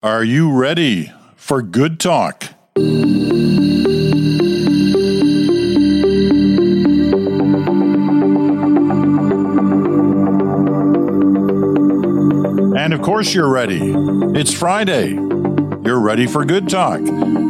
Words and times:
Are 0.00 0.22
you 0.22 0.56
ready 0.56 1.12
for 1.34 1.60
good 1.60 1.98
talk? 1.98 2.44
And 12.76 12.94
of 12.94 13.02
course, 13.02 13.34
you're 13.34 13.50
ready. 13.50 13.80
It's 14.38 14.54
Friday. 14.54 15.14
You're 15.14 15.98
ready 15.98 16.28
for 16.28 16.44
good 16.44 16.68
talk. 16.68 17.00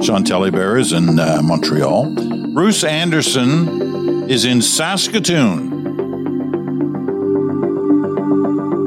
Chantal 0.01 0.41
Hébert 0.41 0.81
is 0.81 0.95
in 0.95 1.19
uh, 1.19 1.43
Montreal. 1.45 2.15
Bruce 2.55 2.83
Anderson 2.83 4.31
is 4.31 4.47
in 4.47 4.63
Saskatoon. 4.63 5.77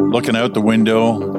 Looking 0.09 0.36
out 0.36 0.55
the 0.55 0.62
window, 0.62 1.30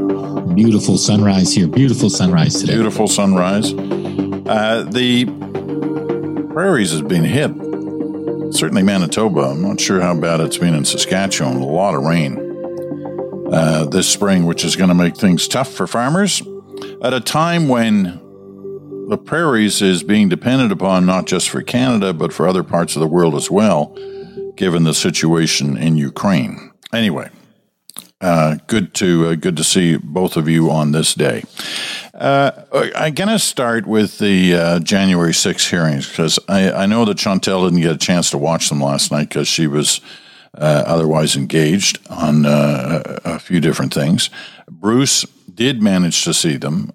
Beautiful 0.54 0.98
sunrise 0.98 1.54
here. 1.54 1.66
Beautiful 1.66 2.10
sunrise 2.10 2.60
today. 2.60 2.74
Beautiful 2.74 3.08
sunrise. 3.08 3.72
Uh, 3.72 4.86
the 4.90 5.24
prairies 6.52 6.90
has 6.92 7.02
been 7.02 7.24
hit. 7.24 7.50
Certainly 8.54 8.82
Manitoba. 8.82 9.40
I'm 9.40 9.62
not 9.62 9.80
sure 9.80 10.00
how 10.00 10.14
bad 10.18 10.40
it's 10.40 10.58
been 10.58 10.74
in 10.74 10.84
Saskatchewan. 10.84 11.56
A 11.56 11.64
lot 11.64 11.94
of 11.94 12.02
rain 12.02 12.36
uh, 13.52 13.86
this 13.86 14.08
spring, 14.08 14.46
which 14.46 14.64
is 14.64 14.76
going 14.76 14.88
to 14.88 14.94
make 14.94 15.16
things 15.16 15.48
tough 15.48 15.72
for 15.72 15.86
farmers 15.86 16.42
at 17.02 17.12
a 17.14 17.20
time 17.20 17.68
when 17.68 18.20
the 19.08 19.18
prairies 19.18 19.82
is 19.82 20.02
being 20.02 20.28
depended 20.28 20.72
upon 20.72 21.04
not 21.06 21.26
just 21.26 21.50
for 21.50 21.62
Canada, 21.62 22.12
but 22.12 22.32
for 22.32 22.46
other 22.46 22.62
parts 22.62 22.96
of 22.96 23.00
the 23.00 23.06
world 23.06 23.34
as 23.34 23.50
well, 23.50 23.96
given 24.56 24.84
the 24.84 24.94
situation 24.94 25.76
in 25.76 25.96
Ukraine. 25.96 26.72
Anyway, 26.92 27.30
uh, 28.22 28.56
good 28.68 28.94
to 28.94 29.26
uh, 29.26 29.34
good 29.34 29.56
to 29.56 29.64
see 29.64 29.96
both 29.96 30.36
of 30.36 30.48
you 30.48 30.70
on 30.70 30.92
this 30.92 31.12
day. 31.14 31.42
Uh, 32.14 32.52
I'm 32.94 33.14
going 33.14 33.28
to 33.28 33.38
start 33.38 33.84
with 33.86 34.18
the 34.18 34.54
uh, 34.54 34.78
January 34.78 35.34
6 35.34 35.68
hearings 35.68 36.08
because 36.08 36.38
I, 36.48 36.70
I, 36.70 36.86
know 36.86 37.04
that 37.06 37.18
Chantal 37.18 37.64
didn't 37.64 37.80
get 37.80 37.90
a 37.90 37.98
chance 37.98 38.30
to 38.30 38.38
watch 38.38 38.68
them 38.68 38.80
last 38.80 39.10
night 39.10 39.30
because 39.30 39.48
she 39.48 39.66
was 39.66 40.00
uh, 40.56 40.84
otherwise 40.86 41.34
engaged 41.34 41.98
on 42.10 42.46
uh, 42.46 43.18
a 43.24 43.38
few 43.40 43.60
different 43.60 43.92
things. 43.92 44.30
Bruce 44.70 45.24
did 45.52 45.82
manage 45.82 46.22
to 46.24 46.32
see 46.32 46.56
them 46.56 46.92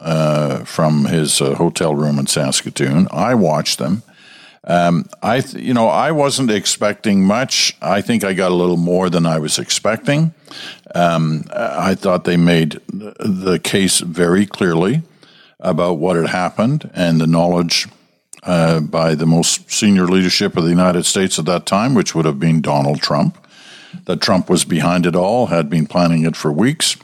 from 0.65 1.05
his 1.05 1.39
hotel 1.39 1.93
room 1.93 2.19
in 2.19 2.27
Saskatoon. 2.27 3.07
I 3.11 3.35
watched 3.35 3.79
them. 3.79 4.03
Um, 4.67 5.05
I, 5.23 5.39
th- 5.39 5.63
you 5.63 5.73
know, 5.73 5.87
I 5.87 6.11
wasn't 6.11 6.51
expecting 6.51 7.23
much. 7.23 7.75
I 7.81 8.01
think 8.01 8.25
I 8.25 8.33
got 8.33 8.51
a 8.51 8.55
little 8.55 8.77
more 8.77 9.09
than 9.09 9.25
I 9.25 9.39
was 9.39 9.57
expecting. 9.57 10.33
Um, 10.93 11.45
I 11.55 11.95
thought 11.95 12.25
they 12.25 12.35
made 12.35 12.81
the 12.89 13.59
case 13.63 13.99
very 13.99 14.45
clearly 14.45 15.03
about 15.59 15.99
what 15.99 16.17
had 16.17 16.27
happened 16.27 16.89
and 16.93 17.19
the 17.19 17.27
knowledge 17.27 17.87
uh, 18.43 18.81
by 18.81 19.15
the 19.15 19.25
most 19.25 19.71
senior 19.71 20.05
leadership 20.05 20.57
of 20.57 20.63
the 20.63 20.69
United 20.69 21.05
States 21.05 21.39
at 21.39 21.45
that 21.45 21.65
time, 21.65 21.93
which 21.93 22.13
would 22.13 22.25
have 22.25 22.39
been 22.39 22.61
Donald 22.61 23.01
Trump, 23.01 23.37
that 24.05 24.21
Trump 24.21 24.49
was 24.49 24.65
behind 24.65 25.05
it 25.05 25.15
all, 25.15 25.47
had 25.47 25.69
been 25.69 25.87
planning 25.87 26.25
it 26.25 26.35
for 26.35 26.51
weeks. 26.51 26.97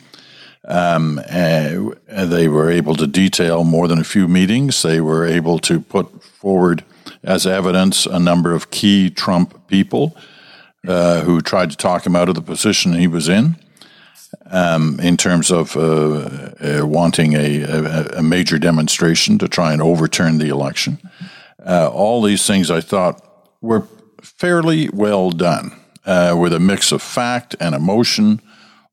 Um, 0.65 1.21
they 1.27 2.47
were 2.47 2.69
able 2.69 2.95
to 2.95 3.07
detail 3.07 3.63
more 3.63 3.87
than 3.87 3.99
a 3.99 4.03
few 4.05 4.27
meetings. 4.27 4.81
They 4.81 5.01
were 5.01 5.25
able 5.25 5.59
to 5.59 5.79
put 5.79 6.23
forward 6.23 6.83
as 7.23 7.47
evidence 7.47 8.05
a 8.05 8.19
number 8.19 8.53
of 8.53 8.69
key 8.69 9.09
Trump 9.09 9.67
people 9.67 10.15
uh, 10.87 11.21
who 11.21 11.41
tried 11.41 11.71
to 11.71 11.77
talk 11.77 12.05
him 12.05 12.15
out 12.15 12.29
of 12.29 12.35
the 12.35 12.41
position 12.41 12.93
he 12.93 13.07
was 13.07 13.29
in. 13.29 13.55
Um, 14.47 14.99
in 14.99 15.15
terms 15.15 15.51
of 15.51 15.77
uh, 15.77 15.81
uh, 16.59 16.85
wanting 16.85 17.33
a, 17.33 17.61
a, 17.61 18.05
a, 18.17 18.23
major 18.23 18.57
demonstration 18.57 19.37
to 19.37 19.47
try 19.47 19.73
and 19.73 19.81
overturn 19.81 20.37
the 20.39 20.49
election. 20.49 20.97
Uh, 21.63 21.89
all 21.89 22.21
these 22.21 22.45
things 22.45 22.69
I 22.69 22.81
thought 22.81 23.23
were 23.61 23.87
fairly 24.21 24.89
well 24.89 25.29
done, 25.29 25.71
uh, 26.05 26.35
with 26.37 26.51
a 26.51 26.59
mix 26.59 26.91
of 26.91 27.01
fact 27.01 27.55
and 27.59 27.73
emotion 27.73 28.41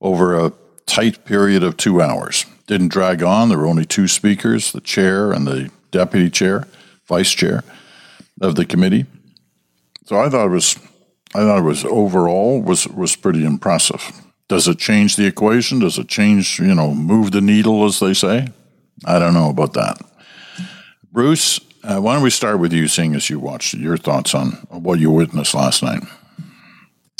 over 0.00 0.38
a 0.38 0.52
tight 0.86 1.24
period 1.24 1.62
of 1.62 1.76
two 1.76 2.02
hours. 2.02 2.44
Didn't 2.66 2.88
drag 2.88 3.22
on. 3.22 3.48
There 3.48 3.58
were 3.58 3.66
only 3.66 3.86
two 3.86 4.08
speakers, 4.08 4.72
the 4.72 4.80
chair 4.80 5.32
and 5.32 5.46
the 5.46 5.70
deputy 5.90 6.30
chair, 6.30 6.68
vice 7.06 7.32
chair 7.32 7.64
of 8.40 8.54
the 8.54 8.64
committee. 8.64 9.06
So 10.06 10.18
I 10.18 10.28
thought 10.28 10.46
it 10.46 10.50
was, 10.50 10.76
I 11.34 11.40
thought 11.40 11.58
it 11.58 11.62
was 11.62 11.84
overall 11.84 12.60
was 12.60 12.88
was 12.88 13.16
pretty 13.16 13.44
impressive. 13.44 14.02
Does 14.48 14.66
it 14.66 14.78
change 14.78 15.14
the 15.14 15.26
equation? 15.26 15.78
Does 15.78 15.98
it 15.98 16.08
change, 16.08 16.58
you 16.58 16.74
know, 16.74 16.92
move 16.92 17.30
the 17.30 17.40
needle, 17.40 17.84
as 17.84 18.00
they 18.00 18.14
say? 18.14 18.48
I 19.04 19.18
don't 19.20 19.34
know 19.34 19.48
about 19.48 19.74
that. 19.74 20.00
Bruce, 21.12 21.60
uh, 21.84 22.00
why 22.00 22.14
don't 22.14 22.22
we 22.22 22.30
start 22.30 22.58
with 22.58 22.72
you, 22.72 22.88
seeing 22.88 23.14
as 23.14 23.30
you 23.30 23.38
watched 23.38 23.74
your 23.74 23.96
thoughts 23.96 24.34
on 24.34 24.52
what 24.70 24.98
you 24.98 25.10
witnessed 25.10 25.54
last 25.54 25.82
night? 25.82 26.02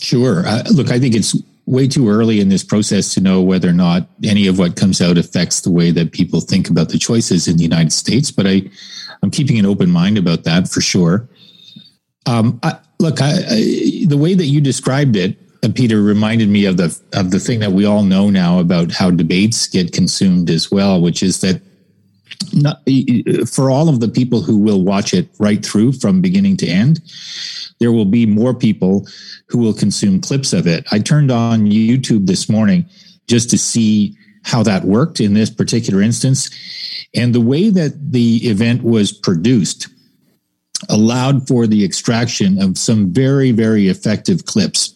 Sure. 0.01 0.45
Uh, 0.47 0.65
look, 0.73 0.91
I 0.91 0.99
think 0.99 1.15
it's 1.15 1.37
way 1.67 1.87
too 1.87 2.09
early 2.09 2.41
in 2.41 2.49
this 2.49 2.65
process 2.65 3.15
to 3.15 3.21
know 3.21 3.41
whether 3.41 3.69
or 3.69 3.73
not 3.73 4.09
any 4.25 4.49
of 4.49 4.59
what 4.59 4.75
comes 4.75 5.01
out 5.01 5.17
affects 5.17 5.61
the 5.61 5.71
way 5.71 5.93
that 5.93 6.11
people 6.11 6.41
think 6.41 6.69
about 6.69 6.89
the 6.89 6.99
choices 6.99 7.47
in 7.47 7.57
the 7.57 7.63
United 7.63 7.93
States. 7.93 8.33
But 8.33 8.47
I, 8.47 8.63
I'm 9.23 9.31
keeping 9.31 9.59
an 9.59 9.67
open 9.67 9.91
mind 9.91 10.19
about 10.19 10.45
that 10.45 10.69
for 10.69 10.81
sure. 10.81 11.29
Um, 12.27 12.59
I, 12.63 12.79
look, 12.99 13.21
I, 13.21 13.33
I, 13.33 14.05
the 14.07 14.19
way 14.19 14.35
that 14.35 14.47
you 14.47 14.61
described 14.61 15.17
it, 15.17 15.39
uh, 15.63 15.69
Peter, 15.75 16.03
reminded 16.03 16.49
me 16.49 16.65
of 16.65 16.77
the 16.77 16.99
of 17.13 17.31
the 17.31 17.41
thing 17.41 17.61
that 17.61 17.73
we 17.73 17.85
all 17.85 18.03
know 18.03 18.31
now 18.31 18.61
about 18.61 18.93
how 18.93 19.11
debates 19.11 19.67
get 19.67 19.93
consumed 19.93 20.49
as 20.49 20.71
well, 20.71 21.01
which 21.01 21.23
is 21.23 21.41
that 21.41 21.61
not, 22.53 22.83
for 23.47 23.71
all 23.71 23.89
of 23.89 24.01
the 24.01 24.09
people 24.09 24.41
who 24.41 24.57
will 24.57 24.83
watch 24.83 25.13
it 25.13 25.29
right 25.39 25.65
through 25.65 25.93
from 25.93 26.21
beginning 26.23 26.57
to 26.59 26.67
end, 26.67 27.01
there 27.79 27.93
will 27.93 28.07
be 28.07 28.27
more 28.27 28.55
people 28.55 29.07
who 29.49 29.59
will 29.59 29.75
consume 29.75 30.21
clips 30.21 30.53
of 30.53 30.67
it. 30.67 30.87
I 30.93 30.99
turned 30.99 31.31
on 31.31 31.67
YouTube 31.67 32.27
this 32.27 32.49
morning 32.49 32.87
just 33.27 33.51
to 33.51 33.59
see 33.59 34.17
how 34.45 34.63
that 34.63 34.85
worked 34.85 35.21
in 35.21 35.35
this 35.35 35.51
particular 35.51 36.01
instance. 36.01 36.51
And 37.15 37.35
the 37.35 37.41
way 37.41 37.71
that 37.71 38.13
the 38.13 38.37
event 38.49 38.83
was 38.83 39.13
produced 39.13 39.89
allowed 40.89 41.47
for 41.47 41.67
the 41.67 41.85
extraction 41.85 42.61
of 42.61 42.79
some 42.79 43.13
very, 43.13 43.53
very 43.53 43.89
effective 43.89 44.47
clips. 44.47 44.95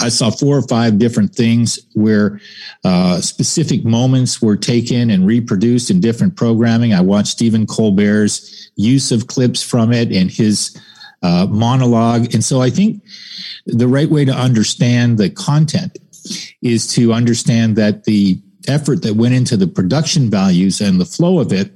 I 0.00 0.08
saw 0.08 0.30
four 0.30 0.56
or 0.56 0.66
five 0.66 0.98
different 0.98 1.34
things 1.34 1.78
where 1.94 2.40
uh, 2.84 3.20
specific 3.20 3.84
moments 3.84 4.42
were 4.42 4.56
taken 4.56 5.10
and 5.10 5.26
reproduced 5.26 5.90
in 5.90 6.00
different 6.00 6.36
programming. 6.36 6.92
I 6.92 7.02
watched 7.02 7.28
Stephen 7.28 7.66
Colbert's 7.66 8.70
use 8.76 9.12
of 9.12 9.28
clips 9.28 9.62
from 9.62 9.92
it 9.92 10.10
and 10.10 10.30
his 10.30 10.76
uh, 11.22 11.46
monologue. 11.48 12.34
And 12.34 12.44
so 12.44 12.60
I 12.60 12.70
think 12.70 13.02
the 13.66 13.88
right 13.88 14.10
way 14.10 14.24
to 14.24 14.32
understand 14.32 15.18
the 15.18 15.30
content 15.30 15.98
is 16.62 16.92
to 16.94 17.12
understand 17.12 17.76
that 17.76 18.04
the 18.04 18.40
effort 18.68 19.02
that 19.02 19.16
went 19.16 19.34
into 19.34 19.56
the 19.56 19.66
production 19.66 20.30
values 20.30 20.80
and 20.80 21.00
the 21.00 21.04
flow 21.04 21.38
of 21.38 21.52
it 21.52 21.70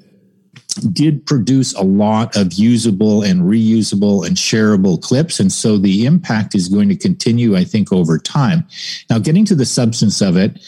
did 0.93 1.27
produce 1.27 1.75
a 1.75 1.83
lot 1.83 2.37
of 2.37 2.53
usable 2.53 3.23
and 3.23 3.43
reusable 3.43 4.27
and 4.27 4.37
shareable 4.37 5.01
clips. 5.01 5.41
And 5.41 5.53
so 5.53 5.77
the 5.77 6.07
impact 6.07 6.55
is 6.55 6.69
going 6.69 6.89
to 6.89 6.97
continue, 6.97 7.57
I 7.57 7.65
think, 7.65 7.93
over 7.93 8.19
time. 8.19 8.67
Now, 9.09 9.19
getting 9.19 9.45
to 9.47 9.55
the 9.55 9.67
substance 9.67 10.21
of 10.21 10.37
it, 10.37 10.59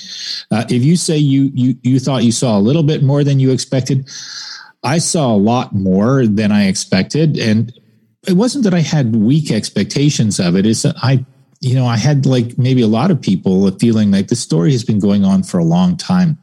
uh, 0.50 0.65
if 0.69 0.82
you 0.82 0.97
say 0.97 1.16
you, 1.16 1.50
you, 1.55 1.77
you 1.82 2.00
thought 2.00 2.25
you 2.25 2.32
saw 2.32 2.59
a 2.59 2.61
little 2.61 2.82
bit 2.82 3.03
more 3.03 3.22
than 3.25 3.38
you 3.38 3.53
expected, 3.53 4.09
I 4.82 4.99
saw 4.99 5.32
a 5.32 5.38
lot 5.38 5.72
more 5.72 6.27
than 6.27 6.50
I 6.50 6.66
expected. 6.66 7.38
And 7.38 7.72
it 8.27 8.34
wasn't 8.34 8.65
that 8.65 8.75
I 8.75 8.81
had 8.81 9.16
weak 9.16 9.50
expectations 9.50 10.41
of 10.41 10.56
it. 10.56 10.66
It's 10.66 10.82
that 10.82 10.97
I 11.03 11.25
you 11.62 11.77
know, 11.77 11.87
I 11.87 11.97
had 11.97 12.27
like 12.27 12.59
maybe 12.59 12.83
a 12.83 12.89
lot 12.89 13.11
of 13.11 13.23
people 13.23 13.67
a 13.67 13.73
feeling 13.73 14.11
like 14.11 14.28
the 14.28 14.37
story 14.37 14.73
has 14.73 14.84
been 14.84 14.99
going 14.99 15.25
on 15.25 15.45
for 15.45 15.59
a 15.59 15.65
long 15.65 15.97
time. 15.97 16.37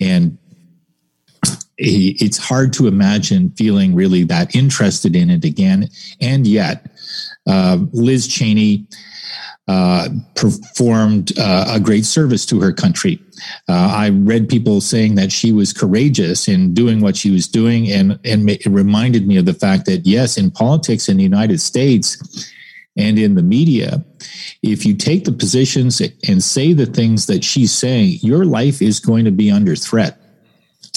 And 0.00 0.36
it's 1.78 2.38
hard 2.38 2.72
to 2.72 2.88
imagine 2.88 3.50
feeling 3.50 3.94
really 3.94 4.24
that 4.24 4.54
interested 4.56 5.14
in 5.14 5.30
it 5.30 5.44
again. 5.44 5.88
And 6.20 6.44
yet, 6.44 6.90
uh, 7.46 7.78
Liz 7.92 8.26
Cheney 8.26 8.84
uh, 9.68 10.08
performed 10.34 11.38
uh, 11.38 11.66
a 11.68 11.78
great 11.78 12.04
service 12.04 12.44
to 12.46 12.60
her 12.60 12.72
country. 12.72 13.20
Uh, 13.68 13.92
I 13.94 14.08
read 14.08 14.48
people 14.48 14.80
saying 14.80 15.14
that 15.16 15.30
she 15.30 15.52
was 15.52 15.72
courageous 15.72 16.48
in 16.48 16.74
doing 16.74 17.00
what 17.00 17.16
she 17.16 17.30
was 17.30 17.46
doing, 17.46 17.88
and 17.92 18.18
and 18.24 18.48
it 18.50 18.66
reminded 18.66 19.28
me 19.28 19.36
of 19.36 19.44
the 19.44 19.54
fact 19.54 19.84
that 19.86 20.06
yes, 20.06 20.36
in 20.36 20.50
politics 20.50 21.08
in 21.08 21.18
the 21.18 21.22
United 21.22 21.60
States 21.60 22.16
and 22.98 23.18
in 23.18 23.36
the 23.36 23.42
media, 23.42 24.04
if 24.62 24.84
you 24.84 24.94
take 24.94 25.24
the 25.24 25.32
positions 25.32 26.02
and 26.26 26.42
say 26.42 26.72
the 26.72 26.84
things 26.84 27.26
that 27.26 27.44
she's 27.44 27.72
saying, 27.72 28.18
your 28.20 28.44
life 28.44 28.82
is 28.82 28.98
going 28.98 29.24
to 29.24 29.30
be 29.30 29.50
under 29.50 29.76
threat. 29.76 30.20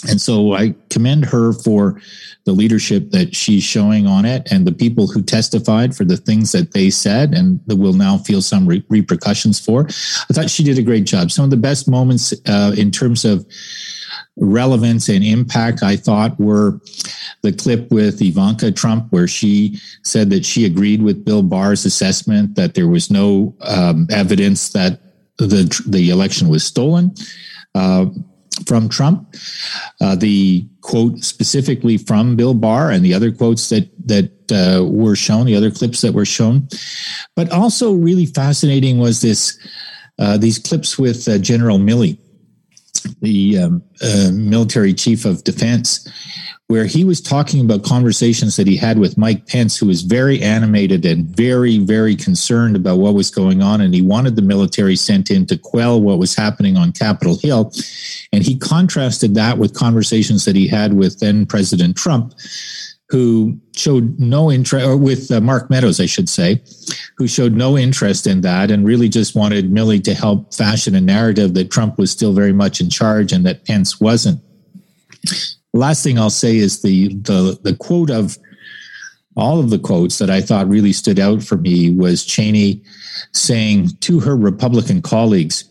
And 0.10 0.20
so 0.20 0.54
I 0.54 0.74
commend 0.90 1.26
her 1.26 1.54
for 1.54 2.02
the 2.46 2.54
leadership 2.54 3.12
that 3.12 3.36
she's 3.36 3.64
showing 3.64 4.08
on 4.08 4.26
it 4.26 4.52
and 4.52 4.66
the 4.66 4.72
people 4.72 5.06
who 5.06 5.22
testified 5.22 5.96
for 5.96 6.04
the 6.04 6.18
things 6.18 6.52
that 6.54 6.72
they 6.72 6.90
said 6.90 7.36
and 7.36 7.60
that 7.68 7.76
will 7.76 7.94
now 7.94 8.18
feel 8.18 8.42
some 8.42 8.66
re- 8.66 8.84
repercussions 8.90 9.60
for. 9.60 9.86
I 9.86 10.34
thought 10.34 10.50
she 10.50 10.64
did 10.64 10.80
a 10.80 10.84
great 10.84 11.04
job. 11.04 11.30
Some 11.30 11.46
of 11.46 11.52
the 11.52 11.58
best 11.58 11.88
moments 11.88 12.34
uh, 12.48 12.74
in 12.76 12.90
terms 12.90 13.26
of 13.26 13.46
relevance 14.38 15.10
and 15.10 15.24
impact, 15.24 15.84
I 15.84 15.96
thought, 15.96 16.40
were 16.40 16.80
the 17.42 17.52
clip 17.52 17.92
with 17.92 18.22
Ivanka 18.22 18.72
Trump, 18.72 19.12
where 19.12 19.28
she 19.28 19.80
said 20.04 20.30
that 20.30 20.46
she 20.46 20.66
agreed 20.66 21.02
with 21.02 21.26
Bill 21.26 21.44
Barr's 21.44 21.86
assessment 21.86 22.56
that 22.56 22.74
there 22.74 22.88
was 22.88 23.12
no 23.12 23.56
um, 23.62 24.08
evidence 24.10 24.70
that 24.70 25.00
the 25.38 25.84
the 25.88 26.10
election 26.10 26.48
was 26.50 26.64
stolen. 26.64 27.14
Uh, 27.74 28.06
from 28.68 28.90
Trump, 28.90 29.34
uh, 30.02 30.16
the 30.16 30.68
quote 30.82 31.24
specifically 31.24 31.98
from 31.98 32.36
Bill 32.36 32.54
Barr, 32.54 32.92
and 32.92 33.04
the 33.04 33.14
other 33.14 33.32
quotes 33.32 33.70
that 33.70 33.90
that 34.08 34.32
uh, 34.52 34.86
were 34.86 35.16
shown, 35.16 35.46
the 35.46 35.56
other 35.56 35.72
clips 35.72 36.02
that 36.02 36.14
were 36.14 36.26
shown, 36.26 36.68
but 37.36 37.50
also 37.52 37.94
really 37.94 38.26
fascinating 38.26 39.00
was 39.00 39.22
this 39.22 39.58
uh, 40.20 40.38
these 40.38 40.60
clips 40.60 41.00
with 41.00 41.28
uh, 41.28 41.38
General 41.38 41.80
Milley, 41.80 42.18
the 43.22 43.58
um, 43.58 43.84
uh, 44.02 44.30
military 44.34 44.94
chief 44.94 45.26
of 45.26 45.44
defense, 45.44 46.08
where 46.68 46.86
he 46.86 47.04
was 47.04 47.20
talking 47.20 47.60
about 47.60 47.84
conversations 47.84 48.56
that 48.56 48.66
he 48.66 48.78
had 48.78 48.98
with 48.98 49.18
Mike 49.18 49.46
Pence, 49.48 49.78
who 49.78 49.88
was 49.88 50.04
very 50.04 50.42
animated 50.42 51.06
and 51.06 51.26
very, 51.26 51.80
very 51.80 52.16
concerned 52.16 52.78
about 52.78 53.00
what 53.00 53.14
was 53.14 53.30
going 53.30 53.62
on. 53.62 53.82
And 53.82 53.94
he 53.94 54.02
wanted 54.02 54.38
the 54.38 54.42
military 54.42 54.96
sent 54.96 55.30
in 55.30 55.46
to 55.48 55.58
quell 55.58 56.02
what 56.02 56.18
was 56.18 56.34
happening 56.34 56.78
on 56.78 56.94
Capitol 56.94 57.38
Hill. 57.38 57.74
And 58.32 58.44
he 58.44 58.58
contrasted 58.58 59.36
that 59.36 59.58
with 59.58 59.74
conversations 59.74 60.46
that 60.46 60.56
he 60.56 60.68
had 60.68 60.94
with 60.94 61.20
then 61.20 61.46
President 61.46 61.98
Trump, 61.98 62.34
who 63.12 63.60
showed 63.76 64.18
no 64.18 64.50
interest, 64.50 64.88
or 64.88 64.96
with 64.96 65.30
uh, 65.32 65.42
Mark 65.42 65.70
Meadows, 65.70 66.00
I 66.00 66.06
should 66.06 66.30
say, 66.30 66.64
who 67.18 67.28
showed 67.28 67.52
no 67.54 67.78
interest 67.78 68.26
in 68.26 68.40
that 68.42 68.72
and 68.72 68.88
really 68.88 69.10
just 69.10 69.36
wanted 69.36 69.70
Milley 69.70 70.02
to 70.06 70.14
help 70.14 70.54
fashion 70.54 70.96
a 70.96 71.02
narrative 71.02 71.54
that 71.56 71.70
Trump 71.70 71.98
was 71.98 72.10
still 72.10 72.32
very 72.32 72.54
much 72.54 72.80
in 72.80 72.90
charge 72.90 73.34
and 73.34 73.46
that 73.46 73.66
Pence 73.66 74.00
wasn't. 74.00 74.42
Last 75.74 76.04
thing 76.04 76.18
I'll 76.18 76.30
say 76.30 76.56
is 76.56 76.82
the 76.82 77.10
the 77.16 77.60
the 77.62 77.76
quote 77.76 78.10
of 78.10 78.38
all 79.36 79.60
of 79.60 79.70
the 79.70 79.80
quotes 79.80 80.18
that 80.20 80.30
I 80.30 80.40
thought 80.40 80.70
really 80.70 80.94
stood 80.94 81.20
out 81.20 81.44
for 81.44 81.58
me 81.58 81.92
was 81.92 82.26
Cheney 82.26 82.82
saying 83.34 83.90
to 84.02 84.22
her 84.22 84.38
Republican 84.38 85.02
colleagues, 85.02 85.66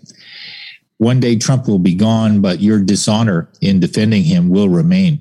one 1.00 1.18
day 1.18 1.34
Trump 1.34 1.66
will 1.66 1.78
be 1.78 1.94
gone, 1.94 2.42
but 2.42 2.60
your 2.60 2.78
dishonor 2.78 3.48
in 3.62 3.80
defending 3.80 4.22
him 4.22 4.50
will 4.50 4.68
remain. 4.68 5.18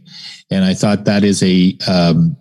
And 0.52 0.66
I 0.66 0.74
thought 0.74 1.06
that 1.06 1.24
is 1.24 1.42
a 1.42 1.78
um, 1.88 2.36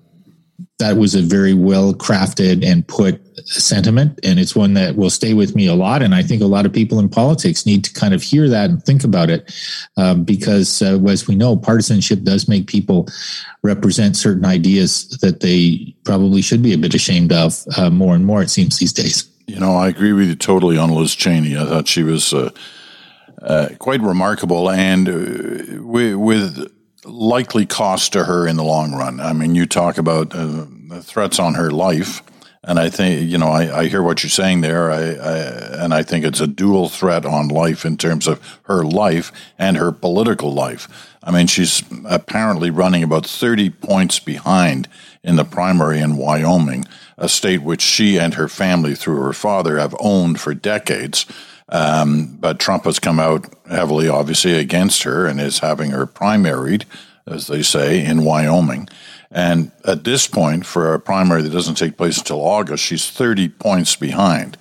that 0.80 0.96
was 0.96 1.14
a 1.14 1.22
very 1.22 1.54
well 1.54 1.94
crafted 1.94 2.66
and 2.66 2.86
put 2.88 3.20
sentiment 3.46 4.18
and 4.24 4.40
it's 4.40 4.56
one 4.56 4.74
that 4.74 4.96
will 4.96 5.10
stay 5.10 5.34
with 5.34 5.54
me 5.54 5.66
a 5.66 5.74
lot 5.74 6.02
and 6.02 6.14
i 6.14 6.22
think 6.22 6.42
a 6.42 6.46
lot 6.46 6.66
of 6.66 6.72
people 6.72 6.98
in 6.98 7.08
politics 7.08 7.64
need 7.64 7.82
to 7.82 7.92
kind 7.92 8.12
of 8.12 8.22
hear 8.22 8.48
that 8.48 8.68
and 8.68 8.82
think 8.82 9.04
about 9.04 9.30
it 9.30 9.54
um, 9.96 10.24
because 10.24 10.82
uh, 10.82 11.00
as 11.08 11.26
we 11.26 11.34
know 11.34 11.56
partisanship 11.56 12.22
does 12.22 12.48
make 12.48 12.66
people 12.66 13.06
represent 13.62 14.16
certain 14.16 14.44
ideas 14.44 15.08
that 15.20 15.40
they 15.40 15.94
probably 16.04 16.42
should 16.42 16.62
be 16.62 16.74
a 16.74 16.78
bit 16.78 16.94
ashamed 16.94 17.32
of 17.32 17.64
uh, 17.76 17.88
more 17.88 18.14
and 18.14 18.26
more 18.26 18.42
it 18.42 18.50
seems 18.50 18.78
these 18.78 18.92
days 18.92 19.28
you 19.46 19.58
know 19.58 19.76
i 19.76 19.88
agree 19.88 20.12
with 20.12 20.28
you 20.28 20.34
totally 20.34 20.76
on 20.76 20.90
liz 20.90 21.14
cheney 21.14 21.56
i 21.56 21.64
thought 21.64 21.88
she 21.88 22.02
was 22.02 22.34
uh, 22.34 22.50
uh 23.42 23.68
quite 23.78 24.00
remarkable 24.00 24.70
and 24.70 25.08
uh, 25.08 25.82
with, 25.82 26.72
likely 27.04 27.64
cost 27.66 28.12
to 28.12 28.24
her 28.24 28.46
in 28.46 28.56
the 28.56 28.64
long 28.64 28.92
run. 28.92 29.20
I 29.20 29.32
mean, 29.32 29.54
you 29.54 29.66
talk 29.66 29.98
about 29.98 30.34
uh, 30.34 30.66
threats 31.00 31.38
on 31.38 31.54
her 31.54 31.70
life. 31.70 32.22
And 32.64 32.78
I 32.78 32.90
think, 32.90 33.30
you 33.30 33.38
know, 33.38 33.48
I, 33.48 33.80
I 33.80 33.86
hear 33.86 34.02
what 34.02 34.22
you're 34.22 34.30
saying 34.30 34.60
there. 34.60 34.90
I, 34.90 35.00
I, 35.00 35.36
and 35.84 35.94
I 35.94 36.02
think 36.02 36.24
it's 36.24 36.40
a 36.40 36.46
dual 36.46 36.88
threat 36.88 37.24
on 37.24 37.48
life 37.48 37.84
in 37.84 37.96
terms 37.96 38.26
of 38.26 38.58
her 38.64 38.84
life 38.84 39.32
and 39.58 39.76
her 39.76 39.92
political 39.92 40.52
life. 40.52 41.16
I 41.22 41.30
mean, 41.30 41.46
she's 41.46 41.82
apparently 42.04 42.70
running 42.70 43.02
about 43.02 43.26
30 43.26 43.70
points 43.70 44.18
behind 44.18 44.88
in 45.22 45.36
the 45.36 45.44
primary 45.44 46.00
in 46.00 46.16
Wyoming, 46.16 46.84
a 47.16 47.28
state 47.28 47.62
which 47.62 47.82
she 47.82 48.18
and 48.18 48.34
her 48.34 48.48
family, 48.48 48.94
through 48.94 49.20
her 49.22 49.32
father, 49.32 49.78
have 49.78 49.94
owned 49.98 50.40
for 50.40 50.54
decades. 50.54 51.26
Um, 51.70 52.36
but 52.40 52.58
Trump 52.58 52.84
has 52.84 52.98
come 52.98 53.20
out 53.20 53.46
heavily, 53.68 54.08
obviously, 54.08 54.54
against 54.54 55.02
her 55.02 55.26
and 55.26 55.40
is 55.40 55.58
having 55.58 55.90
her 55.90 56.06
primaried, 56.06 56.84
as 57.26 57.46
they 57.46 57.62
say, 57.62 58.04
in 58.04 58.24
Wyoming. 58.24 58.88
And 59.30 59.70
at 59.84 60.04
this 60.04 60.26
point, 60.26 60.64
for 60.64 60.94
a 60.94 61.00
primary 61.00 61.42
that 61.42 61.52
doesn't 61.52 61.74
take 61.74 61.96
place 61.96 62.18
until 62.18 62.40
August, 62.40 62.84
she's 62.84 63.10
30 63.10 63.50
points 63.50 63.94
behind. 63.96 64.56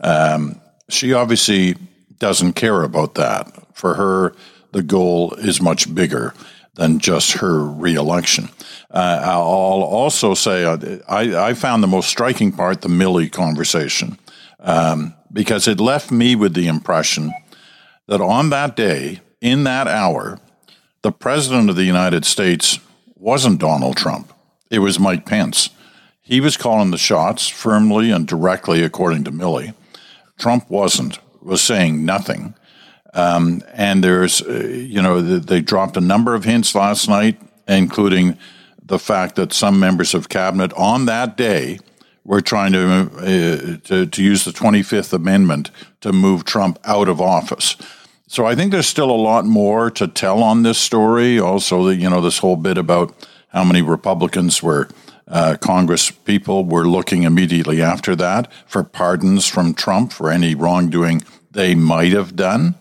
Um, 0.00 0.60
she 0.88 1.12
obviously 1.12 1.76
doesn't 2.18 2.52
care 2.52 2.82
about 2.82 3.14
that. 3.14 3.50
For 3.74 3.94
her, 3.94 4.34
the 4.70 4.82
goal 4.82 5.34
is 5.34 5.60
much 5.60 5.92
bigger 5.92 6.34
than 6.74 6.98
just 6.98 7.32
her 7.32 7.64
reelection. 7.64 8.48
Uh, 8.90 9.20
I'll 9.24 9.42
also 9.42 10.34
say 10.34 10.64
uh, 10.64 10.76
I, 11.08 11.48
I, 11.48 11.54
found 11.54 11.82
the 11.82 11.88
most 11.88 12.08
striking 12.08 12.52
part 12.52 12.82
the 12.82 12.88
Milley 12.88 13.30
conversation 13.30 14.18
um, 14.60 15.14
because 15.32 15.66
it 15.66 15.80
left 15.80 16.10
me 16.10 16.34
with 16.36 16.54
the 16.54 16.66
impression 16.66 17.32
that 18.06 18.20
on 18.20 18.50
that 18.50 18.76
day, 18.76 19.20
in 19.40 19.64
that 19.64 19.88
hour, 19.88 20.38
the 21.02 21.12
President 21.12 21.70
of 21.70 21.76
the 21.76 21.84
United 21.84 22.24
States 22.24 22.78
wasn't 23.16 23.60
Donald 23.60 23.96
Trump. 23.96 24.32
It 24.70 24.80
was 24.80 25.00
Mike 25.00 25.26
Pence. 25.26 25.70
He 26.20 26.40
was 26.40 26.56
calling 26.56 26.90
the 26.90 26.98
shots 26.98 27.48
firmly 27.48 28.10
and 28.10 28.26
directly, 28.26 28.82
according 28.82 29.24
to 29.24 29.32
Milley. 29.32 29.74
Trump 30.38 30.70
wasn't, 30.70 31.18
was 31.42 31.60
saying 31.60 32.04
nothing. 32.04 32.54
Um, 33.14 33.62
and 33.74 34.02
there's, 34.02 34.40
uh, 34.42 34.52
you 34.52 35.02
know, 35.02 35.20
they 35.20 35.60
dropped 35.60 35.96
a 35.96 36.00
number 36.00 36.34
of 36.34 36.44
hints 36.44 36.74
last 36.74 37.08
night, 37.08 37.40
including 37.68 38.38
the 38.82 38.98
fact 38.98 39.36
that 39.36 39.52
some 39.52 39.78
members 39.78 40.14
of 40.14 40.28
cabinet 40.28 40.72
on 40.74 41.06
that 41.06 41.36
day 41.36 41.78
were 42.24 42.40
trying 42.40 42.72
to, 42.72 43.10
uh, 43.18 43.76
to, 43.88 44.06
to 44.06 44.22
use 44.22 44.44
the 44.44 44.52
25th 44.52 45.12
Amendment 45.12 45.70
to 46.00 46.12
move 46.12 46.44
Trump 46.44 46.78
out 46.84 47.08
of 47.08 47.20
office. 47.20 47.76
So 48.26 48.46
I 48.46 48.54
think 48.54 48.72
there's 48.72 48.86
still 48.86 49.10
a 49.10 49.12
lot 49.12 49.44
more 49.44 49.90
to 49.90 50.08
tell 50.08 50.42
on 50.42 50.62
this 50.62 50.78
story. 50.78 51.38
Also, 51.38 51.88
you 51.88 52.08
know, 52.08 52.20
this 52.20 52.38
whole 52.38 52.56
bit 52.56 52.78
about 52.78 53.14
how 53.48 53.64
many 53.64 53.82
Republicans 53.82 54.62
were 54.62 54.88
uh, 55.28 55.56
Congress 55.60 56.10
people 56.10 56.64
were 56.64 56.86
looking 56.86 57.22
immediately 57.22 57.80
after 57.80 58.16
that 58.16 58.50
for 58.66 58.82
pardons 58.82 59.46
from 59.46 59.74
Trump 59.74 60.12
for 60.12 60.30
any 60.30 60.54
wrongdoing 60.54 61.22
they 61.50 61.74
might 61.74 62.12
have 62.12 62.34
done. 62.34 62.74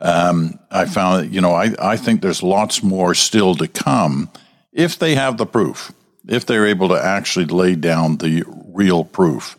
Um, 0.00 0.58
I 0.70 0.86
found, 0.86 1.34
you 1.34 1.40
know, 1.40 1.52
I, 1.52 1.74
I 1.78 1.96
think 1.96 2.20
there's 2.20 2.42
lots 2.42 2.82
more 2.82 3.14
still 3.14 3.54
to 3.56 3.68
come 3.68 4.30
if 4.72 4.98
they 4.98 5.14
have 5.14 5.36
the 5.36 5.46
proof, 5.46 5.92
if 6.26 6.46
they're 6.46 6.66
able 6.66 6.88
to 6.88 7.02
actually 7.02 7.46
lay 7.46 7.74
down 7.74 8.16
the 8.16 8.42
real 8.72 9.04
proof. 9.04 9.56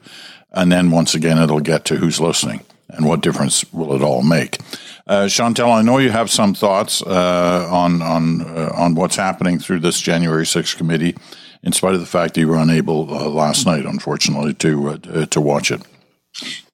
And 0.51 0.72
then 0.72 0.91
once 0.91 1.15
again, 1.15 1.38
it'll 1.38 1.60
get 1.60 1.86
to 1.86 1.96
who's 1.96 2.20
listening 2.20 2.62
and 2.89 3.05
what 3.05 3.22
difference 3.22 3.72
will 3.74 3.93
it 3.96 4.01
all 4.01 4.24
make. 4.24 4.60
Uh, 5.08 5.27
Chantal, 5.27 5.72
I 5.72 5.82
know 5.82 5.98
you 5.98 6.12
have 6.12 6.29
some 6.29 6.53
thoughts 6.53 7.01
uh, 7.01 7.67
on 7.70 8.01
on 8.01 8.41
uh, 8.41 8.72
on 8.75 8.96
what's 8.96 9.17
happening 9.17 9.60
through 9.60 9.79
this 9.79 10.00
January 10.00 10.46
6th 10.46 10.77
committee, 10.77 11.15
in 11.62 11.74
spite 11.74 11.93
of 11.93 12.00
the 12.00 12.05
fact 12.05 12.36
that 12.36 12.41
you 12.41 12.48
were 12.48 12.58
unable 12.58 13.13
uh, 13.13 13.27
last 13.27 13.65
night, 13.65 13.86
unfortunately, 13.86 14.53
to 14.55 14.89
uh, 14.89 15.25
to 15.25 15.41
watch 15.41 15.72
it. 15.72 15.82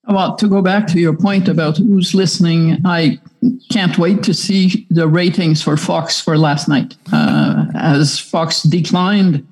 Well, 0.08 0.36
to 0.38 0.48
go 0.48 0.62
back 0.62 0.88
to 0.88 1.00
your 1.00 1.16
point 1.16 1.48
about 1.48 1.78
who's 1.78 2.16
listening, 2.16 2.82
I 2.86 3.20
can't 3.72 3.98
wait 3.98 4.24
to 4.24 4.34
see 4.34 4.88
the 4.90 5.08
ratings 5.08 5.62
for 5.62 5.78
Fox 5.78 6.20
for 6.20 6.38
last 6.38 6.68
night, 6.68 6.96
uh, 7.12 7.66
as 7.76 8.20
Fox 8.20 8.64
declined 8.64 9.48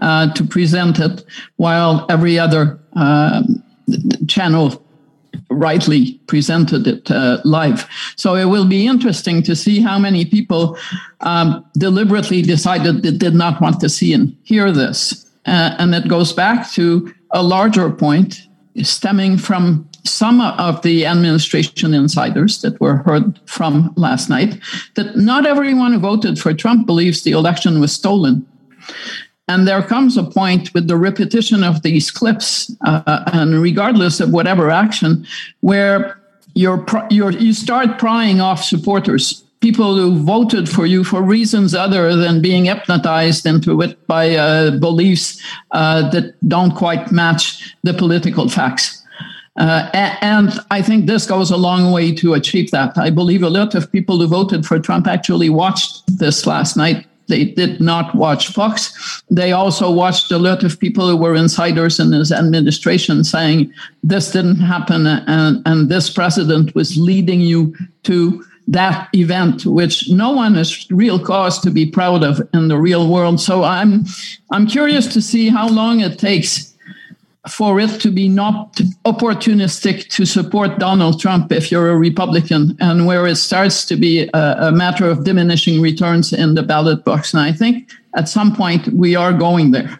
to 0.00 0.46
present 0.48 0.98
it, 0.98 1.24
while 1.56 2.06
every 2.08 2.38
other 2.38 2.80
channel 4.28 4.82
rightly 5.48 6.14
presented 6.26 6.86
it 6.86 7.10
uh, 7.10 7.38
live. 7.44 7.88
So 8.16 8.34
it 8.34 8.46
will 8.46 8.66
be 8.66 8.86
interesting 8.86 9.42
to 9.44 9.54
see 9.54 9.80
how 9.80 9.98
many 9.98 10.24
people 10.24 10.76
um, 11.20 11.64
deliberately 11.74 12.42
decided 12.42 13.02
they 13.02 13.12
did 13.12 13.34
not 13.34 13.60
want 13.60 13.80
to 13.80 13.88
see 13.88 14.12
and 14.12 14.36
hear 14.42 14.72
this. 14.72 15.30
Uh, 15.46 15.74
and 15.78 15.94
it 15.94 16.08
goes 16.08 16.32
back 16.32 16.70
to 16.72 17.12
a 17.30 17.42
larger 17.42 17.90
point 17.90 18.46
stemming 18.82 19.38
from 19.38 19.88
some 20.04 20.40
of 20.40 20.82
the 20.82 21.06
administration 21.06 21.94
insiders 21.94 22.60
that 22.62 22.80
were 22.80 22.96
heard 22.96 23.38
from 23.46 23.92
last 23.96 24.28
night 24.28 24.58
that 24.94 25.16
not 25.16 25.46
everyone 25.46 25.92
who 25.92 25.98
voted 25.98 26.38
for 26.38 26.52
Trump 26.54 26.86
believes 26.86 27.22
the 27.22 27.32
election 27.32 27.80
was 27.80 27.92
stolen. 27.92 28.46
And 29.48 29.66
there 29.66 29.82
comes 29.82 30.16
a 30.16 30.22
point 30.22 30.72
with 30.72 30.88
the 30.88 30.96
repetition 30.96 31.64
of 31.64 31.82
these 31.82 32.10
clips, 32.10 32.74
uh, 32.86 33.24
and 33.32 33.60
regardless 33.60 34.20
of 34.20 34.30
whatever 34.30 34.70
action, 34.70 35.26
where 35.60 36.20
you're, 36.54 36.86
you're, 37.10 37.32
you 37.32 37.52
start 37.52 37.98
prying 37.98 38.40
off 38.40 38.62
supporters, 38.62 39.42
people 39.60 39.96
who 39.96 40.22
voted 40.22 40.68
for 40.68 40.86
you 40.86 41.02
for 41.04 41.22
reasons 41.22 41.74
other 41.74 42.14
than 42.16 42.42
being 42.42 42.66
hypnotized 42.66 43.46
into 43.46 43.80
it 43.80 44.06
by 44.06 44.34
uh, 44.34 44.72
beliefs 44.78 45.40
uh, 45.70 46.08
that 46.10 46.34
don't 46.48 46.74
quite 46.76 47.10
match 47.10 47.74
the 47.82 47.94
political 47.94 48.48
facts. 48.48 49.02
Uh, 49.56 49.90
and 50.22 50.58
I 50.70 50.80
think 50.82 51.06
this 51.06 51.26
goes 51.26 51.50
a 51.50 51.56
long 51.56 51.92
way 51.92 52.12
to 52.14 52.34
achieve 52.34 52.70
that. 52.70 52.96
I 52.96 53.10
believe 53.10 53.42
a 53.42 53.50
lot 53.50 53.74
of 53.74 53.90
people 53.92 54.18
who 54.18 54.26
voted 54.26 54.64
for 54.64 54.78
Trump 54.78 55.06
actually 55.06 55.50
watched 55.50 56.18
this 56.18 56.46
last 56.46 56.76
night. 56.76 57.06
They 57.28 57.44
did 57.44 57.80
not 57.80 58.14
watch 58.14 58.48
Fox. 58.48 59.22
They 59.30 59.52
also 59.52 59.90
watched 59.90 60.30
a 60.32 60.38
lot 60.38 60.64
of 60.64 60.78
people 60.78 61.08
who 61.08 61.16
were 61.16 61.34
insiders 61.34 62.00
in 62.00 62.12
his 62.12 62.32
administration 62.32 63.24
saying 63.24 63.72
this 64.02 64.32
didn't 64.32 64.60
happen 64.60 65.06
and, 65.06 65.62
and 65.64 65.88
this 65.88 66.10
president 66.10 66.74
was 66.74 66.96
leading 66.96 67.40
you 67.40 67.74
to 68.04 68.44
that 68.68 69.08
event, 69.14 69.66
which 69.66 70.08
no 70.08 70.30
one 70.30 70.54
has 70.54 70.86
real 70.90 71.18
cause 71.18 71.60
to 71.60 71.70
be 71.70 71.84
proud 71.86 72.22
of 72.22 72.40
in 72.54 72.68
the 72.68 72.78
real 72.78 73.08
world. 73.08 73.40
So 73.40 73.64
I'm 73.64 74.04
I'm 74.50 74.66
curious 74.66 75.12
to 75.14 75.20
see 75.20 75.48
how 75.48 75.68
long 75.68 76.00
it 76.00 76.18
takes 76.18 76.71
for 77.48 77.80
it 77.80 78.00
to 78.00 78.10
be 78.10 78.28
not 78.28 78.74
opportunistic 79.04 80.08
to 80.10 80.24
support 80.24 80.78
Donald 80.78 81.20
Trump 81.20 81.50
if 81.50 81.72
you're 81.72 81.90
a 81.90 81.96
Republican, 81.96 82.76
and 82.80 83.06
where 83.06 83.26
it 83.26 83.36
starts 83.36 83.84
to 83.86 83.96
be 83.96 84.28
a, 84.32 84.68
a, 84.68 84.72
matter 84.72 85.10
of 85.10 85.24
diminishing 85.24 85.80
returns 85.80 86.32
in 86.32 86.54
the 86.54 86.62
ballot 86.62 87.04
box. 87.04 87.34
And 87.34 87.42
I 87.42 87.52
think 87.52 87.90
at 88.16 88.28
some 88.28 88.54
point 88.54 88.86
we 88.88 89.16
are 89.16 89.32
going 89.32 89.72
there. 89.72 89.98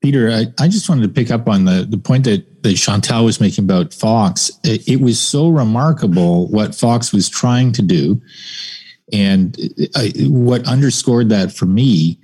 Peter, 0.00 0.30
I, 0.30 0.46
I 0.58 0.68
just 0.68 0.88
wanted 0.88 1.02
to 1.02 1.08
pick 1.08 1.30
up 1.30 1.48
on 1.48 1.64
the, 1.64 1.84
the 1.88 1.98
point 1.98 2.24
that, 2.24 2.62
that 2.62 2.74
Chantal 2.76 3.24
was 3.24 3.40
making 3.40 3.64
about 3.64 3.92
Fox. 3.92 4.50
It, 4.62 4.88
it 4.88 5.00
was 5.00 5.18
so 5.18 5.48
remarkable 5.48 6.46
what 6.48 6.74
Fox 6.74 7.12
was 7.12 7.28
trying 7.28 7.72
to 7.72 7.82
do. 7.82 8.22
And 9.12 9.58
uh, 9.60 9.86
I, 9.96 10.12
what 10.28 10.66
underscored 10.66 11.28
that 11.30 11.52
for 11.52 11.66
me 11.66 12.18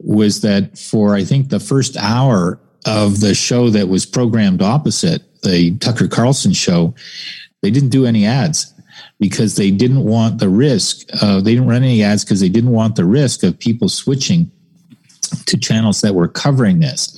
was 0.00 0.40
that 0.42 0.78
for 0.78 1.14
I 1.14 1.24
think 1.24 1.48
the 1.48 1.60
first 1.60 1.96
hour 1.96 2.60
of 2.86 3.20
the 3.20 3.34
show 3.34 3.70
that 3.70 3.88
was 3.88 4.06
programmed 4.06 4.62
opposite 4.62 5.22
the 5.42 5.76
Tucker 5.78 6.08
Carlson 6.08 6.52
show, 6.52 6.94
they 7.62 7.70
didn't 7.70 7.90
do 7.90 8.06
any 8.06 8.26
ads 8.26 8.72
because 9.20 9.56
they 9.56 9.70
didn't 9.70 10.04
want 10.04 10.38
the 10.38 10.48
risk. 10.48 11.06
Uh, 11.20 11.40
they 11.40 11.54
didn't 11.54 11.68
run 11.68 11.82
any 11.82 12.02
ads 12.02 12.24
because 12.24 12.40
they 12.40 12.48
didn't 12.48 12.70
want 12.70 12.96
the 12.96 13.04
risk 13.04 13.42
of 13.42 13.58
people 13.58 13.88
switching 13.88 14.50
to 15.46 15.58
channels 15.58 16.00
that 16.00 16.14
were 16.14 16.28
covering 16.28 16.80
this. 16.80 17.14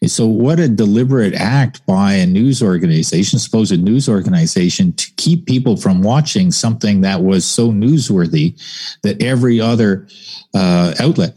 And 0.00 0.10
so, 0.10 0.26
what 0.26 0.58
a 0.58 0.68
deliberate 0.68 1.34
act 1.34 1.84
by 1.86 2.14
a 2.14 2.26
news 2.26 2.62
organization, 2.62 3.38
supposed 3.38 3.78
news 3.78 4.08
organization, 4.08 4.92
to 4.94 5.10
keep 5.16 5.46
people 5.46 5.76
from 5.76 6.02
watching 6.02 6.50
something 6.50 7.02
that 7.02 7.22
was 7.22 7.44
so 7.44 7.70
newsworthy 7.70 8.58
that 9.02 9.22
every 9.22 9.60
other 9.60 10.06
uh, 10.54 10.94
outlet 11.00 11.36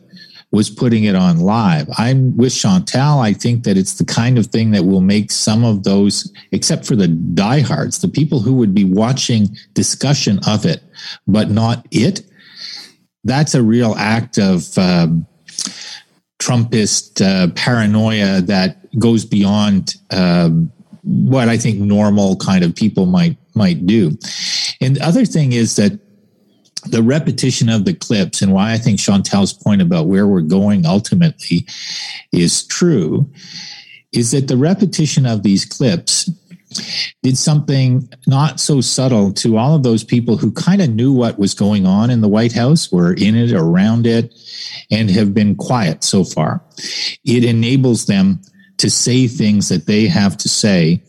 was 0.54 0.70
putting 0.70 1.06
it 1.06 1.16
on 1.16 1.40
live. 1.40 1.90
I'm 1.98 2.38
with 2.38 2.54
Chantal. 2.54 3.20
I 3.20 3.34
think 3.34 3.64
that 3.64 3.76
it's 3.76 3.96
the 3.96 4.06
kind 4.06 4.38
of 4.38 4.46
thing 4.46 4.70
that 4.72 4.86
will 4.86 5.02
make 5.02 5.32
some 5.32 5.66
of 5.66 5.84
those, 5.84 6.32
except 6.52 6.86
for 6.86 6.96
the 6.96 7.08
diehards, 7.08 8.00
the 8.00 8.08
people 8.08 8.40
who 8.40 8.54
would 8.54 8.74
be 8.74 8.84
watching 8.84 9.50
discussion 9.74 10.40
of 10.48 10.64
it, 10.64 10.84
but 11.28 11.50
not 11.50 11.88
it. 11.90 12.22
That's 13.24 13.56
a 13.56 13.64
real 13.64 13.96
act 13.98 14.38
of 14.38 14.78
um, 14.78 15.26
Trumpist 16.40 17.26
uh, 17.26 17.52
paranoia 17.56 18.42
that 18.42 18.88
goes 19.00 19.26
beyond 19.26 19.96
um, 20.12 20.72
what 21.02 21.50
I 21.50 21.58
think 21.58 21.80
normal 21.80 22.36
kind 22.36 22.64
of 22.64 22.76
people 22.76 23.08
might 23.08 23.38
might 23.56 23.88
do. 23.88 24.18
And 24.82 24.98
the 24.98 25.06
other 25.06 25.26
thing 25.26 25.54
is 25.54 25.78
that 25.78 26.00
the 26.86 27.04
repetition 27.04 27.70
of 27.70 27.86
the 27.86 27.94
clips 27.94 28.42
and 28.42 28.52
why 28.52 28.74
I 28.74 28.78
think 28.78 29.00
Chantal's 29.00 29.54
point 29.54 29.82
about 29.82 30.08
where 30.08 30.28
we're 30.28 30.42
going 30.42 30.86
ultimately 30.86 31.66
is 32.32 32.66
true 32.66 33.30
is 34.12 34.32
that 34.32 34.48
the 34.48 34.58
repetition 34.58 35.26
of 35.26 35.44
these 35.44 35.66
clips 35.66 36.30
did 37.22 37.38
something 37.38 38.10
not 38.28 38.60
so 38.60 38.82
subtle 38.82 39.32
to 39.34 39.58
all 39.58 39.76
of 39.76 39.84
those 39.84 40.04
people 40.04 40.38
who 40.38 40.52
kind 40.52 40.82
of 40.82 40.90
knew 40.90 41.14
what 41.14 41.40
was 41.40 41.54
going 41.54 41.86
on 41.86 42.10
in 42.10 42.22
the 42.22 42.28
White 42.28 42.54
House, 42.54 42.92
were 42.92 43.14
in 43.14 43.36
it, 43.36 43.52
around 43.52 44.08
it, 44.08 44.34
and 44.92 45.10
have 45.12 45.34
been 45.34 45.56
quiet 45.56 46.04
so 46.04 46.24
far. 46.24 46.62
It 47.24 47.44
enables 47.44 48.06
them 48.06 48.42
to 48.84 48.90
say 48.90 49.28
things 49.28 49.70
that 49.70 49.88
they 49.88 50.08
have 50.08 50.38
to 50.38 50.48
say 50.48 51.02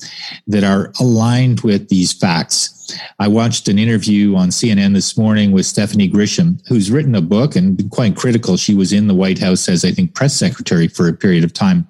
that 0.47 0.65
are 0.65 0.93
aligned 0.99 1.61
with 1.61 1.89
these 1.89 2.13
facts 2.13 2.75
I 3.19 3.29
watched 3.29 3.69
an 3.69 3.79
interview 3.79 4.37
on 4.37 4.51
CNN 4.51 4.95
this 4.95 5.17
morning 5.17 5.53
with 5.53 5.67
Stephanie 5.67 6.11
Grisham, 6.11 6.61
who's 6.69 6.91
written 6.91 7.15
a 7.15 7.21
book 7.21 7.57
and 7.57 7.77
been 7.77 7.89
quite 7.89 8.17
critical. 8.17 8.57
She 8.57 8.75
was 8.75 8.93
in 8.93 9.07
the 9.07 9.15
White 9.15 9.39
House 9.39 9.69
as, 9.69 9.85
I 9.85 9.91
think, 9.91 10.15
press 10.15 10.35
secretary 10.35 10.89
for 10.89 11.09
a 11.09 11.13
period 11.13 11.45
of 11.45 11.53
time. 11.53 11.87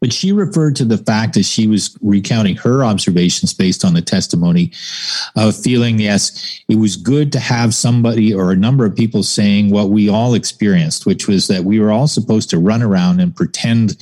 But 0.00 0.12
she 0.12 0.30
referred 0.30 0.76
to 0.76 0.84
the 0.84 0.98
fact 0.98 1.34
that 1.34 1.46
she 1.46 1.66
was 1.66 1.96
recounting 2.02 2.54
her 2.56 2.84
observations 2.84 3.54
based 3.54 3.84
on 3.84 3.94
the 3.94 4.02
testimony 4.02 4.72
of 5.36 5.56
feeling, 5.56 5.98
yes, 5.98 6.60
it 6.68 6.76
was 6.76 6.96
good 6.96 7.32
to 7.32 7.40
have 7.40 7.74
somebody 7.74 8.32
or 8.32 8.52
a 8.52 8.56
number 8.56 8.84
of 8.84 8.94
people 8.94 9.22
saying 9.22 9.70
what 9.70 9.88
we 9.88 10.08
all 10.08 10.34
experienced, 10.34 11.06
which 11.06 11.26
was 11.26 11.48
that 11.48 11.64
we 11.64 11.80
were 11.80 11.90
all 11.90 12.06
supposed 12.06 12.50
to 12.50 12.58
run 12.58 12.82
around 12.82 13.20
and 13.20 13.34
pretend 13.34 13.96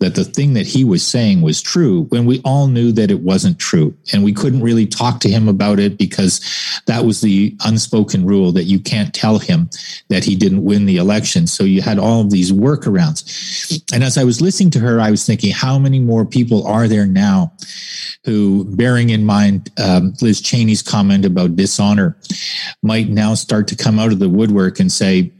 that 0.00 0.14
the 0.14 0.24
thing 0.24 0.54
that 0.54 0.66
he 0.66 0.82
was 0.82 1.06
saying 1.06 1.42
was 1.42 1.60
true 1.60 2.04
when 2.04 2.24
we 2.24 2.40
all 2.42 2.68
knew 2.68 2.90
that 2.90 3.10
it 3.10 3.20
wasn't 3.20 3.58
true. 3.58 3.94
And 4.12 4.24
we 4.24 4.32
couldn't 4.32 4.62
really 4.62 4.86
talk 4.86 5.20
to 5.20 5.30
him 5.30 5.46
about 5.46 5.78
it 5.78 5.98
because 5.98 6.40
that 6.86 7.04
was 7.04 7.20
the 7.20 7.54
unspoken 7.64 8.24
rule 8.24 8.50
that 8.52 8.64
you 8.64 8.80
can't 8.80 9.14
tell 9.14 9.38
him 9.38 9.68
that 10.08 10.24
he 10.24 10.34
didn't 10.34 10.64
win 10.64 10.86
the 10.86 10.96
election. 10.96 11.46
So 11.46 11.64
you 11.64 11.82
had 11.82 11.98
all 11.98 12.22
of 12.22 12.30
these 12.30 12.50
workarounds. 12.50 13.82
And 13.92 14.02
as 14.02 14.16
I 14.16 14.24
was 14.24 14.40
listening 14.40 14.70
to 14.70 14.80
her, 14.80 15.00
I 15.00 15.10
was 15.10 15.26
thinking, 15.26 15.52
how 15.52 15.78
many 15.78 16.00
more 16.00 16.24
people 16.24 16.66
are 16.66 16.88
there 16.88 17.06
now 17.06 17.52
who, 18.24 18.64
bearing 18.76 19.10
in 19.10 19.24
mind 19.24 19.70
um, 19.78 20.14
Liz 20.22 20.40
Cheney's 20.40 20.82
comment 20.82 21.26
about 21.26 21.56
dishonor, 21.56 22.16
might 22.82 23.08
now 23.08 23.34
start 23.34 23.68
to 23.68 23.76
come 23.76 23.98
out 23.98 24.12
of 24.12 24.18
the 24.18 24.28
woodwork 24.28 24.80
and 24.80 24.90
say, 24.90 25.30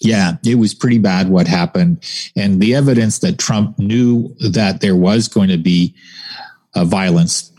yeah, 0.00 0.36
it 0.44 0.56
was 0.56 0.74
pretty 0.74 0.98
bad 0.98 1.28
what 1.28 1.46
happened. 1.46 2.04
And 2.36 2.60
the 2.60 2.74
evidence 2.74 3.20
that 3.20 3.38
Trump 3.38 3.78
knew 3.78 4.34
that 4.50 4.80
there 4.80 4.96
was 4.96 5.28
going 5.28 5.48
to 5.48 5.58
be 5.58 5.94
uh, 6.74 6.84
violence 6.84 7.52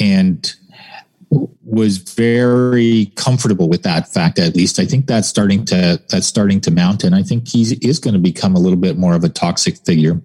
and 0.00 0.54
was 1.64 1.98
very 1.98 3.12
comfortable 3.16 3.68
with 3.68 3.82
that 3.82 4.08
fact 4.08 4.38
at 4.38 4.54
least. 4.54 4.78
I 4.78 4.86
think 4.86 5.06
that's 5.06 5.28
starting 5.28 5.64
to 5.66 6.00
that's 6.08 6.26
starting 6.26 6.60
to 6.62 6.70
mount 6.70 7.02
and 7.02 7.14
i 7.14 7.22
think 7.22 7.48
he 7.48 7.62
is 7.62 7.98
going 7.98 8.14
to 8.14 8.20
become 8.20 8.54
a 8.54 8.58
little 8.58 8.78
bit 8.78 8.96
more 8.96 9.14
of 9.14 9.24
a 9.24 9.28
toxic 9.28 9.76
figure. 9.78 10.22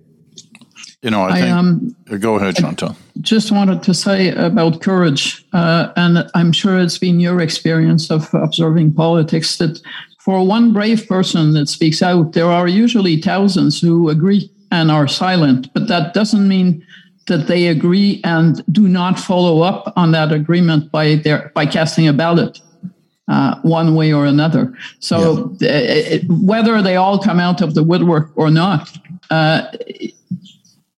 You 1.02 1.10
know 1.10 1.24
i, 1.24 1.30
I 1.30 1.42
think 1.42 1.52
um, 1.52 1.96
go 2.20 2.36
ahead 2.36 2.58
chantal. 2.58 2.96
Just 3.22 3.52
wanted 3.52 3.82
to 3.84 3.94
say 3.94 4.30
about 4.30 4.82
courage 4.82 5.44
uh, 5.52 5.92
and 5.96 6.30
i'm 6.36 6.52
sure 6.52 6.80
it's 6.80 7.00
been 7.00 7.20
your 7.20 7.42
experience 7.42 8.12
of 8.12 8.32
observing 8.36 8.94
politics 8.94 9.58
that 9.58 9.82
for 10.24 10.46
one 10.46 10.72
brave 10.72 11.08
person 11.08 11.54
that 11.54 11.68
speaks 11.68 12.04
out, 12.04 12.34
there 12.34 12.46
are 12.46 12.68
usually 12.68 13.20
thousands 13.20 13.82
who 13.82 14.08
agree 14.08 14.52
and 14.72 14.92
are 14.92 15.08
silent, 15.08 15.74
but 15.74 15.88
that 15.88 16.14
doesn't 16.14 16.48
mean 16.48 16.86
that 17.26 17.48
they 17.48 17.68
agree 17.68 18.22
and 18.24 18.64
do 18.72 18.88
not 18.88 19.20
follow 19.20 19.62
up 19.62 19.92
on 19.96 20.12
that 20.12 20.32
agreement 20.32 20.92
by 20.92 21.16
their 21.16 21.52
by 21.56 21.66
casting 21.66 22.08
a 22.08 22.14
ballot 22.14 22.60
uh, 23.28 23.60
one 23.64 23.96
way 23.96 24.14
or 24.14 24.26
another. 24.26 24.74
So 25.00 25.56
yeah. 25.60 25.70
it, 25.72 26.24
whether 26.30 26.82
they 26.84 26.98
all 26.98 27.18
come 27.18 27.40
out 27.40 27.62
of 27.62 27.74
the 27.74 27.84
woodwork 27.84 28.32
or 28.36 28.52
not, 28.52 28.96
uh, 29.32 29.72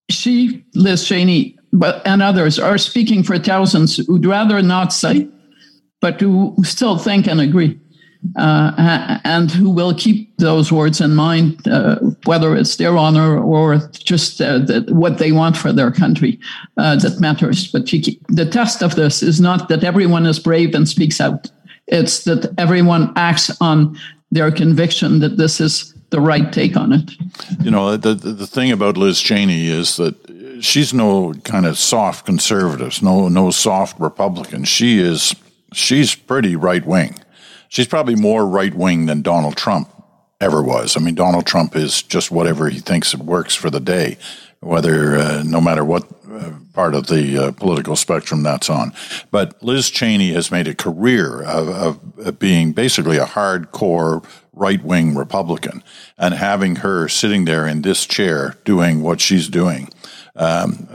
she, 0.10 0.65
Liz 0.75 1.08
Cheney, 1.08 1.58
but 1.72 2.06
and 2.06 2.22
others 2.22 2.60
are 2.60 2.77
speaking 2.77 3.24
for 3.24 3.39
thousands 3.39 3.98
who'd 4.06 4.25
rather 4.25 4.62
not 4.62 4.92
say, 4.92 5.30
but 6.01 6.20
who 6.20 6.56
still 6.63 6.98
think 6.98 7.25
and 7.27 7.39
agree 7.39 7.80
uh, 8.36 9.20
and 9.24 9.51
who 9.51 9.70
will 9.70 9.94
keep 9.94 10.36
those 10.38 10.72
words 10.72 11.01
in 11.01 11.15
mind, 11.15 11.68
uh, 11.68 12.00
whether 12.25 12.56
it's 12.56 12.77
their 12.77 12.98
honor 12.98 13.38
or 13.38 13.77
just 13.92 14.42
uh, 14.42 14.60
the, 14.60 14.86
what 14.89 15.18
they 15.18 15.32
want 15.32 15.58
for 15.58 15.72
their 15.72 15.92
country 15.92 16.39
uh, 16.77 16.96
that 16.98 17.20
matters. 17.20 17.72
But 17.72 17.86
keep, 17.86 18.25
the 18.27 18.46
test 18.46 18.82
of 18.82 18.96
this 18.96 19.22
is 19.22 19.39
not 19.39 19.70
that 19.70 19.84
everyone 19.84 20.25
is 20.25 20.39
brave 20.39 20.74
and 20.74 20.88
speaks 20.88 21.20
out, 21.22 21.51
it's 21.88 22.24
that 22.24 22.53
everyone 22.58 23.12
acts 23.15 23.51
on 23.62 23.98
their 24.32 24.51
conviction 24.51 25.20
that 25.20 25.38
this 25.38 25.60
is 25.60 25.94
the 26.10 26.22
right 26.22 26.51
take 26.51 26.77
on 26.77 26.94
it. 26.94 27.12
You 27.62 27.72
know, 27.72 27.98
the, 27.98 28.13
the 28.13 28.48
thing 28.48 28.72
about 28.72 28.98
Liz 28.98 29.20
Cheney 29.20 29.68
is 29.68 29.98
that 29.98 30.15
she's 30.62 30.94
no 30.94 31.34
kind 31.44 31.65
of 31.65 31.77
soft 31.77 32.25
conservative, 32.25 33.01
no 33.01 33.27
no 33.27 33.51
soft 33.51 34.00
Republican. 34.00 34.63
She 34.63 35.00
is 35.00 35.36
she's 35.74 36.15
pretty 36.15 36.56
right 36.56 36.86
wing 36.86 37.20
she's 37.74 37.88
probably 37.88 38.15
more 38.15 38.48
right 38.48 38.74
wing 38.74 39.08
than 39.08 39.24
Donald 39.24 39.58
Trump 39.58 39.89
ever 40.39 40.62
was. 40.62 40.96
I 40.96 41.00
mean, 41.00 41.15
Donald 41.15 41.46
Trump 41.46 41.75
is 41.75 42.03
just 42.03 42.32
whatever 42.32 42.70
he 42.70 42.80
thinks 42.80 43.13
it 43.13 43.20
works 43.20 43.56
for 43.56 43.70
the 43.70 43.80
day, 43.80 44.18
whether 44.60 45.18
uh, 45.18 45.44
no 45.44 45.60
matter 45.60 45.84
what 45.84 46.08
uh, 46.32 46.51
part 46.74 46.94
of 46.94 47.08
the 47.08 47.38
uh, 47.38 47.51
political 47.51 47.96
spectrum 47.96 48.44
that's 48.44 48.70
on. 48.70 48.94
But 49.32 49.62
Liz 49.63 49.89
Cheney 49.89 50.34
has 50.34 50.51
made 50.51 50.68
a 50.68 50.75
career 50.75 51.42
of, 51.42 51.68
of 52.20 52.39
being 52.39 52.74
basically 52.74 53.18
a 53.18 53.25
hardcore 53.25 54.24
right 54.53 54.84
wing 54.84 55.15
Republican, 55.15 55.84
and 56.15 56.36
having 56.36 56.77
her 56.77 57.08
sitting 57.08 57.46
there 57.46 57.65
in 57.65 57.82
this 57.82 58.06
chair 58.06 58.56
doing 58.65 59.01
what 59.01 59.20
she's 59.20 59.50
doing 59.50 59.89
um, 60.35 60.87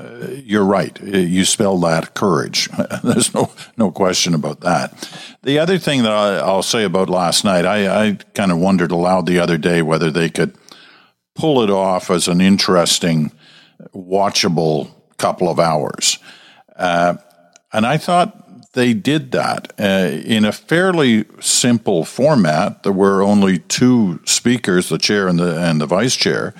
you're 0.45 0.64
right. 0.64 1.00
You 1.00 1.45
spell 1.45 1.78
that 1.78 2.14
courage. 2.14 2.68
There's 3.04 3.33
no 3.33 3.50
no 3.76 3.90
question 3.90 4.35
about 4.35 4.61
that. 4.61 5.09
The 5.42 5.59
other 5.59 5.78
thing 5.78 6.02
that 6.02 6.12
I, 6.12 6.52
will 6.52 6.62
say 6.62 6.85
about 6.85 7.09
last 7.09 7.45
night, 7.45 7.64
I, 7.64 8.07
I 8.07 8.12
kind 8.35 8.50
of 8.50 8.59
wondered 8.59 8.90
aloud 8.90 9.26
the 9.26 9.38
other 9.38 9.57
day 9.57 9.80
whether 9.83 10.11
they 10.11 10.28
could 10.28 10.57
pull 11.37 11.62
it 11.62 11.71
off 11.71 12.11
as 12.11 12.26
an 12.26 12.40
interesting, 12.40 13.30
watchable 13.95 14.90
couple 15.18 15.49
of 15.49 15.61
hours. 15.61 16.18
Uh, 16.76 17.16
and 17.73 17.87
I 17.87 17.97
thought 17.97 18.73
they 18.73 18.92
did 18.92 19.33
that 19.33 19.73
uh, 19.78 20.11
in 20.25 20.45
a 20.45 20.52
fairly 20.52 21.26
simple 21.40 22.04
format. 22.04 22.83
There 22.83 22.92
were 22.92 23.23
only 23.23 23.59
two 23.59 24.21
speakers, 24.25 24.88
the 24.88 24.99
chair 24.99 25.28
and 25.28 25.38
the 25.38 25.61
and 25.61 25.80
the 25.80 25.87
vice 25.87 26.16
chair, 26.16 26.54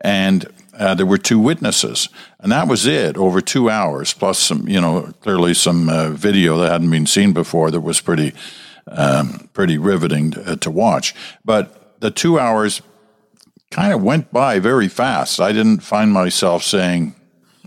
and 0.00 0.46
uh, 0.78 0.94
there 0.94 1.06
were 1.06 1.18
two 1.18 1.38
witnesses, 1.38 2.08
and 2.40 2.50
that 2.52 2.68
was 2.68 2.86
it 2.86 3.16
over 3.16 3.40
two 3.40 3.70
hours, 3.70 4.12
plus 4.12 4.38
some, 4.38 4.68
you 4.68 4.80
know, 4.80 5.12
clearly 5.20 5.54
some 5.54 5.88
uh, 5.88 6.10
video 6.10 6.58
that 6.58 6.70
hadn't 6.70 6.90
been 6.90 7.06
seen 7.06 7.32
before 7.32 7.70
that 7.70 7.80
was 7.80 8.00
pretty, 8.00 8.32
um, 8.88 9.48
pretty 9.52 9.78
riveting 9.78 10.32
to, 10.32 10.52
uh, 10.52 10.56
to, 10.56 10.70
watch. 10.70 11.14
But 11.44 12.00
the 12.00 12.10
two 12.10 12.38
hours 12.38 12.82
kind 13.70 13.92
of 13.92 14.02
went 14.02 14.32
by 14.32 14.58
very 14.58 14.88
fast. 14.88 15.40
I 15.40 15.52
didn't 15.52 15.80
find 15.80 16.12
myself 16.12 16.62
saying, 16.62 17.14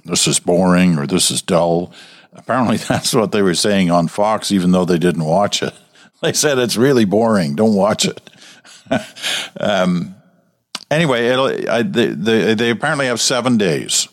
"This 0.04 0.28
is 0.28 0.40
boring" 0.40 0.98
or 0.98 1.08
"This 1.08 1.32
is 1.32 1.42
dull." 1.42 1.94
Apparently, 2.34 2.78
that's 2.90 3.14
what 3.14 3.32
they 3.32 3.42
were 3.42 3.56
saying 3.56 3.90
on 3.90 4.08
Fox, 4.08 4.52
even 4.52 4.72
though 4.72 4.86
they 4.86 5.00
didn't 5.00 5.26
watch 5.26 5.62
it. 5.64 5.74
They 6.20 6.34
said 6.34 6.58
it's 6.58 6.76
really 6.76 7.06
boring. 7.06 7.54
Don't 7.54 7.76
watch 7.76 8.04
it. 8.04 8.28
um, 9.60 10.16
anyway, 10.92 11.66
I, 11.68 11.82
they, 11.84 12.08
they, 12.08 12.54
they, 12.54 12.70
apparently 12.70 13.08
have 13.08 13.22
seven 13.22 13.58
days, 13.58 14.08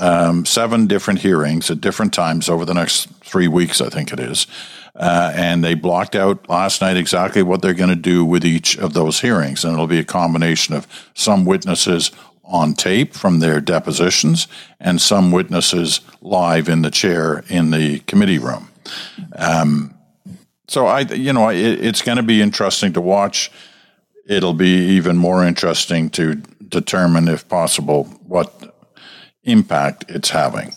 um, 0.00 0.44
seven 0.44 0.86
different 0.86 1.20
hearings 1.20 1.70
at 1.70 1.80
different 1.80 2.12
times 2.12 2.48
over 2.48 2.64
the 2.64 2.74
next 2.74 3.08
three 3.24 3.48
weeks, 3.48 3.80
I 3.80 3.88
think 3.88 4.12
it 4.12 4.20
is. 4.20 4.46
Uh, 4.94 5.30
and 5.34 5.62
they 5.62 5.74
blocked 5.74 6.16
out 6.16 6.48
last 6.48 6.80
night 6.80 6.96
exactly 6.96 7.42
what 7.42 7.60
they're 7.60 7.74
going 7.74 7.90
to 7.90 7.96
do 7.96 8.24
with 8.24 8.44
each 8.44 8.78
of 8.78 8.94
those 8.94 9.20
hearings. 9.20 9.62
And 9.62 9.74
it'll 9.74 9.86
be 9.86 9.98
a 9.98 10.04
combination 10.04 10.74
of 10.74 10.86
some 11.14 11.44
witnesses 11.44 12.10
on 12.44 12.72
tape 12.74 13.12
from 13.12 13.40
their 13.40 13.60
depositions 13.60 14.46
and 14.80 15.00
some 15.00 15.32
witnesses 15.32 16.00
live 16.22 16.68
in 16.68 16.82
the 16.82 16.90
chair 16.90 17.44
in 17.48 17.72
the 17.72 17.98
committee 18.00 18.38
room. 18.38 18.68
Um, 19.34 19.94
so 20.68 20.86
I, 20.86 21.00
you 21.00 21.32
know, 21.32 21.48
it, 21.48 21.84
it's 21.84 22.02
going 22.02 22.16
to 22.16 22.22
be 22.22 22.40
interesting 22.40 22.92
to 22.94 23.00
watch 23.00 23.50
it'll 24.26 24.54
be 24.54 24.88
even 24.96 25.16
more 25.16 25.44
interesting 25.44 26.10
to 26.10 26.36
determine, 26.68 27.28
if 27.28 27.48
possible, 27.48 28.04
what 28.26 28.74
impact 29.44 30.04
it's 30.08 30.30
having. 30.30 30.72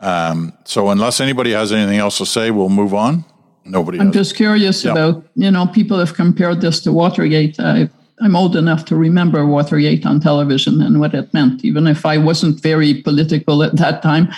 Um, 0.00 0.52
so, 0.64 0.90
unless 0.90 1.20
anybody 1.20 1.52
has 1.52 1.72
anything 1.72 1.98
else 1.98 2.18
to 2.18 2.26
say, 2.26 2.50
we'll 2.50 2.68
move 2.68 2.94
on. 2.94 3.24
Nobody. 3.64 3.98
I'm 3.98 4.06
has. 4.06 4.14
just 4.14 4.36
curious 4.36 4.84
yep. 4.84 4.92
about 4.92 5.24
you 5.34 5.50
know 5.50 5.66
people 5.66 5.98
have 5.98 6.14
compared 6.14 6.60
this 6.60 6.80
to 6.80 6.92
Watergate. 6.92 7.58
I, 7.58 7.88
I'm 8.20 8.36
old 8.36 8.56
enough 8.56 8.84
to 8.86 8.96
remember 8.96 9.44
Watergate 9.44 10.06
on 10.06 10.20
television 10.20 10.80
and 10.80 11.00
what 11.00 11.14
it 11.14 11.32
meant, 11.34 11.64
even 11.64 11.86
if 11.86 12.06
I 12.06 12.16
wasn't 12.16 12.60
very 12.62 13.02
political 13.02 13.62
at 13.62 13.76
that 13.76 14.02
time. 14.02 14.28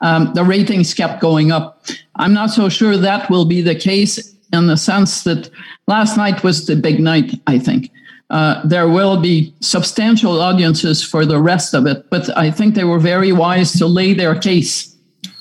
Um, 0.00 0.32
the 0.34 0.44
ratings 0.44 0.94
kept 0.94 1.20
going 1.20 1.52
up. 1.52 1.84
I'm 2.16 2.32
not 2.32 2.50
so 2.50 2.68
sure 2.68 2.96
that 2.96 3.30
will 3.30 3.44
be 3.44 3.60
the 3.60 3.76
case 3.76 4.34
in 4.52 4.66
the 4.66 4.76
sense 4.76 5.24
that 5.24 5.50
last 5.86 6.16
night 6.16 6.42
was 6.42 6.66
the 6.66 6.74
big 6.74 7.00
night, 7.00 7.40
I 7.46 7.58
think. 7.58 7.90
Uh, 8.30 8.60
there 8.66 8.88
will 8.88 9.20
be 9.20 9.54
substantial 9.60 10.40
audiences 10.40 11.02
for 11.02 11.24
the 11.24 11.40
rest 11.40 11.74
of 11.74 11.86
it, 11.86 12.08
but 12.10 12.36
I 12.36 12.50
think 12.50 12.74
they 12.74 12.84
were 12.84 12.98
very 12.98 13.32
wise 13.32 13.72
to 13.78 13.86
lay 13.86 14.12
their 14.12 14.38
case 14.38 14.94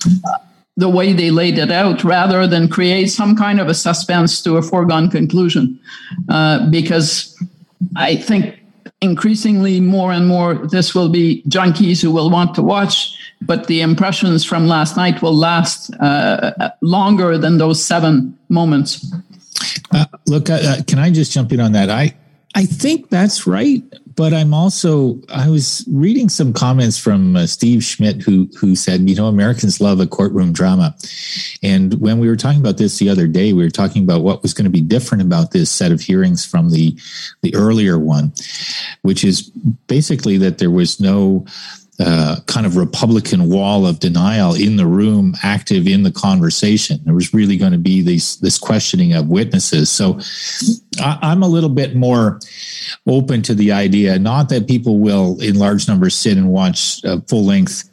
uh, 0.06 0.38
the 0.78 0.88
way 0.88 1.12
they 1.12 1.32
laid 1.32 1.58
it 1.58 1.72
out 1.72 2.04
rather 2.04 2.48
than 2.48 2.70
create 2.70 3.08
some 3.08 3.36
kind 3.36 3.60
of 3.60 3.68
a 3.68 3.74
suspense 3.74 4.42
to 4.44 4.58
a 4.58 4.62
foregone 4.62 5.10
conclusion. 5.10 5.80
Uh, 6.30 6.70
because 6.70 7.36
I 7.96 8.16
think 8.16 8.60
increasingly 9.02 9.80
more 9.82 10.12
and 10.12 10.28
more 10.28 10.56
this 10.56 10.96
will 10.96 11.10
be 11.10 11.44
junkies 11.48 12.02
who 12.02 12.12
will 12.12 12.30
want 12.30 12.56
to 12.56 12.64
watch, 12.64 13.18
but 13.42 13.68
the 13.68 13.82
impressions 13.82 14.46
from 14.46 14.68
last 14.68 14.96
night 14.96 15.22
will 15.22 15.36
last 15.36 15.94
uh, 16.00 16.70
longer 16.82 17.38
than 17.38 17.58
those 17.58 17.84
seven 17.84 18.38
moments. 18.50 19.14
Uh, 19.92 20.06
look, 20.26 20.50
uh, 20.50 20.78
can 20.88 21.00
I 21.00 21.12
just 21.12 21.32
jump 21.32 21.52
in 21.52 21.60
on 21.60 21.72
that? 21.74 21.90
I 21.90 22.16
I 22.58 22.66
think 22.66 23.10
that's 23.12 23.46
right, 23.46 23.84
but 24.16 24.34
I'm 24.34 24.52
also 24.52 25.22
I 25.30 25.48
was 25.48 25.86
reading 25.92 26.28
some 26.28 26.54
comments 26.54 26.98
from 26.98 27.36
uh, 27.36 27.46
Steve 27.46 27.84
Schmidt 27.84 28.20
who 28.24 28.50
who 28.58 28.76
said, 28.76 29.08
you 29.08 29.16
know, 29.16 29.28
Americans 29.28 29.80
love 29.80 30.00
a 30.00 30.08
courtroom 30.08 30.54
drama. 30.54 30.96
And 31.62 32.02
when 32.02 32.18
we 32.18 32.28
were 32.28 32.36
talking 32.36 32.60
about 32.60 32.78
this 32.78 32.98
the 32.98 33.10
other 33.10 33.28
day, 33.28 33.54
we 33.54 33.64
were 33.64 33.70
talking 33.70 34.04
about 34.04 34.24
what 34.24 34.42
was 34.42 34.56
going 34.56 34.66
to 34.66 34.72
be 34.72 34.82
different 34.82 35.22
about 35.22 35.52
this 35.52 35.70
set 35.70 35.92
of 35.92 36.02
hearings 36.02 36.44
from 36.48 36.72
the 36.72 36.98
the 37.44 37.54
earlier 37.54 38.00
one, 38.00 38.34
which 39.04 39.24
is 39.24 39.52
basically 39.86 40.40
that 40.40 40.58
there 40.58 40.72
was 40.72 41.00
no 41.00 41.46
uh, 42.00 42.40
kind 42.46 42.68
of 42.68 42.78
Republican 42.78 43.50
wall 43.50 43.88
of 43.88 44.00
denial 44.00 44.54
in 44.54 44.76
the 44.76 44.86
room, 44.86 45.34
active 45.42 45.88
in 45.88 46.04
the 46.04 46.12
conversation. 46.12 47.00
There 47.04 47.14
was 47.14 47.34
really 47.34 47.58
going 47.58 47.72
to 47.72 47.80
be 47.80 48.02
this 48.02 48.36
this 48.36 48.60
questioning 48.60 49.14
of 49.14 49.30
witnesses. 49.30 49.90
So 49.90 50.20
I, 51.02 51.32
am 51.32 51.42
a 51.42 51.48
little 51.48 51.70
bit 51.70 51.96
more 51.96 52.40
open 53.08 53.42
to 53.44 53.56
the 53.56 53.72
idea, 53.72 54.20
not 54.20 54.50
that 54.50 54.68
people 54.68 55.00
will 55.00 55.42
in 55.42 55.58
large 55.58 55.88
numbers 55.88 56.16
sit 56.16 56.38
and 56.38 56.50
watch 56.50 57.04
uh, 57.04 57.20
full 57.28 57.46
length 57.46 57.90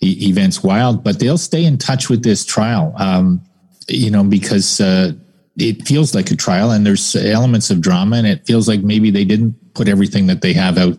e- 0.00 0.28
events 0.28 0.64
wild, 0.64 1.04
but 1.04 1.20
they'll 1.20 1.38
stay 1.38 1.64
in 1.64 1.78
touch 1.78 2.10
with 2.10 2.24
this 2.24 2.44
trial. 2.44 2.92
Um, 2.96 3.40
you 3.86 4.10
know, 4.10 4.24
because 4.24 4.80
uh, 4.80 5.12
it 5.58 5.86
feels 5.86 6.12
like 6.12 6.30
a 6.30 6.36
trial, 6.36 6.72
and 6.72 6.84
there's 6.84 7.14
elements 7.14 7.70
of 7.70 7.80
drama, 7.80 8.16
and 8.16 8.26
it 8.26 8.46
feels 8.46 8.66
like 8.66 8.80
maybe 8.80 9.10
they 9.10 9.24
didn't 9.24 9.54
put 9.74 9.88
everything 9.88 10.26
that 10.26 10.40
they 10.40 10.54
have 10.54 10.76
out 10.78 10.98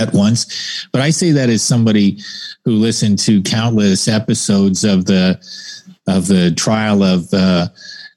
at 0.00 0.12
once. 0.14 0.88
But 0.92 1.02
I 1.02 1.10
say 1.10 1.30
that 1.32 1.48
as 1.48 1.62
somebody 1.62 2.18
who 2.64 2.72
listened 2.72 3.18
to 3.20 3.42
countless 3.42 4.08
episodes 4.08 4.84
of 4.84 5.06
the 5.06 5.38
of 6.06 6.26
the 6.26 6.50
trial 6.52 7.02
of 7.02 7.32
uh, 7.32 7.68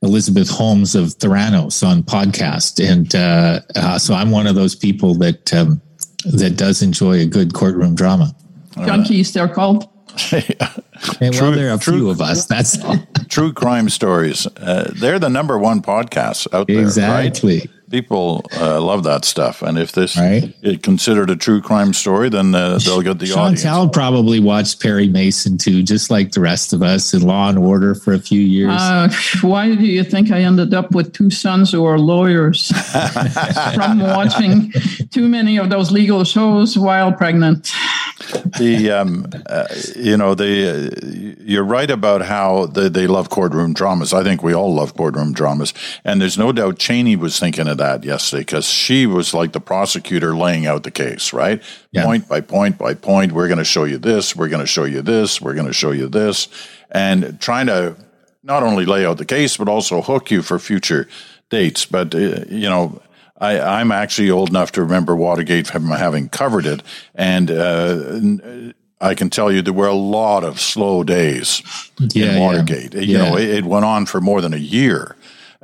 Elizabeth 0.02 0.50
Holmes 0.50 0.96
of 0.96 1.10
Theranos 1.19 1.86
on 1.86 2.04
podcast, 2.04 2.84
and 2.84 3.13
uh, 3.15 3.60
uh, 3.76 4.00
so 4.00 4.13
I'm 4.13 4.32
one 4.32 4.48
of 4.48 4.56
those 4.56 4.76
people 4.76 5.15
that 5.15 5.54
um, 5.54 5.82
that 6.26 6.58
does 6.58 6.82
enjoy 6.82 7.19
a 7.19 7.26
good 7.26 7.54
courtroom 7.54 7.96
drama. 7.96 8.36
Junkies, 8.76 9.34
they're 9.34 9.48
called. 9.48 9.89
and 10.32 11.34
true, 11.34 11.48
well, 11.48 11.52
there 11.52 11.72
are 11.72 11.76
a 11.76 11.80
true, 11.80 11.98
few 12.00 12.10
of 12.10 12.22
us. 12.22 12.46
That's 12.54 12.82
all. 12.84 12.98
true 13.30 13.52
crime 13.54 13.89
stories. 13.89 14.46
Uh, 14.58 14.91
they're 14.96 15.19
the 15.19 15.30
number 15.30 15.58
one 15.58 15.82
podcast 15.82 16.54
out 16.54 16.67
there. 16.67 16.82
Exactly. 16.82 17.60
Right? 17.60 17.69
People 17.93 18.43
uh, 18.58 18.82
love 18.82 19.03
that 19.03 19.23
stuff. 19.23 19.62
And 19.62 19.77
if 19.77 19.91
this 19.91 20.17
right. 20.17 20.51
is 20.63 20.79
considered 20.79 21.29
a 21.29 21.36
true 21.36 21.62
crime 21.62 21.93
story, 21.93 22.27
then 22.27 22.56
uh, 22.56 22.79
they'll 22.84 23.03
get 23.03 23.19
the 23.19 23.27
Chantal 23.27 23.43
audience. 23.43 23.62
Chantal 23.62 23.89
probably 23.89 24.39
watched 24.39 24.82
Perry 24.82 25.08
Mason 25.08 25.60
too, 25.60 25.84
just 25.84 26.10
like 26.10 26.32
the 26.32 26.39
rest 26.39 26.73
of 26.73 26.82
us 26.82 27.13
in 27.13 27.21
Law 27.21 27.49
and 27.49 27.60
Order 27.60 27.93
for 27.93 28.13
a 28.13 28.19
few 28.19 28.41
years. 28.41 28.82
Uh, 28.82 29.10
why 29.41 29.75
do 29.75 29.86
you 29.86 30.03
think 30.03 30.32
I 30.32 30.41
ended 30.41 30.73
up 30.73 30.95
with 30.95 31.13
two 31.13 31.29
sons 31.29 31.71
who 31.71 31.86
are 31.86 31.99
lawyers 31.99 32.69
from 33.75 33.99
watching 33.99 34.71
too 35.12 35.29
many 35.29 35.58
of 35.58 35.69
those 35.69 35.91
legal 35.91 36.23
shows 36.23 36.75
while 36.75 37.13
pregnant? 37.13 37.71
The 38.57 38.91
um, 38.91 39.25
uh, 39.45 39.67
you 39.95 40.17
know 40.17 40.36
the 40.36 40.69
uh, 40.69 41.36
you're 41.43 41.63
right 41.63 41.89
about 41.89 42.21
how 42.21 42.65
they, 42.67 42.89
they 42.89 43.07
love 43.07 43.29
courtroom 43.29 43.73
dramas. 43.73 44.13
I 44.13 44.23
think 44.23 44.43
we 44.43 44.53
all 44.53 44.73
love 44.73 44.95
courtroom 44.95 45.33
dramas, 45.33 45.73
and 46.03 46.21
there's 46.21 46.38
no 46.38 46.51
doubt 46.51 46.79
Cheney 46.79 47.15
was 47.15 47.39
thinking 47.39 47.67
of 47.67 47.77
that 47.77 48.03
yesterday 48.03 48.41
because 48.41 48.67
she 48.67 49.05
was 49.05 49.33
like 49.33 49.53
the 49.53 49.59
prosecutor 49.59 50.36
laying 50.36 50.65
out 50.65 50.83
the 50.83 50.91
case, 50.91 51.33
right? 51.33 51.62
Yeah. 51.91 52.05
Point 52.05 52.27
by 52.27 52.41
point 52.41 52.77
by 52.77 52.93
point. 52.93 53.31
We're 53.31 53.47
going 53.47 53.57
to 53.57 53.63
show 53.63 53.83
you 53.83 53.97
this. 53.97 54.36
We're 54.36 54.49
going 54.49 54.63
to 54.63 54.67
show 54.67 54.86
you 54.86 55.01
this. 55.01 55.41
We're 55.41 55.55
going 55.55 55.67
to 55.67 55.73
show 55.73 55.91
you 55.91 56.07
this, 56.07 56.47
and 56.91 57.39
trying 57.39 57.67
to 57.67 57.95
not 58.43 58.63
only 58.63 58.86
lay 58.86 59.05
out 59.05 59.17
the 59.17 59.25
case 59.25 59.55
but 59.57 59.69
also 59.69 60.01
hook 60.01 60.29
you 60.29 60.41
for 60.41 60.59
future 60.59 61.07
dates. 61.49 61.86
But 61.86 62.13
uh, 62.13 62.45
you 62.49 62.69
know 62.69 63.01
I, 63.43 63.82
am 63.82 63.91
actually 63.91 64.32
old 64.32 64.49
enough 64.49 64.71
to 64.73 64.82
remember 64.82 65.15
Watergate 65.15 65.67
from 65.67 65.88
having 65.88 66.29
covered 66.29 66.65
it, 66.65 66.82
and 67.15 67.51
uh, 67.51 68.73
I 69.01 69.15
can 69.15 69.29
tell 69.29 69.51
you 69.51 69.62
there 69.62 69.73
were 69.73 69.88
a 69.88 69.93
lot 69.93 70.43
of 70.43 70.60
slow 70.60 71.03
days 71.03 71.62
yeah, 72.13 72.34
in 72.34 72.39
Watergate. 72.39 72.93
Yeah. 72.93 73.01
You 73.01 73.17
yeah. 73.17 73.29
know, 73.29 73.38
it, 73.38 73.49
it, 73.49 73.65
went 73.65 73.86
on 73.86 74.06
for 74.06 74.21
more 74.21 74.39
than 74.39 74.53
a 74.53 74.58
year. 74.58 75.15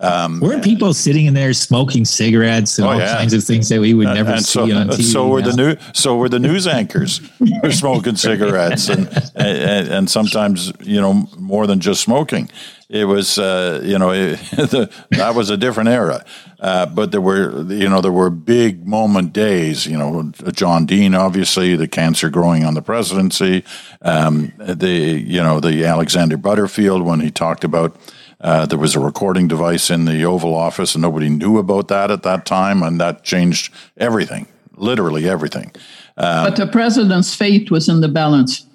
Um, 0.02 0.40
Weren't 0.40 0.64
people 0.64 0.94
sitting 0.94 1.26
in 1.26 1.34
there 1.34 1.52
smoking 1.54 2.06
cigarettes 2.06 2.78
and 2.78 2.88
oh, 2.88 2.92
all 2.92 2.98
yeah. 2.98 3.18
kinds 3.18 3.34
of 3.34 3.44
things 3.44 3.68
that 3.70 3.82
we 3.82 3.94
would 3.94 4.08
never 4.08 4.32
and, 4.32 4.46
see 4.46 4.52
so, 4.52 4.62
on 4.64 4.88
TV? 4.88 5.04
So 5.04 5.28
were 5.28 5.42
now? 5.42 5.52
the 5.52 5.58
new, 5.58 5.78
so 5.94 6.18
were 6.18 6.30
the 6.30 6.40
news 6.40 6.68
anchors 6.68 7.22
were 7.64 7.72
smoking 7.72 8.16
cigarettes 8.16 8.88
and, 8.88 9.10
and, 9.36 9.88
and 9.90 10.10
sometimes 10.10 10.72
you 10.82 11.02
know 11.02 11.28
more 11.38 11.68
than 11.68 11.82
just 11.82 12.02
smoking. 12.02 12.50
It 12.88 13.06
was 13.06 13.38
uh, 13.38 13.82
you 13.84 14.00
know 14.00 14.12
it, 14.12 14.38
the, 14.52 14.90
that 15.12 15.36
was 15.36 15.50
a 15.50 15.58
different 15.58 15.90
era, 15.90 16.24
uh, 16.60 16.86
but 16.86 17.12
there 17.12 17.22
were 17.22 17.62
you 17.72 17.90
know 17.90 18.00
there 18.00 18.12
were 18.12 18.30
big 18.30 18.88
moment 18.88 19.34
days. 19.34 19.86
You 19.86 19.98
know 19.98 20.32
John 20.54 20.86
Dean 20.86 21.14
obviously 21.14 21.76
the 21.76 21.88
cancer 21.88 22.30
growing 22.30 22.64
on 22.64 22.74
the 22.74 22.82
presidency, 22.82 23.66
um, 24.02 24.54
the 24.58 24.90
you 24.90 25.44
know 25.44 25.60
the 25.60 25.86
Alexander 25.86 26.38
Butterfield 26.38 27.04
when 27.04 27.20
he 27.20 27.30
talked 27.30 27.64
about 27.64 27.96
uh, 28.42 28.66
there 28.66 28.80
was 28.80 28.96
a 28.96 29.00
recording 29.00 29.48
device 29.48 29.90
in 29.90 30.06
the 30.06 30.24
Oval 30.24 30.56
Office, 30.56 30.96
and 30.96 31.02
nobody 31.02 31.30
knew 31.30 31.58
about 31.58 31.90
that 31.90 32.10
at 32.12 32.24
that 32.24 32.46
time, 32.46 32.82
and 32.82 33.00
that 33.00 33.24
changed 33.24 33.74
everything, 33.98 34.48
literally 34.76 35.28
everything. 35.28 35.72
Um, 36.18 36.46
but 36.46 36.56
the 36.56 36.68
president's 36.68 37.36
fate 37.36 37.70
was 37.70 37.90
in 37.90 38.02
the 38.02 38.08
balance. 38.08 38.66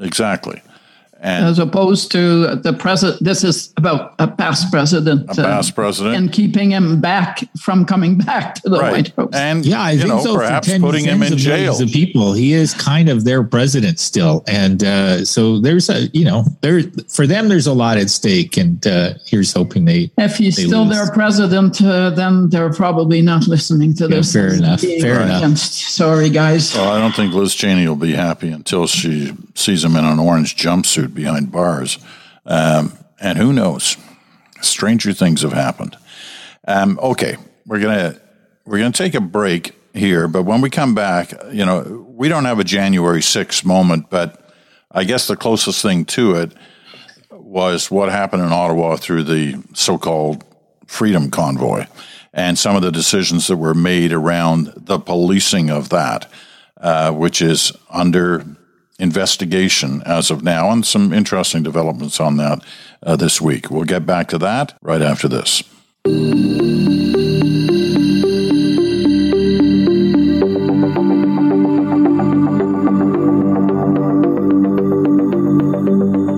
Exactly. 0.00 0.60
And 1.24 1.46
as 1.46 1.58
opposed 1.58 2.12
to 2.12 2.54
the 2.56 2.74
president, 2.74 3.24
this 3.24 3.42
is 3.44 3.72
about 3.78 4.14
a 4.18 4.28
past 4.28 4.70
president. 4.70 5.30
A 5.30 5.34
past 5.34 5.72
uh, 5.72 5.74
president. 5.74 6.16
And 6.16 6.30
keeping 6.30 6.70
him 6.70 7.00
back 7.00 7.42
from 7.58 7.86
coming 7.86 8.18
back 8.18 8.56
to 8.56 8.68
the 8.68 8.78
right. 8.78 8.92
White 8.92 9.16
House. 9.16 9.30
And, 9.32 9.64
yeah, 9.64 9.82
I 9.82 9.96
think 9.96 10.08
know, 10.10 10.20
so. 10.20 10.36
Perhaps 10.36 10.78
putting 10.78 11.06
him 11.06 11.22
in 11.22 11.38
jail. 11.38 11.74
The 11.74 11.90
people, 11.90 12.34
he 12.34 12.52
is 12.52 12.74
kind 12.74 13.08
of 13.08 13.24
their 13.24 13.42
president 13.42 13.98
still. 13.98 14.44
And 14.46 14.84
uh, 14.84 15.24
so 15.24 15.60
there's 15.60 15.88
a, 15.88 16.08
you 16.08 16.26
know, 16.26 16.44
there 16.60 16.82
for 17.08 17.26
them, 17.26 17.48
there's 17.48 17.66
a 17.66 17.72
lot 17.72 17.96
at 17.96 18.10
stake. 18.10 18.58
And 18.58 18.86
uh, 18.86 19.14
here's 19.24 19.50
hoping 19.50 19.86
they. 19.86 20.10
If 20.18 20.36
he's 20.36 20.56
they 20.56 20.66
still 20.66 20.84
lose. 20.84 20.94
their 20.94 21.10
president, 21.14 21.80
uh, 21.80 22.10
then 22.10 22.50
they're 22.50 22.72
probably 22.72 23.22
not 23.22 23.48
listening 23.48 23.94
to 23.94 24.04
yeah, 24.04 24.16
this. 24.16 24.30
Fair 24.30 24.52
enough. 24.52 24.82
Fair 24.82 25.22
enough. 25.22 25.56
Sorry, 25.56 26.28
guys. 26.28 26.74
Well, 26.74 26.92
I 26.92 27.00
don't 27.00 27.14
think 27.16 27.32
Liz 27.32 27.54
Cheney 27.54 27.88
will 27.88 27.96
be 27.96 28.12
happy 28.12 28.50
until 28.50 28.86
she 28.86 29.32
sees 29.54 29.84
him 29.84 29.96
in 29.96 30.04
an 30.04 30.18
orange 30.18 30.56
jumpsuit 30.56 31.13
behind 31.14 31.52
bars. 31.52 31.98
Um, 32.46 32.92
and 33.20 33.38
who 33.38 33.52
knows? 33.52 33.96
Stranger 34.60 35.12
things 35.12 35.42
have 35.42 35.52
happened. 35.52 35.96
Um, 36.66 36.98
okay, 37.02 37.36
we're 37.66 37.80
gonna 37.80 38.18
we're 38.64 38.78
gonna 38.78 38.92
take 38.92 39.14
a 39.14 39.20
break 39.20 39.74
here, 39.92 40.26
but 40.28 40.42
when 40.42 40.60
we 40.60 40.70
come 40.70 40.94
back, 40.94 41.32
you 41.52 41.64
know, 41.64 42.04
we 42.08 42.28
don't 42.28 42.46
have 42.46 42.58
a 42.58 42.64
January 42.64 43.20
6th 43.20 43.64
moment, 43.64 44.10
but 44.10 44.52
I 44.90 45.04
guess 45.04 45.26
the 45.26 45.36
closest 45.36 45.82
thing 45.82 46.04
to 46.06 46.36
it 46.36 46.52
was 47.30 47.90
what 47.90 48.10
happened 48.10 48.42
in 48.42 48.52
Ottawa 48.52 48.96
through 48.96 49.24
the 49.24 49.62
so-called 49.74 50.44
Freedom 50.86 51.30
Convoy 51.30 51.86
and 52.32 52.58
some 52.58 52.74
of 52.74 52.82
the 52.82 52.90
decisions 52.90 53.46
that 53.46 53.56
were 53.56 53.74
made 53.74 54.12
around 54.12 54.72
the 54.76 54.98
policing 54.98 55.70
of 55.70 55.90
that, 55.90 56.30
uh, 56.78 57.12
which 57.12 57.40
is 57.40 57.72
under 57.90 58.44
investigation 58.98 60.02
as 60.06 60.30
of 60.30 60.42
now, 60.42 60.70
and 60.70 60.86
some 60.86 61.12
interesting 61.12 61.62
developments 61.62 62.20
on 62.20 62.36
that 62.36 62.64
uh, 63.02 63.16
this 63.16 63.40
week. 63.40 63.70
We'll 63.70 63.84
get 63.84 64.06
back 64.06 64.28
to 64.28 64.38
that 64.38 64.76
right 64.82 65.02
after 65.02 65.28
this. 65.28 65.62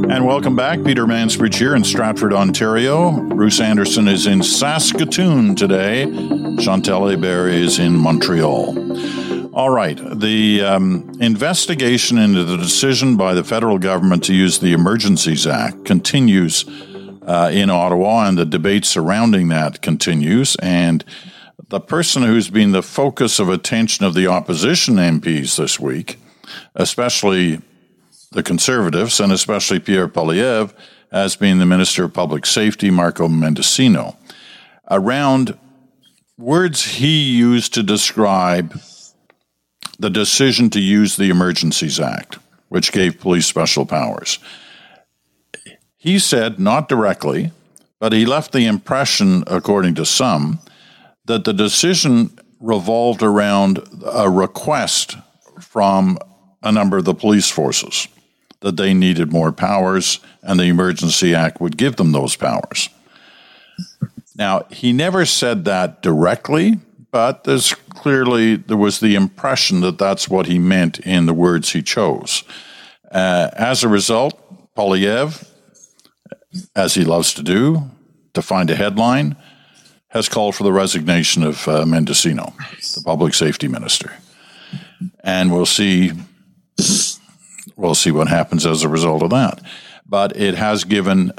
And 0.08 0.24
welcome 0.24 0.56
back. 0.56 0.82
Peter 0.82 1.04
Mansbridge 1.04 1.56
here 1.56 1.74
in 1.74 1.84
Stratford, 1.84 2.32
Ontario. 2.32 3.20
Bruce 3.20 3.60
Anderson 3.60 4.08
is 4.08 4.26
in 4.26 4.42
Saskatoon 4.42 5.56
today. 5.56 6.04
Chantal 6.58 7.02
Hébert 7.02 7.52
is 7.52 7.78
in 7.78 7.96
Montreal. 7.96 8.74
All 9.56 9.70
right. 9.70 9.98
The 9.98 10.60
um, 10.60 11.16
investigation 11.18 12.18
into 12.18 12.44
the 12.44 12.58
decision 12.58 13.16
by 13.16 13.32
the 13.32 13.42
federal 13.42 13.78
government 13.78 14.24
to 14.24 14.34
use 14.34 14.58
the 14.58 14.74
Emergencies 14.74 15.46
Act 15.46 15.86
continues 15.86 16.66
uh, 17.22 17.50
in 17.50 17.70
Ottawa, 17.70 18.28
and 18.28 18.36
the 18.36 18.44
debate 18.44 18.84
surrounding 18.84 19.48
that 19.48 19.80
continues. 19.80 20.56
And 20.56 21.02
the 21.70 21.80
person 21.80 22.22
who's 22.22 22.50
been 22.50 22.72
the 22.72 22.82
focus 22.82 23.38
of 23.38 23.48
attention 23.48 24.04
of 24.04 24.12
the 24.12 24.26
opposition 24.26 24.96
MPs 24.96 25.56
this 25.56 25.80
week, 25.80 26.18
especially 26.74 27.62
the 28.32 28.42
Conservatives, 28.42 29.20
and 29.20 29.32
especially 29.32 29.80
Pierre 29.80 30.06
Poilievre, 30.06 30.74
has 31.10 31.34
been 31.34 31.60
the 31.60 31.64
Minister 31.64 32.04
of 32.04 32.12
Public 32.12 32.44
Safety, 32.44 32.90
Marco 32.90 33.26
Mendicino, 33.26 34.16
around 34.90 35.58
words 36.36 36.84
he 36.84 37.34
used 37.38 37.72
to 37.72 37.82
describe 37.82 38.78
the 39.98 40.10
decision 40.10 40.70
to 40.70 40.80
use 40.80 41.16
the 41.16 41.30
Emergencies 41.30 41.98
Act, 42.00 42.38
which 42.68 42.92
gave 42.92 43.20
police 43.20 43.46
special 43.46 43.86
powers. 43.86 44.38
He 45.96 46.18
said, 46.18 46.58
not 46.58 46.88
directly, 46.88 47.52
but 47.98 48.12
he 48.12 48.26
left 48.26 48.52
the 48.52 48.66
impression, 48.66 49.42
according 49.46 49.94
to 49.96 50.04
some, 50.04 50.60
that 51.24 51.44
the 51.44 51.52
decision 51.52 52.38
revolved 52.60 53.22
around 53.22 53.80
a 54.06 54.30
request 54.30 55.16
from 55.60 56.18
a 56.62 56.70
number 56.72 56.98
of 56.98 57.04
the 57.04 57.14
police 57.14 57.50
forces 57.50 58.08
that 58.60 58.76
they 58.76 58.94
needed 58.94 59.32
more 59.32 59.52
powers 59.52 60.20
and 60.42 60.58
the 60.58 60.64
Emergency 60.64 61.34
Act 61.34 61.60
would 61.60 61.76
give 61.76 61.96
them 61.96 62.12
those 62.12 62.36
powers. 62.36 62.88
Now, 64.34 64.66
he 64.70 64.92
never 64.92 65.24
said 65.24 65.64
that 65.64 66.02
directly, 66.02 66.78
but 67.16 67.44
there's 67.44 67.72
clearly 67.72 68.56
there 68.56 68.76
was 68.76 69.00
the 69.00 69.14
impression 69.14 69.80
that 69.80 69.96
that's 69.96 70.28
what 70.28 70.44
he 70.44 70.58
meant 70.58 70.98
in 70.98 71.24
the 71.24 71.32
words 71.32 71.72
he 71.72 71.82
chose. 71.82 72.44
Uh, 73.10 73.48
as 73.54 73.82
a 73.82 73.88
result, 73.88 74.34
Poilievre, 74.74 75.48
as 76.74 76.92
he 76.92 77.06
loves 77.06 77.32
to 77.32 77.42
do, 77.42 77.88
to 78.34 78.42
find 78.42 78.68
a 78.68 78.76
headline, 78.76 79.34
has 80.08 80.28
called 80.28 80.56
for 80.56 80.64
the 80.64 80.74
resignation 80.74 81.42
of 81.42 81.66
uh, 81.66 81.84
Mendicino, 81.86 82.52
the 82.94 83.02
public 83.02 83.32
safety 83.32 83.66
minister, 83.66 84.12
and 85.24 85.50
we'll 85.50 85.64
see. 85.64 86.12
We'll 87.76 87.94
see 87.94 88.10
what 88.10 88.28
happens 88.28 88.66
as 88.66 88.82
a 88.82 88.90
result 88.90 89.22
of 89.22 89.30
that. 89.30 89.62
But 90.04 90.36
it 90.36 90.54
has 90.54 90.84
given 90.84 91.32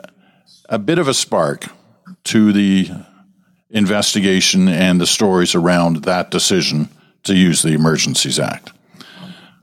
a 0.70 0.80
bit 0.80 0.98
of 0.98 1.08
a 1.08 1.14
spark 1.14 1.66
to 2.24 2.52
the 2.52 2.90
investigation 3.70 4.68
and 4.68 5.00
the 5.00 5.08
stories 5.08 5.56
around 5.56 6.04
that 6.04 6.32
decision 6.32 6.90
to 7.24 7.36
use 7.36 7.62
the 7.62 7.74
Emergencies 7.74 8.40
Act. 8.40 8.72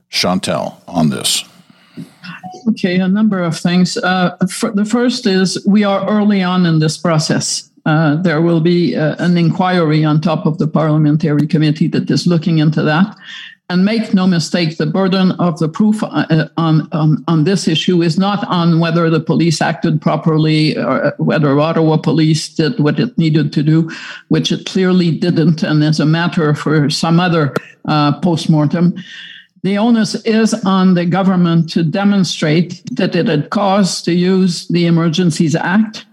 Chantal, 0.09 0.81
on 0.87 1.11
this. 1.11 1.45
Okay, 2.69 2.99
a 2.99 3.09
number 3.09 3.43
of 3.43 3.59
things. 3.59 3.97
Uh, 3.97 4.37
the 4.41 4.87
first 4.89 5.27
is 5.27 5.65
we 5.67 5.85
are 5.85 6.09
early 6.09 6.43
on 6.43 6.67
in 6.67 6.79
this 6.79 6.97
process. 6.97 7.71
Uh, 7.87 8.17
there 8.17 8.41
will 8.41 8.61
be 8.61 8.97
uh, 8.97 9.17
an 9.19 9.37
inquiry 9.37 10.05
on 10.05 10.21
top 10.21 10.47
of 10.47 10.59
the 10.59 10.67
parliamentary 10.67 11.47
committee 11.47 11.89
that 11.89 12.11
is 12.11 12.27
looking 12.27 12.59
into 12.59 12.83
that. 12.83 13.15
And 13.71 13.83
make 13.83 14.13
no 14.13 14.27
mistake, 14.27 14.77
the 14.77 14.85
burden 14.85 15.33
of 15.33 15.59
the 15.59 15.71
proof 15.71 16.03
uh, 16.03 16.49
on, 16.59 16.87
on, 16.93 17.25
on 17.27 17.45
this 17.45 17.67
issue 17.67 18.03
is 18.03 18.19
not 18.19 18.47
on 18.49 18.79
whether 18.79 19.09
the 19.09 19.21
police 19.21 19.63
acted 19.63 20.03
properly 20.03 20.77
or 20.77 21.15
whether 21.17 21.59
Ottawa 21.59 21.97
police 21.97 22.47
did 22.49 22.79
what 22.79 23.01
it 23.01 23.17
needed 23.17 23.55
to 23.55 23.63
do, 23.63 23.91
which 24.29 24.53
it 24.53 24.67
clearly 24.67 25.11
didn't, 25.11 25.63
and 25.63 25.83
is 25.83 25.99
a 25.99 26.05
matter 26.05 26.55
for 26.55 26.91
some 26.91 27.19
other 27.19 27.55
uh, 27.87 28.21
postmortem. 28.21 28.97
The 29.63 29.79
onus 29.79 30.15
is 30.27 30.53
on 30.67 30.93
the 30.93 31.07
government 31.07 31.71
to 31.71 31.83
demonstrate 31.83 32.83
that 32.97 33.17
it 33.17 33.29
had 33.29 33.49
cause 33.49 34.03
to 34.03 34.13
use 34.13 34.69
the 34.69 34.85
Emergencies 34.85 35.57
Act. 35.57 36.05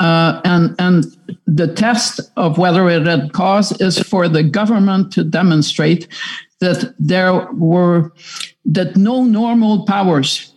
Uh, 0.00 0.40
and 0.44 0.76
and 0.78 1.04
the 1.46 1.66
test 1.66 2.20
of 2.36 2.56
whether 2.56 2.88
it 2.88 3.04
had 3.04 3.32
cause 3.32 3.78
is 3.80 3.98
for 3.98 4.28
the 4.28 4.44
government 4.44 5.12
to 5.12 5.24
demonstrate 5.24 6.06
that 6.60 6.94
there 6.98 7.46
were 7.52 8.12
that 8.64 8.96
no 8.96 9.24
normal 9.24 9.84
powers 9.86 10.52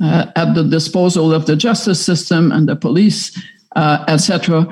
uh, 0.00 0.26
at 0.36 0.54
the 0.54 0.64
disposal 0.64 1.32
of 1.32 1.46
the 1.46 1.56
justice 1.56 2.04
system 2.04 2.52
and 2.52 2.68
the 2.68 2.76
police, 2.76 3.38
uh, 3.76 4.04
etc., 4.08 4.66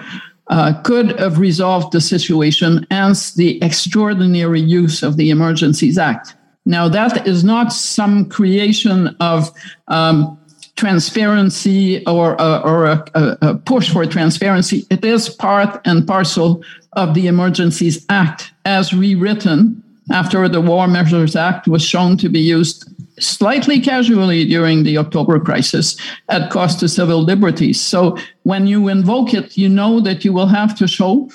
uh, 0.49 0.81
could 0.83 1.19
have 1.21 1.39
resolved 1.39 1.93
the 1.93 2.01
situation, 2.01 2.87
hence 2.91 3.35
the 3.35 3.63
extraordinary 3.63 4.61
use 4.61 5.03
of 5.03 5.17
the 5.17 5.31
Emergencies 5.31 5.97
Act. 5.97 6.35
Now, 6.67 6.89
that 6.89 7.27
is 7.27 7.45
not 7.45 7.73
some 7.73 8.29
creation 8.29 9.15
of 9.21 9.51
um, 9.89 10.39
transparency 10.77 12.05
or, 12.07 12.41
uh, 12.41 12.63
or 12.63 12.87
a, 12.87 13.05
a, 13.15 13.55
push 13.59 13.91
for 13.91 14.05
transparency. 14.07 14.87
It 14.91 15.05
is 15.05 15.29
part 15.29 15.81
and 15.85 16.07
parcel 16.07 16.65
of 16.95 17.15
the 17.15 17.27
Emergencies 17.29 18.05
Act 18.09 18.53
as 18.65 18.93
rewritten 18.93 19.83
after 20.11 20.49
the 20.49 20.61
War 20.61 20.89
Measures 20.89 21.37
Act 21.37 21.69
was 21.69 21.83
shown 21.83 22.17
to 22.19 22.29
be 22.29 22.41
used 22.41 22.89
slightly 23.19 23.81
casually 23.81 24.45
during 24.45 24.83
the 24.83 24.99
October 24.99 25.39
crisis 25.39 25.97
at 26.29 26.51
cost 26.51 26.81
to 26.81 26.89
civil 26.89 27.23
liberties. 27.23 27.81
So 27.81 28.17
when 28.45 28.67
you 28.67 28.89
invoke 28.89 29.35
it, 29.35 29.57
you 29.57 29.69
know 29.69 30.01
that 30.01 30.25
you 30.25 30.33
will 30.33 30.47
have 30.47 30.77
to 30.79 30.89
show 30.89 31.31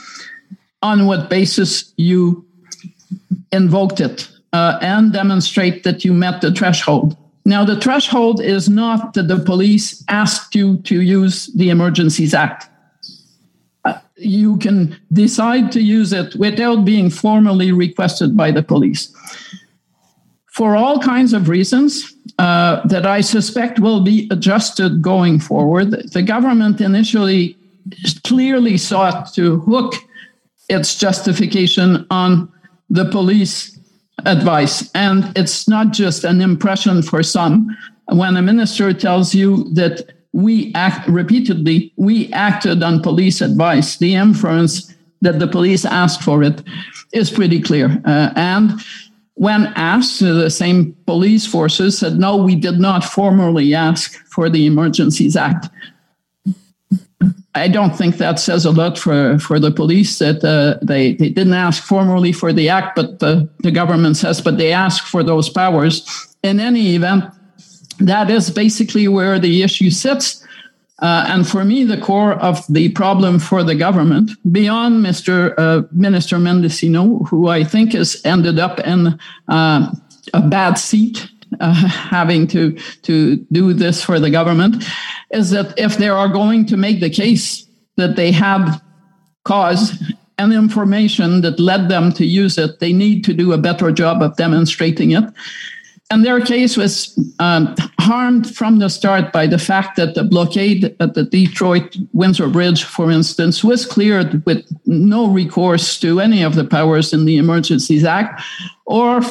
on 0.81 1.05
what 1.05 1.29
basis 1.29 1.93
you 1.97 2.45
invoked 3.51 3.99
it 3.99 4.29
uh, 4.53 4.77
and 4.81 5.13
demonstrate 5.13 5.83
that 5.83 6.03
you 6.03 6.13
met 6.13 6.41
the 6.41 6.51
threshold. 6.51 7.15
Now, 7.45 7.63
the 7.63 7.79
threshold 7.79 8.41
is 8.41 8.67
not 8.67 9.13
that 9.13 9.27
the 9.27 9.37
police 9.37 10.03
asked 10.07 10.55
you 10.55 10.77
to 10.83 11.01
use 11.01 11.47
the 11.53 11.69
Emergencies 11.69 12.33
Act. 12.33 12.67
You 14.17 14.57
can 14.57 14.97
decide 15.11 15.71
to 15.73 15.81
use 15.81 16.13
it 16.13 16.35
without 16.35 16.85
being 16.85 17.09
formally 17.09 17.71
requested 17.71 18.37
by 18.37 18.51
the 18.51 18.63
police. 18.63 19.13
For 20.53 20.75
all 20.75 20.99
kinds 20.99 21.33
of 21.33 21.49
reasons 21.49 22.15
uh, 22.39 22.85
that 22.87 23.05
I 23.05 23.19
suspect 23.21 23.79
will 23.79 24.01
be 24.01 24.29
adjusted 24.31 25.01
going 25.01 25.39
forward, 25.39 25.91
the 26.13 26.21
government 26.21 26.79
initially 26.79 27.57
clearly 28.23 28.77
sought 28.77 29.33
to 29.33 29.59
hook 29.59 29.93
its 30.69 30.95
justification 30.97 32.07
on 32.09 32.51
the 32.89 33.05
police 33.05 33.77
advice. 34.25 34.89
And 34.95 35.31
it's 35.35 35.67
not 35.67 35.91
just 35.91 36.23
an 36.23 36.41
impression 36.41 37.01
for 37.01 37.21
some. 37.21 37.75
When 38.07 38.37
a 38.37 38.41
minister 38.41 38.93
tells 38.93 39.35
you 39.35 39.65
that 39.73 40.14
we 40.35 40.73
act 40.75 41.07
repeatedly, 41.07 41.93
we 41.95 42.31
acted 42.33 42.83
on 42.83 43.01
police 43.01 43.39
advice, 43.39 43.95
the 43.95 44.15
inference 44.15 44.93
that 45.21 45.39
the 45.39 45.47
police 45.47 45.85
asked 45.85 46.21
for 46.21 46.43
it 46.43 46.61
is 47.13 47.31
pretty 47.31 47.61
clear. 47.61 48.01
Uh, 48.03 48.31
and 48.35 48.71
when 49.35 49.67
asked, 49.77 50.19
the 50.19 50.49
same 50.49 50.93
police 51.07 51.47
forces 51.47 51.97
said, 51.97 52.19
no, 52.19 52.35
we 52.35 52.53
did 52.53 52.79
not 52.79 53.05
formally 53.05 53.73
ask 53.73 54.13
for 54.27 54.49
the 54.49 54.65
Emergencies 54.65 55.37
Act. 55.37 55.69
I 57.55 57.69
don't 57.69 57.97
think 57.97 58.17
that 58.17 58.37
says 58.37 58.65
a 58.65 58.71
lot 58.71 58.97
for, 58.97 59.39
for 59.39 59.57
the 59.57 59.71
police 59.71 60.19
that 60.19 60.43
uh, 60.43 60.77
they, 60.85 61.13
they 61.13 61.29
didn't 61.29 61.53
ask 61.53 61.81
formally 61.81 62.33
for 62.33 62.51
the 62.51 62.67
act, 62.67 62.97
but 62.97 63.19
the, 63.19 63.47
the 63.59 63.71
government 63.71 64.17
says, 64.17 64.41
but 64.41 64.57
they 64.57 64.73
asked 64.73 65.07
for 65.07 65.23
those 65.23 65.47
powers. 65.47 66.35
In 66.43 66.59
any 66.59 66.93
event, 66.93 67.23
that 67.99 68.29
is 68.29 68.49
basically 68.49 69.07
where 69.07 69.39
the 69.39 69.63
issue 69.63 69.89
sits. 69.89 70.45
Uh, 70.99 71.25
and 71.27 71.47
for 71.47 71.65
me, 71.65 71.83
the 71.83 71.97
core 71.97 72.33
of 72.33 72.65
the 72.67 72.89
problem 72.89 73.37
for 73.37 73.63
the 73.63 73.75
government, 73.75 74.31
beyond 74.51 75.05
Mr. 75.05 75.53
Uh, 75.57 75.83
Minister 75.91 76.37
Mendicino, 76.37 77.27
who 77.27 77.49
I 77.49 77.65
think 77.65 77.93
has 77.93 78.21
ended 78.23 78.59
up 78.59 78.79
in 78.79 79.19
uh, 79.49 79.91
a 80.33 80.41
bad 80.41 80.75
seat 80.75 81.29
uh, 81.59 81.73
having 81.73 82.47
to 82.47 82.77
to 83.03 83.37
do 83.51 83.73
this 83.73 84.03
for 84.03 84.19
the 84.19 84.29
government 84.29 84.83
is 85.31 85.51
that 85.51 85.77
if 85.77 85.97
they 85.97 86.09
are 86.09 86.27
going 86.27 86.65
to 86.65 86.77
make 86.77 86.99
the 86.99 87.09
case 87.09 87.65
that 87.97 88.15
they 88.15 88.31
have 88.31 88.81
cause 89.43 90.01
and 90.37 90.51
information 90.51 91.41
that 91.41 91.59
led 91.59 91.87
them 91.87 92.11
to 92.11 92.25
use 92.25 92.57
it, 92.57 92.79
they 92.79 92.91
need 92.91 93.23
to 93.23 93.33
do 93.33 93.53
a 93.53 93.57
better 93.57 93.91
job 93.91 94.21
of 94.21 94.35
demonstrating 94.35 95.11
it. 95.11 95.23
And 96.11 96.23
their 96.23 96.39
case 96.39 96.77
was 96.77 97.17
um, 97.39 97.75
harmed 97.99 98.55
from 98.55 98.77
the 98.77 98.89
start 98.89 99.33
by 99.33 99.47
the 99.47 99.57
fact 99.57 99.95
that 99.95 100.13
the 100.13 100.23
blockade 100.23 100.95
at 100.99 101.15
the 101.15 101.23
Detroit 101.23 101.97
Windsor 102.13 102.47
Bridge, 102.47 102.83
for 102.83 103.09
instance, 103.09 103.63
was 103.63 103.87
cleared 103.87 104.45
with 104.45 104.63
no 104.85 105.27
recourse 105.27 105.99
to 106.01 106.19
any 106.19 106.43
of 106.43 106.53
the 106.53 106.63
powers 106.63 107.11
in 107.11 107.25
the 107.25 107.37
Emergencies 107.37 108.05
Act 108.05 108.41
or 108.85 109.21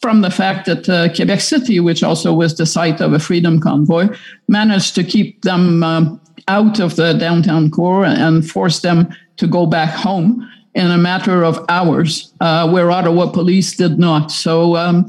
from 0.00 0.22
the 0.22 0.30
fact 0.30 0.66
that 0.66 0.88
uh, 0.88 1.08
Quebec 1.14 1.40
City, 1.40 1.78
which 1.80 2.02
also 2.02 2.34
was 2.34 2.56
the 2.56 2.66
site 2.66 3.00
of 3.00 3.12
a 3.12 3.18
freedom 3.18 3.60
convoy, 3.60 4.08
managed 4.48 4.94
to 4.96 5.04
keep 5.04 5.40
them 5.42 5.82
um, 5.82 6.20
out 6.48 6.80
of 6.80 6.96
the 6.96 7.14
downtown 7.14 7.70
core 7.70 8.04
and 8.04 8.50
force 8.50 8.80
them 8.80 9.08
to 9.36 9.46
go 9.46 9.66
back 9.66 9.94
home 9.94 10.46
in 10.74 10.90
a 10.90 10.98
matter 10.98 11.44
of 11.44 11.64
hours, 11.68 12.34
uh, 12.40 12.68
where 12.70 12.90
Ottawa 12.90 13.30
police 13.30 13.76
did 13.76 13.98
not. 13.98 14.30
So, 14.30 14.76
um, 14.76 15.08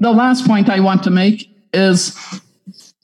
the 0.00 0.12
last 0.12 0.46
point 0.46 0.68
I 0.68 0.80
want 0.80 1.02
to 1.04 1.10
make 1.10 1.50
is 1.72 2.16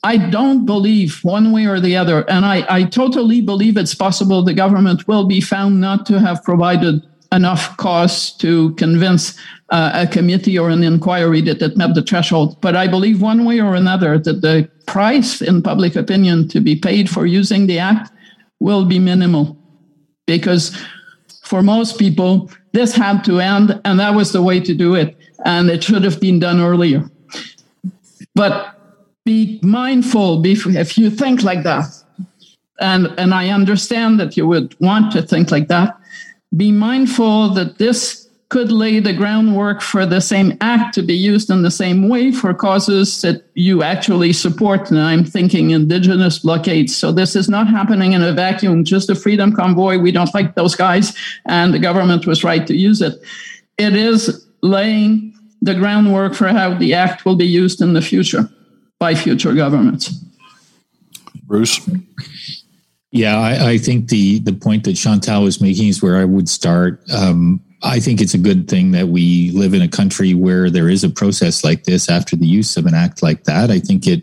I 0.03 0.16
don't 0.16 0.64
believe 0.64 1.20
one 1.22 1.53
way 1.53 1.66
or 1.66 1.81
the 1.81 1.96
other, 1.96 2.29
and 2.31 2.44
I, 2.44 2.64
I 2.68 2.85
totally 2.85 3.40
believe 3.40 3.76
it's 3.76 3.94
possible 3.94 4.42
the 4.42 4.55
government 4.55 5.07
will 5.07 5.26
be 5.26 5.40
found 5.40 5.81
not 5.81 6.07
to 6.07 6.18
have 6.18 6.42
provided 6.42 7.03
enough 7.33 7.76
cause 7.76 8.33
to 8.38 8.74
convince 8.74 9.38
uh, 9.68 9.90
a 9.94 10.07
committee 10.07 10.59
or 10.59 10.70
an 10.70 10.83
inquiry 10.83 11.40
that 11.42 11.62
it 11.62 11.76
met 11.76 11.94
the 11.94 12.03
threshold. 12.03 12.61
But 12.61 12.74
I 12.74 12.88
believe 12.88 13.22
one 13.22 13.44
way 13.44 13.61
or 13.61 13.74
another 13.74 14.18
that 14.18 14.40
the 14.40 14.68
price 14.87 15.40
in 15.40 15.62
public 15.62 15.94
opinion 15.96 16.48
to 16.48 16.61
be 16.61 16.74
paid 16.74 17.09
for 17.09 17.26
using 17.26 17.66
the 17.66 17.79
act 17.79 18.11
will 18.59 18.85
be 18.85 18.98
minimal 18.98 19.57
because 20.26 20.76
for 21.44 21.62
most 21.62 21.98
people, 21.98 22.50
this 22.72 22.94
had 22.94 23.24
to 23.24 23.40
end, 23.40 23.81
and 23.85 23.98
that 23.98 24.14
was 24.14 24.33
the 24.33 24.42
way 24.42 24.61
to 24.61 24.74
do 24.74 24.94
it. 24.94 25.16
And 25.44 25.70
it 25.70 25.83
should 25.85 26.05
have 26.05 26.20
been 26.20 26.38
done 26.38 26.61
earlier. 26.61 27.11
But 28.35 28.76
be 29.24 29.61
mindful 29.62 30.44
if 30.46 30.98
you 30.98 31.11
think 31.11 31.42
like 31.42 31.62
that. 31.62 31.85
And, 32.81 33.09
and 33.18 33.35
I 33.35 33.50
understand 33.50 34.18
that 34.20 34.37
you 34.37 34.46
would 34.46 34.79
want 34.81 35.12
to 35.12 35.22
think 35.22 35.50
like 35.50 35.68
that. 35.68 35.98
Be 36.57 36.72
mindful 36.72 37.50
that 37.50 37.79
this 37.79 38.29
could 38.48 38.72
lay 38.72 38.98
the 38.98 39.12
groundwork 39.12 39.81
for 39.81 40.05
the 40.05 40.20
same 40.20 40.57
act 40.61 40.92
to 40.92 41.03
be 41.03 41.14
used 41.14 41.50
in 41.50 41.62
the 41.62 41.70
same 41.70 42.09
way 42.09 42.33
for 42.33 42.53
causes 42.53 43.22
that 43.22 43.44
you 43.55 43.85
actually 43.85 44.33
support. 44.33 44.90
And 44.90 44.98
I'm 44.98 45.24
thinking 45.24 45.70
indigenous 45.70 46.40
blockades. 46.40 46.96
So 46.96 47.12
this 47.12 47.37
is 47.37 47.48
not 47.48 47.68
happening 47.68 48.12
in 48.12 48.22
a 48.22 48.33
vacuum, 48.33 48.85
just 48.85 49.09
a 49.09 49.14
freedom 49.14 49.55
convoy. 49.55 49.98
We 49.98 50.11
don't 50.11 50.35
like 50.35 50.57
those 50.57 50.74
guys, 50.74 51.16
and 51.46 51.72
the 51.72 51.79
government 51.79 52.26
was 52.26 52.42
right 52.42 52.66
to 52.66 52.74
use 52.74 53.00
it. 53.00 53.22
It 53.79 53.94
is 53.94 54.44
laying 54.62 55.35
the 55.62 55.75
groundwork 55.75 56.35
for 56.35 56.49
how 56.49 56.75
the 56.75 56.94
act 56.94 57.25
will 57.25 57.37
be 57.37 57.46
used 57.46 57.81
in 57.81 57.92
the 57.92 58.03
future 58.03 58.49
by 58.99 59.14
future 59.14 59.55
governments. 59.55 60.12
Bruce? 61.44 61.81
Yeah, 63.11 63.38
I, 63.38 63.70
I, 63.70 63.79
think 63.79 64.09
the 64.09 64.38
the 64.40 64.53
point 64.53 64.85
that 64.85 64.94
Chantal 64.94 65.42
was 65.42 65.61
making 65.61 65.88
is 65.88 66.01
where 66.01 66.16
I 66.16 66.25
would 66.25 66.49
start. 66.49 67.03
Um, 67.12 67.61
I 67.83 67.99
think 67.99 68.20
it's 68.20 68.35
a 68.35 68.38
good 68.38 68.68
thing 68.68 68.92
that 68.92 69.09
we 69.09 69.51
live 69.51 69.75
in 69.75 69.83
a 69.83 69.88
country 69.88 70.35
where 70.35 70.70
there 70.70 70.88
is 70.88 71.03
a 71.03 71.09
process 71.09 71.64
like 71.64 71.85
this 71.85 72.11
after 72.11 72.37
the 72.37 72.46
use 72.46 72.77
of 72.77 72.87
an 72.87 72.94
act 72.94 73.23
like 73.23 73.44
that. 73.44 73.70
I 73.70 73.81
think 73.81 74.07
it 74.07 74.23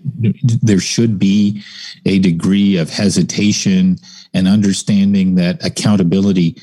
there 0.64 0.80
should 0.80 1.20
be 1.20 1.62
a 2.06 2.20
degree 2.20 2.78
of 2.78 2.90
hesitation 2.90 3.98
and 4.34 4.48
understanding 4.48 5.36
that 5.36 5.64
accountability 5.66 6.56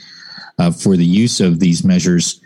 uh, 0.58 0.70
for 0.70 0.96
the 0.96 1.04
use 1.04 1.40
of 1.40 1.60
these 1.60 1.84
measures 1.84 2.40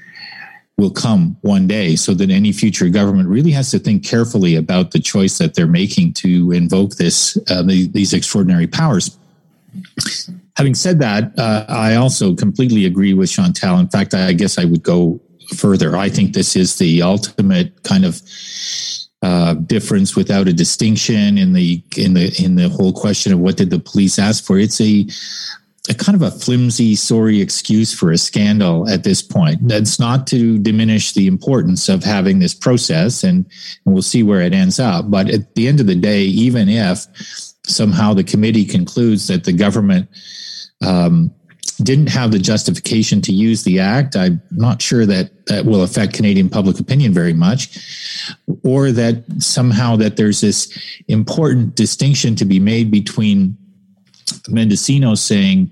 will 0.78 0.90
come 0.90 1.36
one 1.42 1.66
day 1.66 1.96
so 1.96 2.14
that 2.14 2.30
any 2.30 2.52
future 2.52 2.88
government 2.88 3.28
really 3.28 3.50
has 3.50 3.70
to 3.70 3.78
think 3.78 4.04
carefully 4.04 4.54
about 4.54 4.92
the 4.92 5.00
choice 5.00 5.36
that 5.38 5.54
they're 5.54 5.66
making 5.66 6.12
to 6.12 6.52
invoke 6.52 6.94
this 6.96 7.36
uh, 7.50 7.62
the, 7.62 7.88
these 7.88 8.14
extraordinary 8.14 8.66
powers 8.66 9.18
Having 10.56 10.74
said 10.74 10.98
that, 10.98 11.38
uh, 11.38 11.64
I 11.68 11.94
also 11.94 12.34
completely 12.34 12.84
agree 12.84 13.14
with 13.14 13.30
Chantal. 13.30 13.78
In 13.78 13.88
fact, 13.88 14.14
I 14.14 14.32
guess 14.32 14.58
I 14.58 14.64
would 14.64 14.82
go 14.82 15.20
further. 15.56 15.96
I 15.96 16.08
think 16.08 16.34
this 16.34 16.56
is 16.56 16.78
the 16.78 17.02
ultimate 17.02 17.82
kind 17.84 18.04
of 18.04 18.20
uh, 19.22 19.54
difference 19.54 20.16
without 20.16 20.48
a 20.48 20.52
distinction 20.52 21.38
in 21.38 21.52
the 21.52 21.82
in 21.96 22.14
the 22.14 22.34
in 22.42 22.56
the 22.56 22.68
whole 22.68 22.92
question 22.92 23.32
of 23.32 23.38
what 23.38 23.56
did 23.56 23.70
the 23.70 23.78
police 23.78 24.18
ask 24.18 24.44
for. 24.44 24.58
It's 24.58 24.80
a 24.80 25.06
a 25.88 25.94
kind 25.94 26.14
of 26.14 26.22
a 26.22 26.30
flimsy, 26.30 26.94
sorry 26.94 27.40
excuse 27.40 27.94
for 27.94 28.12
a 28.12 28.18
scandal 28.18 28.88
at 28.88 29.04
this 29.04 29.22
point. 29.22 29.66
That's 29.66 29.98
not 29.98 30.26
to 30.28 30.58
diminish 30.58 31.12
the 31.12 31.26
importance 31.26 31.88
of 31.88 32.04
having 32.04 32.40
this 32.40 32.54
process, 32.54 33.24
and, 33.24 33.46
and 33.84 33.94
we'll 33.94 34.02
see 34.02 34.22
where 34.22 34.42
it 34.42 34.52
ends 34.52 34.78
up. 34.78 35.10
But 35.10 35.30
at 35.30 35.54
the 35.54 35.66
end 35.66 35.80
of 35.80 35.86
the 35.86 35.94
day, 35.94 36.22
even 36.22 36.68
if 36.68 37.06
somehow 37.66 38.14
the 38.14 38.24
committee 38.24 38.64
concludes 38.64 39.28
that 39.28 39.44
the 39.44 39.52
government 39.52 40.08
um, 40.84 41.34
didn't 41.82 42.08
have 42.08 42.32
the 42.32 42.38
justification 42.38 43.20
to 43.22 43.32
use 43.32 43.62
the 43.62 43.78
act. 43.78 44.16
I'm 44.16 44.42
not 44.50 44.82
sure 44.82 45.06
that 45.06 45.46
that 45.46 45.64
will 45.64 45.82
affect 45.82 46.14
Canadian 46.14 46.48
public 46.48 46.80
opinion 46.80 47.14
very 47.14 47.32
much, 47.32 47.78
or 48.64 48.90
that 48.92 49.24
somehow 49.38 49.96
that 49.96 50.16
there's 50.16 50.40
this 50.40 50.76
important 51.06 51.76
distinction 51.76 52.34
to 52.36 52.44
be 52.44 52.58
made 52.58 52.90
between 52.90 53.56
Mendicino 54.48 55.16
saying 55.16 55.70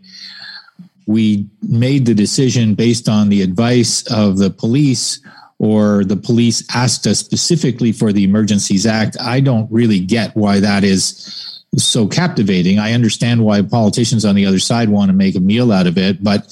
we 1.07 1.47
made 1.63 2.07
the 2.07 2.15
decision 2.15 2.75
based 2.75 3.09
on 3.09 3.29
the 3.29 3.43
advice 3.43 4.05
of 4.11 4.39
the 4.39 4.51
police 4.51 5.21
or 5.59 6.05
the 6.05 6.17
police 6.17 6.65
asked 6.75 7.07
us 7.07 7.19
specifically 7.19 7.93
for 7.93 8.13
the 8.13 8.25
Emergencies 8.25 8.87
Act. 8.87 9.17
I 9.21 9.41
don't 9.41 9.71
really 9.71 10.01
get 10.01 10.37
why 10.37 10.61
that 10.61 10.85
is 10.85 11.63
so 11.77 12.07
captivating. 12.07 12.79
I 12.79 12.93
understand 12.93 13.45
why 13.45 13.63
politicians 13.63 14.25
on 14.25 14.35
the 14.35 14.47
other 14.47 14.59
side 14.59 14.89
want 14.89 15.11
to 15.11 15.17
make 15.17 15.35
a 15.37 15.41
meal 15.41 15.73
out 15.73 15.87
of 15.87 15.97
it, 15.97 16.23
but 16.23 16.45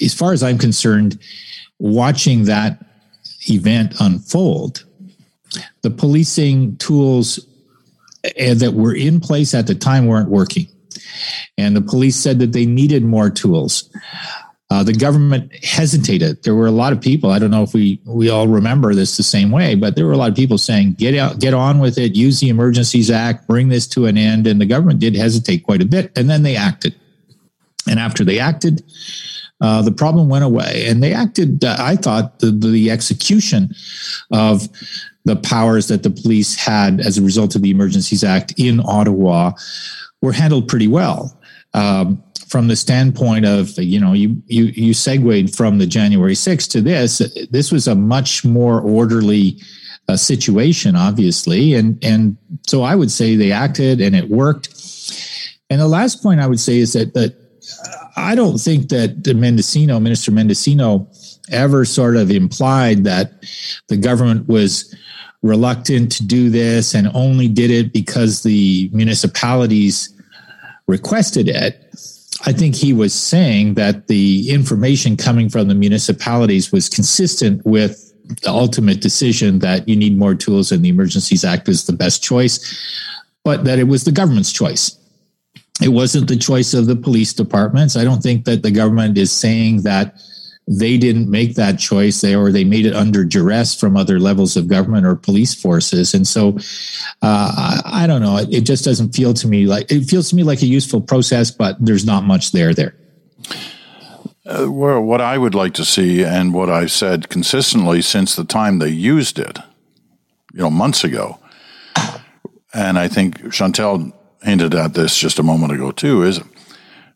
as 0.00 0.14
far 0.14 0.32
as 0.32 0.42
I'm 0.42 0.58
concerned, 0.58 1.18
watching 1.78 2.44
that 2.44 2.82
event 3.48 3.94
unfold 4.00 4.84
the 5.82 5.90
policing 5.90 6.76
tools 6.76 7.38
uh, 8.24 8.54
that 8.54 8.72
were 8.74 8.94
in 8.94 9.20
place 9.20 9.54
at 9.54 9.66
the 9.66 9.74
time 9.74 10.06
weren't 10.06 10.28
working. 10.28 10.68
And 11.58 11.76
the 11.76 11.80
police 11.80 12.16
said 12.16 12.38
that 12.38 12.52
they 12.52 12.66
needed 12.66 13.04
more 13.04 13.30
tools. 13.30 13.90
Uh, 14.72 14.84
the 14.84 14.92
government 14.92 15.52
hesitated. 15.64 16.44
There 16.44 16.54
were 16.54 16.68
a 16.68 16.72
lot 16.72 16.92
of 16.92 17.00
people. 17.00 17.30
I 17.30 17.40
don't 17.40 17.50
know 17.50 17.64
if 17.64 17.74
we 17.74 18.00
we 18.04 18.30
all 18.30 18.46
remember 18.46 18.94
this 18.94 19.16
the 19.16 19.24
same 19.24 19.50
way, 19.50 19.74
but 19.74 19.96
there 19.96 20.06
were 20.06 20.12
a 20.12 20.16
lot 20.16 20.30
of 20.30 20.36
people 20.36 20.58
saying, 20.58 20.92
"Get 20.92 21.16
out, 21.16 21.40
get 21.40 21.54
on 21.54 21.80
with 21.80 21.98
it. 21.98 22.14
Use 22.14 22.38
the 22.38 22.50
Emergencies 22.50 23.10
Act. 23.10 23.48
Bring 23.48 23.68
this 23.68 23.88
to 23.88 24.06
an 24.06 24.16
end." 24.16 24.46
And 24.46 24.60
the 24.60 24.66
government 24.66 25.00
did 25.00 25.16
hesitate 25.16 25.64
quite 25.64 25.82
a 25.82 25.86
bit, 25.86 26.12
and 26.14 26.30
then 26.30 26.44
they 26.44 26.54
acted. 26.54 26.94
And 27.88 27.98
after 27.98 28.24
they 28.24 28.38
acted, 28.38 28.84
uh, 29.60 29.82
the 29.82 29.90
problem 29.90 30.28
went 30.28 30.44
away. 30.44 30.86
And 30.86 31.02
they 31.02 31.12
acted. 31.12 31.64
Uh, 31.64 31.76
I 31.78 31.96
thought 31.96 32.38
the 32.38 32.52
the 32.52 32.92
execution 32.92 33.74
of 34.30 34.68
the 35.24 35.36
powers 35.36 35.88
that 35.88 36.04
the 36.04 36.10
police 36.10 36.54
had 36.56 37.00
as 37.00 37.18
a 37.18 37.22
result 37.22 37.56
of 37.56 37.62
the 37.62 37.70
Emergencies 37.70 38.22
Act 38.22 38.54
in 38.56 38.80
Ottawa 38.84 39.52
were 40.22 40.32
handled 40.32 40.68
pretty 40.68 40.88
well. 40.88 41.40
Um, 41.72 42.22
from 42.48 42.66
the 42.66 42.74
standpoint 42.74 43.46
of 43.46 43.78
you 43.78 44.00
know 44.00 44.12
you 44.12 44.42
you 44.46 44.64
you 44.64 44.92
segued 44.92 45.54
from 45.54 45.78
the 45.78 45.86
January 45.86 46.34
6th 46.34 46.68
to 46.72 46.80
this 46.80 47.18
this 47.50 47.70
was 47.70 47.86
a 47.86 47.94
much 47.94 48.44
more 48.44 48.80
orderly 48.80 49.56
uh, 50.08 50.16
situation 50.16 50.96
obviously 50.96 51.74
and 51.74 52.04
and 52.04 52.36
so 52.66 52.82
I 52.82 52.96
would 52.96 53.12
say 53.12 53.36
they 53.36 53.52
acted 53.52 54.00
and 54.00 54.16
it 54.16 54.28
worked 54.28 54.68
and 55.70 55.80
the 55.80 55.86
last 55.86 56.24
point 56.24 56.40
I 56.40 56.48
would 56.48 56.58
say 56.58 56.78
is 56.78 56.94
that 56.94 57.14
that 57.14 57.36
I 58.16 58.34
don't 58.34 58.58
think 58.58 58.88
that 58.88 59.22
the 59.22 59.34
Mendicino 59.34 60.02
Minister 60.02 60.32
Mendicino 60.32 61.06
ever 61.52 61.84
sort 61.84 62.16
of 62.16 62.32
implied 62.32 63.04
that 63.04 63.44
the 63.88 63.96
government 63.96 64.48
was 64.48 64.92
reluctant 65.42 66.12
to 66.12 66.24
do 66.24 66.50
this 66.50 66.94
and 66.94 67.08
only 67.14 67.48
did 67.48 67.70
it 67.70 67.92
because 67.92 68.42
the 68.42 68.90
municipalities 68.92 70.14
requested 70.86 71.48
it 71.48 71.90
I 72.46 72.52
think 72.52 72.74
he 72.74 72.92
was 72.92 73.12
saying 73.12 73.74
that 73.74 74.06
the 74.06 74.50
information 74.50 75.16
coming 75.16 75.48
from 75.48 75.68
the 75.68 75.74
municipalities 75.74 76.72
was 76.72 76.88
consistent 76.88 77.64
with 77.66 78.06
the 78.42 78.48
ultimate 78.48 79.00
decision 79.00 79.58
that 79.58 79.88
you 79.88 79.96
need 79.96 80.16
more 80.16 80.34
tools 80.34 80.72
and 80.72 80.84
the 80.84 80.88
Emergencies 80.88 81.44
Act 81.44 81.68
is 81.68 81.84
the 81.84 81.92
best 81.92 82.22
choice, 82.22 82.58
but 83.44 83.64
that 83.64 83.78
it 83.78 83.88
was 83.88 84.04
the 84.04 84.12
government's 84.12 84.52
choice. 84.52 84.96
It 85.82 85.88
wasn't 85.88 86.28
the 86.28 86.36
choice 86.36 86.72
of 86.72 86.86
the 86.86 86.96
police 86.96 87.32
departments. 87.32 87.96
I 87.96 88.04
don't 88.04 88.22
think 88.22 88.44
that 88.44 88.62
the 88.62 88.70
government 88.70 89.18
is 89.18 89.32
saying 89.32 89.82
that 89.82 90.14
they 90.68 90.96
didn't 90.96 91.28
make 91.28 91.56
that 91.56 91.78
choice. 91.78 92.20
They 92.20 92.34
or 92.34 92.52
they 92.52 92.64
made 92.64 92.86
it 92.86 92.94
under 92.94 93.24
duress 93.24 93.78
from 93.78 93.96
other 93.96 94.20
levels 94.20 94.56
of 94.56 94.68
government 94.68 95.04
or 95.04 95.16
police 95.16 95.54
forces. 95.54 96.14
And 96.14 96.26
so 96.26 96.58
uh, 97.22 97.80
I, 97.84 98.04
I, 98.04 98.06
don't 98.06 98.22
know. 98.22 98.36
It, 98.36 98.54
it, 98.54 98.60
just 98.64 98.84
doesn't 98.84 99.14
feel 99.14 99.34
to 99.34 99.48
me 99.48 99.66
like 99.66 99.90
it 99.90 100.04
feels 100.04 100.30
to 100.30 100.36
me 100.36 100.44
like 100.44 100.62
a 100.62 100.66
useful 100.66 101.00
process 101.00 101.50
but 101.50 101.76
there's 101.84 102.04
not 102.04 102.24
much 102.24 102.52
there 102.52 102.72
there. 102.72 102.94
Uh, 104.46 104.66
well, 104.70 105.00
what 105.00 105.20
I 105.20 105.38
would 105.38 105.54
like 105.54 105.74
to 105.74 105.84
see, 105.84 106.24
and 106.24 106.54
what 106.54 106.70
I've 106.70 106.90
said 106.90 107.28
consistently 107.28 108.02
since 108.02 108.34
the 108.34 108.44
time 108.44 108.78
they 108.78 108.88
used 108.88 109.38
it, 109.38 109.58
you 110.52 110.60
know, 110.60 110.70
months 110.70 111.04
ago, 111.04 111.38
and 112.72 112.98
I 112.98 113.06
think 113.06 113.52
Chantal 113.52 114.12
hinted 114.42 114.74
at 114.74 114.94
this 114.94 115.16
just 115.16 115.38
a 115.38 115.42
moment 115.42 115.72
ago 115.72 115.92
too, 115.92 116.22
is 116.22 116.40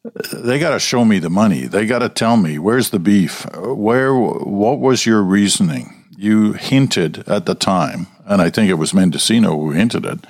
they 0.04 0.58
got 0.58 0.70
to 0.70 0.78
show 0.78 1.04
me 1.04 1.18
the 1.18 1.30
money. 1.30 1.62
They 1.62 1.86
got 1.86 2.00
to 2.00 2.08
tell 2.08 2.36
me 2.36 2.58
where's 2.58 2.90
the 2.90 2.98
beef. 2.98 3.46
Where? 3.54 4.14
What 4.14 4.78
was 4.78 5.06
your 5.06 5.22
reasoning? 5.22 6.04
You 6.16 6.52
hinted 6.52 7.28
at 7.28 7.46
the 7.46 7.54
time, 7.54 8.06
and 8.26 8.42
I 8.42 8.50
think 8.50 8.70
it 8.70 8.74
was 8.74 8.92
Mendicino 8.92 9.56
who 9.56 9.70
hinted 9.70 10.04
it, 10.04 10.26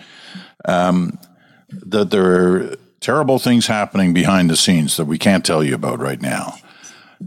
um, 0.64 1.18
that 1.70 2.10
there 2.10 2.26
are 2.26 2.76
terrible 3.00 3.38
things 3.38 3.66
happening 3.66 4.14
behind 4.14 4.48
the 4.48 4.56
scenes 4.56 4.96
that 4.96 5.04
we 5.06 5.18
can't 5.18 5.44
tell 5.44 5.62
you 5.62 5.74
about 5.74 5.98
right 5.98 6.22
now. 6.22 6.54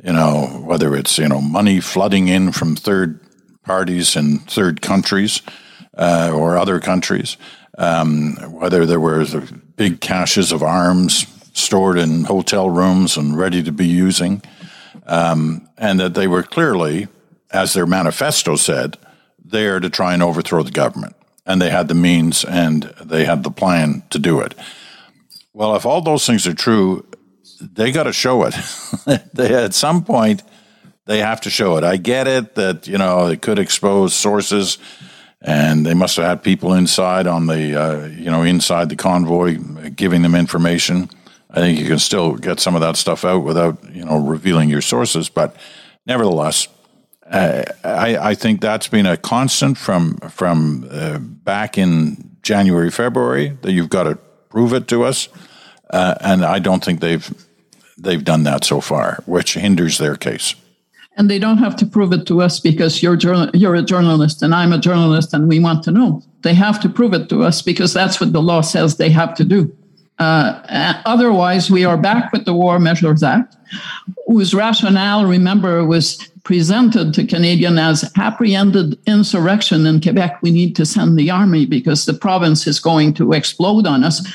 You 0.03 0.13
know, 0.13 0.61
whether 0.63 0.95
it's 0.95 1.17
you 1.17 1.27
know 1.27 1.41
money 1.41 1.81
flooding 1.81 2.29
in 2.29 2.53
from 2.53 2.75
third 2.75 3.19
parties 3.63 4.15
in 4.15 4.39
third 4.39 4.81
countries 4.81 5.41
uh, 5.97 6.31
or 6.33 6.57
other 6.57 6.79
countries, 6.79 7.35
um, 7.77 8.35
whether 8.53 8.85
there 8.85 9.01
were 9.01 9.25
big 9.75 9.99
caches 9.99 10.53
of 10.53 10.63
arms 10.63 11.25
stored 11.57 11.97
in 11.97 12.23
hotel 12.23 12.69
rooms 12.69 13.17
and 13.17 13.37
ready 13.37 13.63
to 13.63 13.71
be 13.71 13.87
using, 13.87 14.41
um, 15.05 15.67
and 15.77 15.99
that 15.99 16.13
they 16.13 16.27
were 16.27 16.43
clearly, 16.43 17.07
as 17.51 17.73
their 17.73 17.85
manifesto 17.85 18.55
said, 18.55 18.97
there 19.43 19.79
to 19.79 19.89
try 19.89 20.13
and 20.13 20.23
overthrow 20.23 20.63
the 20.63 20.71
government. 20.71 21.15
And 21.45 21.61
they 21.61 21.69
had 21.69 21.87
the 21.87 21.95
means 21.95 22.43
and 22.43 22.83
they 23.03 23.25
had 23.25 23.43
the 23.43 23.51
plan 23.51 24.03
to 24.09 24.19
do 24.19 24.41
it. 24.41 24.53
Well, 25.53 25.75
if 25.75 25.85
all 25.85 26.01
those 26.01 26.25
things 26.25 26.45
are 26.45 26.53
true, 26.53 27.05
they 27.61 27.91
got 27.91 28.03
to 28.03 28.13
show 28.13 28.43
it. 28.43 28.55
they, 29.33 29.55
at 29.55 29.73
some 29.73 30.03
point, 30.03 30.43
they 31.05 31.19
have 31.19 31.41
to 31.41 31.49
show 31.49 31.77
it. 31.77 31.83
I 31.83 31.97
get 31.97 32.27
it 32.27 32.55
that, 32.55 32.87
you 32.87 32.97
know, 32.97 33.27
it 33.27 33.41
could 33.41 33.59
expose 33.59 34.13
sources 34.13 34.77
and 35.41 35.85
they 35.85 35.93
must 35.93 36.17
have 36.17 36.25
had 36.25 36.43
people 36.43 36.73
inside 36.73 37.27
on 37.27 37.47
the, 37.47 37.79
uh, 37.79 38.05
you 38.07 38.29
know, 38.29 38.43
inside 38.43 38.89
the 38.89 38.95
convoy 38.95 39.57
giving 39.95 40.21
them 40.21 40.35
information. 40.35 41.09
I 41.49 41.59
think 41.59 41.79
you 41.79 41.87
can 41.87 41.99
still 41.99 42.35
get 42.35 42.59
some 42.59 42.75
of 42.75 42.81
that 42.81 42.97
stuff 42.97 43.23
out 43.23 43.43
without 43.43 43.77
you 43.93 44.03
know 44.03 44.17
revealing 44.17 44.69
your 44.69 44.81
sources. 44.81 45.29
But 45.29 45.55
nevertheless, 46.05 46.67
I, 47.31 47.65
I, 47.83 48.35
think 48.35 48.61
that's 48.61 48.87
been 48.87 49.05
a 49.05 49.17
constant 49.17 49.77
from 49.77 50.17
from 50.29 50.87
uh, 50.91 51.19
back 51.19 51.77
in 51.77 52.37
January, 52.41 52.91
February 52.91 53.57
that 53.61 53.71
you've 53.71 53.89
got 53.89 54.03
to 54.03 54.15
prove 54.49 54.73
it 54.73 54.87
to 54.89 55.03
us, 55.03 55.29
uh, 55.89 56.15
and 56.21 56.45
I 56.45 56.59
don't 56.59 56.83
think 56.83 56.99
they've 56.99 57.29
they've 57.97 58.23
done 58.23 58.43
that 58.43 58.63
so 58.63 58.81
far, 58.81 59.23
which 59.25 59.55
hinders 59.55 59.97
their 59.97 60.15
case. 60.15 60.55
And 61.17 61.31
they 61.31 61.39
don't 61.39 61.57
have 61.57 61.75
to 61.77 61.85
prove 61.85 62.13
it 62.13 62.27
to 62.27 62.41
us 62.43 62.59
because 62.59 63.01
you're 63.01 63.15
journal- 63.15 63.49
you're 63.55 63.73
a 63.73 63.81
journalist 63.81 64.43
and 64.43 64.53
I'm 64.53 64.71
a 64.71 64.77
journalist 64.77 65.33
and 65.33 65.47
we 65.47 65.59
want 65.59 65.83
to 65.85 65.91
know. 65.91 66.21
They 66.43 66.53
have 66.53 66.79
to 66.81 66.89
prove 66.89 67.15
it 67.15 67.27
to 67.29 67.43
us 67.43 67.63
because 67.63 67.91
that's 67.91 68.19
what 68.19 68.33
the 68.33 68.41
law 68.41 68.61
says 68.61 68.97
they 68.97 69.09
have 69.09 69.33
to 69.35 69.43
do. 69.43 69.75
Uh, 70.19 71.01
otherwise, 71.05 71.69
we 71.69 71.85
are 71.85 71.97
back 71.97 72.31
with 72.31 72.45
the 72.45 72.53
War 72.53 72.79
Measures 72.79 73.21
Act, 73.21 73.55
whose 74.25 74.53
rationale, 74.53 75.25
remember, 75.25 75.85
was 75.85 76.17
presented 76.43 77.13
to 77.13 77.25
Canadian 77.25 77.77
as 77.77 78.09
apprehended 78.17 78.97
insurrection 79.05 79.85
in 79.85 80.01
Quebec. 80.01 80.41
We 80.41 80.51
need 80.51 80.75
to 80.77 80.85
send 80.85 81.19
the 81.19 81.29
army 81.29 81.65
because 81.65 82.05
the 82.05 82.13
province 82.13 82.65
is 82.65 82.79
going 82.79 83.13
to 83.15 83.33
explode 83.33 83.85
on 83.85 84.03
us, 84.03 84.25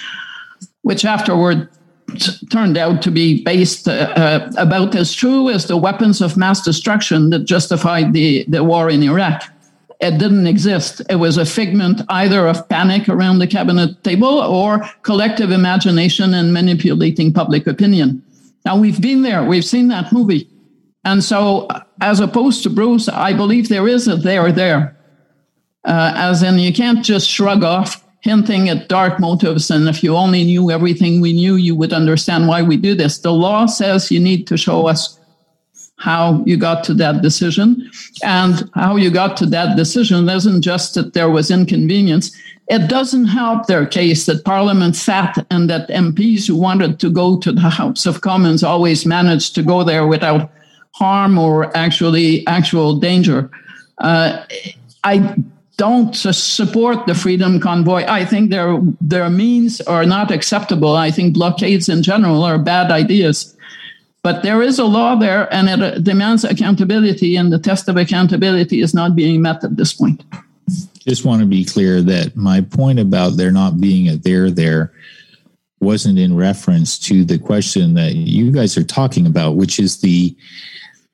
which 0.82 1.04
afterward 1.04 1.68
turned 2.50 2.76
out 2.76 3.02
to 3.02 3.10
be 3.10 3.42
based 3.42 3.88
uh, 3.88 4.12
uh, 4.16 4.52
about 4.58 4.94
as 4.94 5.14
true 5.14 5.48
as 5.48 5.66
the 5.66 5.76
weapons 5.76 6.20
of 6.20 6.36
mass 6.36 6.60
destruction 6.60 7.30
that 7.30 7.46
justified 7.46 8.12
the, 8.12 8.44
the 8.48 8.62
war 8.62 8.90
in 8.90 9.02
Iraq 9.02 9.42
it 10.02 10.18
didn't 10.18 10.48
exist. 10.48 11.00
It 11.08 11.14
was 11.14 11.38
a 11.38 11.46
figment 11.46 12.02
either 12.08 12.48
of 12.48 12.68
panic 12.68 13.08
around 13.08 13.38
the 13.38 13.46
cabinet 13.46 14.02
table 14.02 14.40
or 14.40 14.84
collective 15.02 15.52
imagination 15.52 16.34
and 16.34 16.52
manipulating 16.52 17.32
public 17.32 17.68
opinion. 17.68 18.22
Now, 18.64 18.76
we've 18.76 19.00
been 19.00 19.22
there, 19.22 19.44
we've 19.44 19.64
seen 19.64 19.88
that 19.88 20.12
movie. 20.12 20.48
And 21.04 21.22
so, 21.22 21.68
as 22.00 22.18
opposed 22.18 22.64
to 22.64 22.70
Bruce, 22.70 23.08
I 23.08 23.32
believe 23.32 23.68
there 23.68 23.88
is 23.88 24.08
a 24.08 24.16
there 24.16 24.50
there. 24.50 24.96
Uh, 25.84 26.12
as 26.16 26.42
in, 26.42 26.58
you 26.58 26.72
can't 26.72 27.04
just 27.04 27.28
shrug 27.28 27.64
off 27.64 28.04
hinting 28.20 28.68
at 28.68 28.88
dark 28.88 29.18
motives. 29.20 29.70
And 29.70 29.88
if 29.88 30.02
you 30.02 30.16
only 30.16 30.44
knew 30.44 30.70
everything 30.70 31.20
we 31.20 31.32
knew, 31.32 31.54
you 31.56 31.74
would 31.74 31.92
understand 31.92 32.46
why 32.48 32.62
we 32.62 32.76
do 32.76 32.94
this. 32.94 33.18
The 33.18 33.32
law 33.32 33.66
says 33.66 34.10
you 34.10 34.20
need 34.20 34.46
to 34.48 34.56
show 34.56 34.86
us 34.86 35.18
how 36.02 36.42
you 36.44 36.56
got 36.56 36.82
to 36.82 36.94
that 36.94 37.22
decision. 37.22 37.88
And 38.24 38.68
how 38.74 38.96
you 38.96 39.08
got 39.08 39.36
to 39.36 39.46
that 39.46 39.76
decision 39.76 40.28
isn't 40.28 40.62
just 40.62 40.94
that 40.94 41.12
there 41.14 41.30
was 41.30 41.48
inconvenience. 41.48 42.36
It 42.66 42.88
doesn't 42.88 43.26
help 43.26 43.66
their 43.66 43.86
case 43.86 44.26
that 44.26 44.44
Parliament 44.44 44.96
sat 44.96 45.46
and 45.50 45.70
that 45.70 45.88
MPs 45.88 46.48
who 46.48 46.56
wanted 46.56 46.98
to 47.00 47.08
go 47.08 47.38
to 47.38 47.52
the 47.52 47.70
House 47.70 48.04
of 48.04 48.20
Commons 48.20 48.64
always 48.64 49.06
managed 49.06 49.54
to 49.54 49.62
go 49.62 49.84
there 49.84 50.06
without 50.06 50.50
harm 50.94 51.38
or 51.38 51.74
actually 51.76 52.44
actual 52.48 52.96
danger. 52.96 53.48
Uh, 53.98 54.44
I 55.04 55.36
don't 55.76 56.14
support 56.16 57.06
the 57.06 57.14
freedom 57.14 57.60
convoy. 57.60 58.04
I 58.08 58.24
think 58.24 58.50
their 58.50 58.78
their 59.00 59.30
means 59.30 59.80
are 59.82 60.04
not 60.04 60.30
acceptable. 60.30 60.96
I 60.96 61.10
think 61.12 61.34
blockades 61.34 61.88
in 61.88 62.02
general 62.02 62.42
are 62.42 62.58
bad 62.58 62.90
ideas. 62.90 63.56
But 64.22 64.42
there 64.42 64.62
is 64.62 64.78
a 64.78 64.84
law 64.84 65.16
there 65.16 65.52
and 65.52 65.68
it 65.68 65.82
uh, 65.82 65.98
demands 65.98 66.44
accountability, 66.44 67.36
and 67.36 67.52
the 67.52 67.58
test 67.58 67.88
of 67.88 67.96
accountability 67.96 68.80
is 68.80 68.94
not 68.94 69.16
being 69.16 69.42
met 69.42 69.64
at 69.64 69.76
this 69.76 69.92
point. 69.92 70.24
Just 71.06 71.24
want 71.24 71.40
to 71.40 71.46
be 71.46 71.64
clear 71.64 72.00
that 72.02 72.36
my 72.36 72.60
point 72.60 73.00
about 73.00 73.36
there 73.36 73.50
not 73.50 73.80
being 73.80 74.08
a 74.08 74.16
there 74.16 74.50
there 74.50 74.92
wasn't 75.80 76.18
in 76.18 76.36
reference 76.36 76.96
to 76.96 77.24
the 77.24 77.38
question 77.38 77.94
that 77.94 78.14
you 78.14 78.52
guys 78.52 78.76
are 78.76 78.84
talking 78.84 79.26
about, 79.26 79.56
which 79.56 79.80
is 79.80 80.00
the 80.00 80.36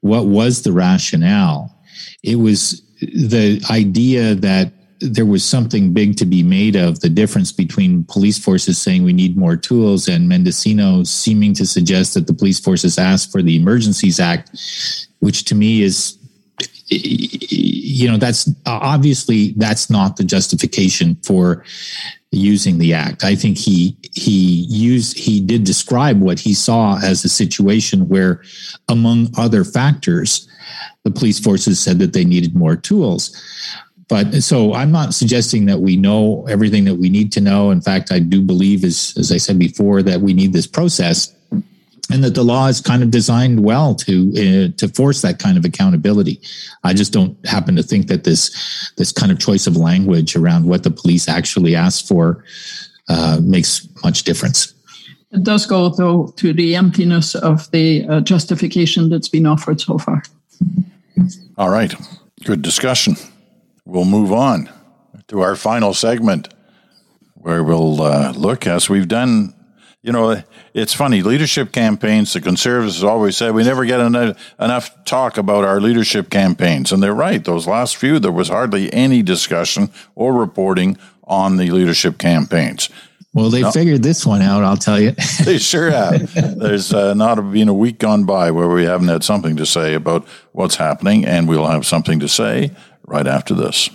what 0.01 0.27
was 0.27 0.63
the 0.63 0.73
rationale? 0.73 1.75
It 2.23 2.37
was 2.37 2.83
the 3.01 3.65
idea 3.71 4.35
that 4.35 4.73
there 5.01 5.27
was 5.27 5.45
something 5.45 5.93
big 5.93 6.17
to 6.17 6.25
be 6.25 6.43
made 6.43 6.77
of 6.77 7.01
the 7.01 7.09
difference 7.09 7.53
between 7.53 8.05
police 8.05 8.39
forces 8.39 8.81
saying 8.81 9.05
we 9.05 9.13
need 9.13 9.37
more 9.37 9.57
tools 9.57 10.09
and 10.09 10.31
Mendicino 10.31 11.07
seeming 11.07 11.55
to 11.55 11.67
suggest 11.67 12.15
that 12.15 12.27
the 12.27 12.33
police 12.33 12.59
forces 12.59 12.99
asked 12.99 13.31
for 13.31 13.43
the 13.43 13.57
Emergencies 13.57 14.19
Act, 14.19 14.51
which 15.21 15.45
to 15.45 15.55
me 15.55 15.83
is 15.83 16.17
you 16.91 18.11
know 18.11 18.17
that's 18.17 18.49
obviously 18.67 19.53
that's 19.59 19.91
not 19.91 20.17
the 20.17 20.25
justification 20.25 21.17
for 21.23 21.63
using 22.31 22.79
the 22.79 22.95
act. 22.95 23.25
I 23.25 23.35
think 23.35 23.59
he 23.59 23.97
he 24.15 24.67
used 24.69 25.17
he 25.17 25.41
did 25.41 25.65
describe 25.65 26.21
what 26.21 26.39
he 26.41 26.55
saw 26.55 26.99
as 27.03 27.25
a 27.25 27.29
situation 27.29 28.09
where 28.09 28.43
among 28.89 29.29
other 29.37 29.65
factors 29.65 30.49
the 31.05 31.11
police 31.11 31.39
forces 31.39 31.79
said 31.79 31.99
that 31.99 32.13
they 32.13 32.25
needed 32.25 32.55
more 32.55 32.77
tools 32.77 33.37
but 34.09 34.43
so 34.43 34.75
i'm 34.75 34.91
not 34.91 35.15
suggesting 35.15 35.67
that 35.67 35.81
we 35.81 35.97
know 35.97 36.47
everything 36.49 36.85
that 36.85 36.97
we 36.97 37.09
need 37.09 37.33
to 37.33 37.41
know 37.41 37.71
in 37.71 37.81
fact 37.81 38.11
i 38.11 38.19
do 38.19 38.43
believe 38.43 38.85
as 38.85 39.15
as 39.19 39.33
i 39.33 39.37
said 39.37 39.59
before 39.59 40.03
that 40.03 40.21
we 40.21 40.33
need 40.33 40.53
this 40.53 40.67
process 40.67 41.35
and 42.11 42.25
that 42.25 42.35
the 42.35 42.43
law 42.43 42.67
is 42.67 42.81
kind 42.81 43.03
of 43.03 43.11
designed 43.11 43.63
well 43.63 43.95
to 43.95 44.31
uh, 44.33 44.77
to 44.77 44.89
force 44.89 45.23
that 45.23 45.39
kind 45.39 45.59
of 45.59 45.65
accountability. 45.65 46.41
I 46.85 46.95
just 46.95 47.13
don't 47.13 47.37
happen 47.47 47.77
to 47.77 47.83
think 47.83 48.09
that 48.09 48.25
this 48.25 48.93
this 48.97 49.13
kind 49.13 49.31
of 49.31 49.39
choice 49.39 49.67
of 49.67 49.77
language 49.77 50.35
around 50.37 50.65
what 50.65 50.83
the 50.83 50.91
police 50.91 51.29
actually 51.29 51.75
asked 51.75 52.09
for 52.09 52.45
uh, 53.09 53.41
makes 53.43 53.87
much 54.03 54.23
difference. 54.23 54.73
It 55.33 55.45
does 55.45 55.67
go 55.67 55.91
though 55.91 56.29
to 56.37 56.53
the 56.53 56.75
emptiness 56.75 57.35
of 57.35 57.71
the 57.71 58.07
uh, 58.09 58.21
justification 58.21 59.11
that's 59.11 59.29
been 59.29 59.47
offered 59.47 59.81
so 59.81 59.99
far. 59.99 60.23
All 61.59 61.71
right, 61.71 61.95
good 62.45 62.63
discussion. 62.63 63.17
We'll 63.89 64.05
move 64.05 64.33
on 64.33 64.69
to 65.29 65.41
our 65.41 65.57
final 65.57 65.95
segment, 65.95 66.53
where 67.33 67.65
we'll 67.65 68.03
uh, 68.03 68.33
look 68.33 68.67
as 68.67 68.91
we've 68.91 69.09
done 69.09 69.55
you 70.01 70.13
know, 70.13 70.43
it's 70.75 70.95
funny. 70.95 71.23
Leadership 71.23 71.73
campaigns, 71.73 72.33
the 72.33 72.41
conservatives 72.41 73.03
always 73.03 73.37
say 73.37 73.51
we 73.51 73.65
never 73.65 73.85
get 73.85 74.01
enough, 74.01 74.55
enough 74.61 75.05
talk 75.05 75.39
about 75.39 75.65
our 75.65 75.81
leadership 75.81 76.31
campaigns. 76.31 76.93
And 76.93 77.03
they're 77.03 77.13
right. 77.13 77.45
Those 77.45 77.67
last 77.67 77.97
few, 77.97 78.19
there 78.19 78.31
was 78.31 78.49
hardly 78.49 78.93
any 78.93 79.23
discussion 79.23 79.91
or 80.15 80.33
reporting 80.35 80.97
on 81.25 81.57
the 81.57 81.73
leadership 81.73 82.17
campaigns. 82.17 82.91
Well, 83.35 83.51
they 83.51 83.61
no. 83.61 83.71
figured 83.71 84.03
this 84.03 84.25
one 84.25 84.41
out, 84.41 84.65
I'll 84.65 84.77
tell 84.77 84.99
you. 85.01 85.11
they 85.45 85.59
sure 85.59 85.91
have. 85.91 86.33
There's 86.59 86.95
uh, 86.95 87.15
not 87.15 87.37
been 87.53 87.69
a 87.69 87.75
week 87.75 87.99
gone 87.99 88.25
by 88.25 88.51
where 88.51 88.69
we 88.69 88.85
haven't 88.85 89.09
had 89.09 89.25
something 89.25 89.57
to 89.57 89.67
say 89.67 89.95
about 89.95 90.27
what's 90.53 90.77
happening, 90.77 91.27
and 91.27 91.49
we'll 91.49 91.67
have 91.67 91.85
something 91.85 92.21
to 92.21 92.29
say 92.29 92.71
right 93.09 93.27
after 93.27 93.55
this. 93.55 93.91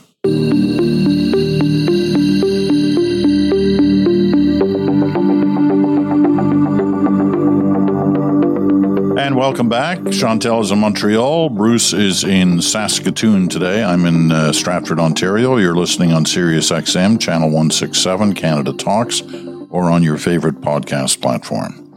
And 9.19 9.37
welcome 9.37 9.69
back. 9.69 9.99
Chantal 10.11 10.61
is 10.61 10.71
in 10.71 10.79
Montreal. 10.79 11.49
Bruce 11.49 11.93
is 11.93 12.23
in 12.23 12.61
Saskatoon 12.61 13.47
today. 13.47 13.83
I'm 13.83 14.05
in 14.05 14.31
uh, 14.31 14.51
Stratford, 14.51 14.99
Ontario. 14.99 15.57
You're 15.57 15.75
listening 15.75 16.11
on 16.11 16.25
Sirius 16.25 16.71
XM, 16.71 17.19
Channel 17.19 17.47
167, 17.47 18.33
Canada 18.33 18.73
Talks, 18.73 19.21
or 19.69 19.89
on 19.89 20.03
your 20.03 20.17
favorite 20.17 20.61
podcast 20.61 21.21
platform. 21.21 21.95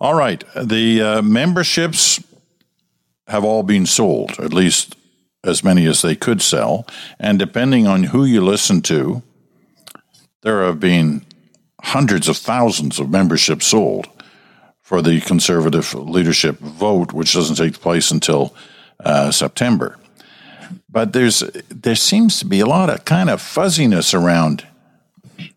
All 0.00 0.14
right. 0.14 0.42
The 0.56 1.02
uh, 1.02 1.22
memberships 1.22 2.22
have 3.26 3.44
all 3.44 3.62
been 3.62 3.86
sold, 3.86 4.38
at 4.38 4.52
least 4.52 4.96
as 5.44 5.62
many 5.62 5.86
as 5.86 6.02
they 6.02 6.16
could 6.16 6.42
sell. 6.42 6.86
And 7.18 7.38
depending 7.38 7.86
on 7.86 8.04
who 8.04 8.24
you 8.24 8.44
listen 8.44 8.82
to, 8.82 9.22
there 10.42 10.64
have 10.64 10.80
been 10.80 11.24
hundreds 11.82 12.28
of 12.28 12.36
thousands 12.36 12.98
of 12.98 13.10
memberships 13.10 13.66
sold 13.66 14.08
for 14.80 15.00
the 15.00 15.20
conservative 15.20 15.94
leadership 15.94 16.58
vote, 16.58 17.12
which 17.12 17.32
doesn't 17.32 17.56
take 17.56 17.80
place 17.80 18.10
until 18.10 18.54
uh, 19.04 19.30
September. 19.30 19.98
But 20.88 21.12
there's 21.12 21.40
there 21.68 21.96
seems 21.96 22.38
to 22.38 22.46
be 22.46 22.60
a 22.60 22.66
lot 22.66 22.90
of 22.90 23.04
kind 23.04 23.28
of 23.28 23.40
fuzziness 23.40 24.14
around 24.14 24.66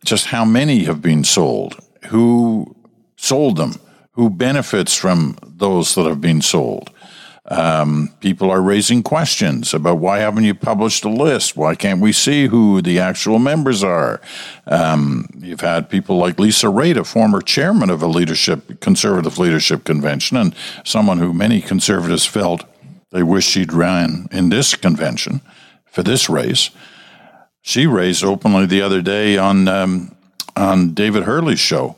just 0.04 0.28
how 0.28 0.46
many 0.46 0.86
have 0.86 1.02
been 1.02 1.24
sold, 1.24 1.78
who 2.08 2.76
sold 3.18 3.58
them, 3.58 3.76
who 4.14 4.30
benefits 4.30 4.96
from 4.96 5.38
those 5.44 5.96
that 5.96 6.06
have 6.06 6.22
been 6.22 6.42
sold. 6.42 6.90
Um, 7.50 8.14
people 8.20 8.52
are 8.52 8.62
raising 8.62 9.04
questions 9.04 9.74
about 9.74 10.00
why 10.00 10.20
haven't 10.20 10.44
you 10.44 10.54
published 10.54 11.06
a 11.06 11.10
list? 11.10 11.56
Why 11.56 11.76
can't 11.76 12.02
we 12.02 12.12
see 12.12 12.48
who 12.48 12.82
the 12.82 13.00
actual 13.00 13.40
members 13.40 13.84
are? 13.84 14.20
Um, 14.66 15.30
you've 15.38 15.62
had 15.62 15.90
people 15.90 16.18
like 16.18 16.40
Lisa 16.40 16.68
Raitt, 16.68 16.98
a 16.98 17.06
former 17.06 17.42
chairman 17.42 17.90
of 17.90 18.02
a 18.02 18.08
leadership 18.08 18.82
conservative 18.82 19.40
leadership 19.40 19.86
convention, 19.86 20.36
and 20.36 20.54
someone 20.84 21.20
who 21.20 21.34
many 21.34 21.62
conservatives 21.62 22.26
felt 22.26 22.66
they 23.12 23.24
wish 23.24 23.46
she'd 23.46 23.72
ran 23.72 24.28
in 24.32 24.50
this 24.50 24.76
convention 24.76 25.40
for 25.86 26.04
this 26.04 26.30
race. 26.30 26.70
She 27.62 27.88
raised 27.88 28.26
openly 28.26 28.66
the 28.66 28.82
other 28.82 29.02
day 29.02 29.38
on 29.38 29.70
um, 29.70 30.16
on 30.58 30.94
David 30.94 31.24
Herle's 31.24 31.62
show 31.62 31.96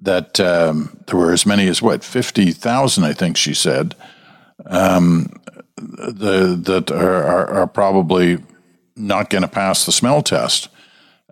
that 0.00 0.40
um, 0.40 0.96
there 1.06 1.18
were 1.18 1.32
as 1.32 1.44
many 1.44 1.68
as 1.68 1.82
what 1.82 2.02
fifty 2.02 2.52
thousand, 2.52 3.04
I 3.04 3.12
think 3.12 3.36
she 3.36 3.52
said 3.52 3.94
um, 4.66 5.28
the, 5.76 6.60
that 6.62 6.90
are, 6.90 7.24
are, 7.24 7.48
are, 7.48 7.66
probably 7.66 8.38
not 8.96 9.30
going 9.30 9.42
to 9.42 9.48
pass 9.48 9.86
the 9.86 9.92
smell 9.92 10.22
test 10.22 10.68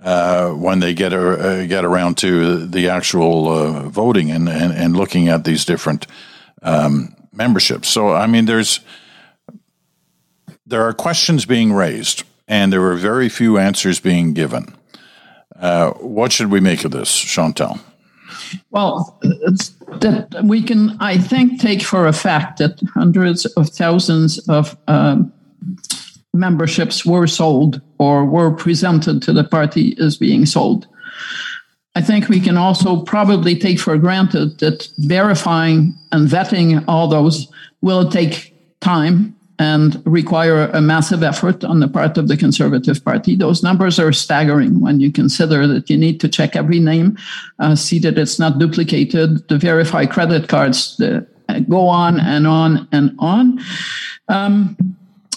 uh, 0.02 0.50
when 0.50 0.80
they 0.80 0.94
get 0.94 1.12
uh, 1.12 1.66
get 1.66 1.84
around 1.84 2.16
to 2.18 2.66
the 2.66 2.88
actual 2.88 3.48
uh, 3.48 3.88
voting 3.88 4.30
and, 4.30 4.48
and, 4.48 4.72
and 4.72 4.96
looking 4.96 5.28
at 5.28 5.44
these 5.44 5.64
different 5.64 6.06
um, 6.62 7.14
memberships. 7.32 7.88
So 7.88 8.12
I 8.12 8.26
mean, 8.26 8.46
there's 8.46 8.80
there 10.66 10.82
are 10.82 10.92
questions 10.92 11.46
being 11.46 11.72
raised, 11.72 12.24
and 12.46 12.72
there 12.72 12.84
are 12.84 12.94
very 12.94 13.28
few 13.28 13.58
answers 13.58 14.00
being 14.00 14.34
given. 14.34 14.74
Uh, 15.56 15.90
what 15.92 16.30
should 16.30 16.50
we 16.50 16.60
make 16.60 16.84
of 16.84 16.92
this, 16.92 17.14
Chantal? 17.16 17.78
Well, 18.70 19.20
that 20.00 20.42
we 20.44 20.62
can, 20.62 20.96
I 21.00 21.18
think, 21.18 21.60
take 21.60 21.82
for 21.82 22.06
a 22.06 22.12
fact 22.12 22.58
that 22.58 22.80
hundreds 22.94 23.46
of 23.46 23.68
thousands 23.68 24.38
of 24.48 24.76
um, 24.86 25.32
memberships 26.34 27.04
were 27.04 27.26
sold 27.26 27.80
or 27.98 28.24
were 28.24 28.50
presented 28.50 29.22
to 29.22 29.32
the 29.32 29.44
party 29.44 29.96
as 30.00 30.16
being 30.16 30.46
sold. 30.46 30.86
I 31.94 32.00
think 32.00 32.28
we 32.28 32.40
can 32.40 32.56
also 32.56 33.02
probably 33.02 33.56
take 33.56 33.80
for 33.80 33.98
granted 33.98 34.58
that 34.58 34.88
verifying 34.98 35.94
and 36.12 36.28
vetting 36.28 36.84
all 36.86 37.08
those 37.08 37.48
will 37.80 38.08
take 38.08 38.54
time 38.80 39.34
and 39.58 40.00
require 40.06 40.66
a 40.68 40.80
massive 40.80 41.22
effort 41.22 41.64
on 41.64 41.80
the 41.80 41.88
part 41.88 42.16
of 42.16 42.28
the 42.28 42.36
Conservative 42.36 43.04
Party. 43.04 43.34
Those 43.34 43.62
numbers 43.62 43.98
are 43.98 44.12
staggering 44.12 44.80
when 44.80 45.00
you 45.00 45.10
consider 45.10 45.66
that 45.66 45.90
you 45.90 45.96
need 45.96 46.20
to 46.20 46.28
check 46.28 46.54
every 46.54 46.78
name, 46.78 47.18
uh, 47.58 47.74
see 47.74 47.98
that 48.00 48.18
it's 48.18 48.38
not 48.38 48.58
duplicated, 48.58 49.48
to 49.48 49.58
verify 49.58 50.06
credit 50.06 50.48
cards, 50.48 51.00
uh, 51.00 51.20
go 51.68 51.88
on 51.88 52.20
and 52.20 52.46
on 52.46 52.86
and 52.92 53.16
on. 53.18 53.58
Um, 54.28 54.76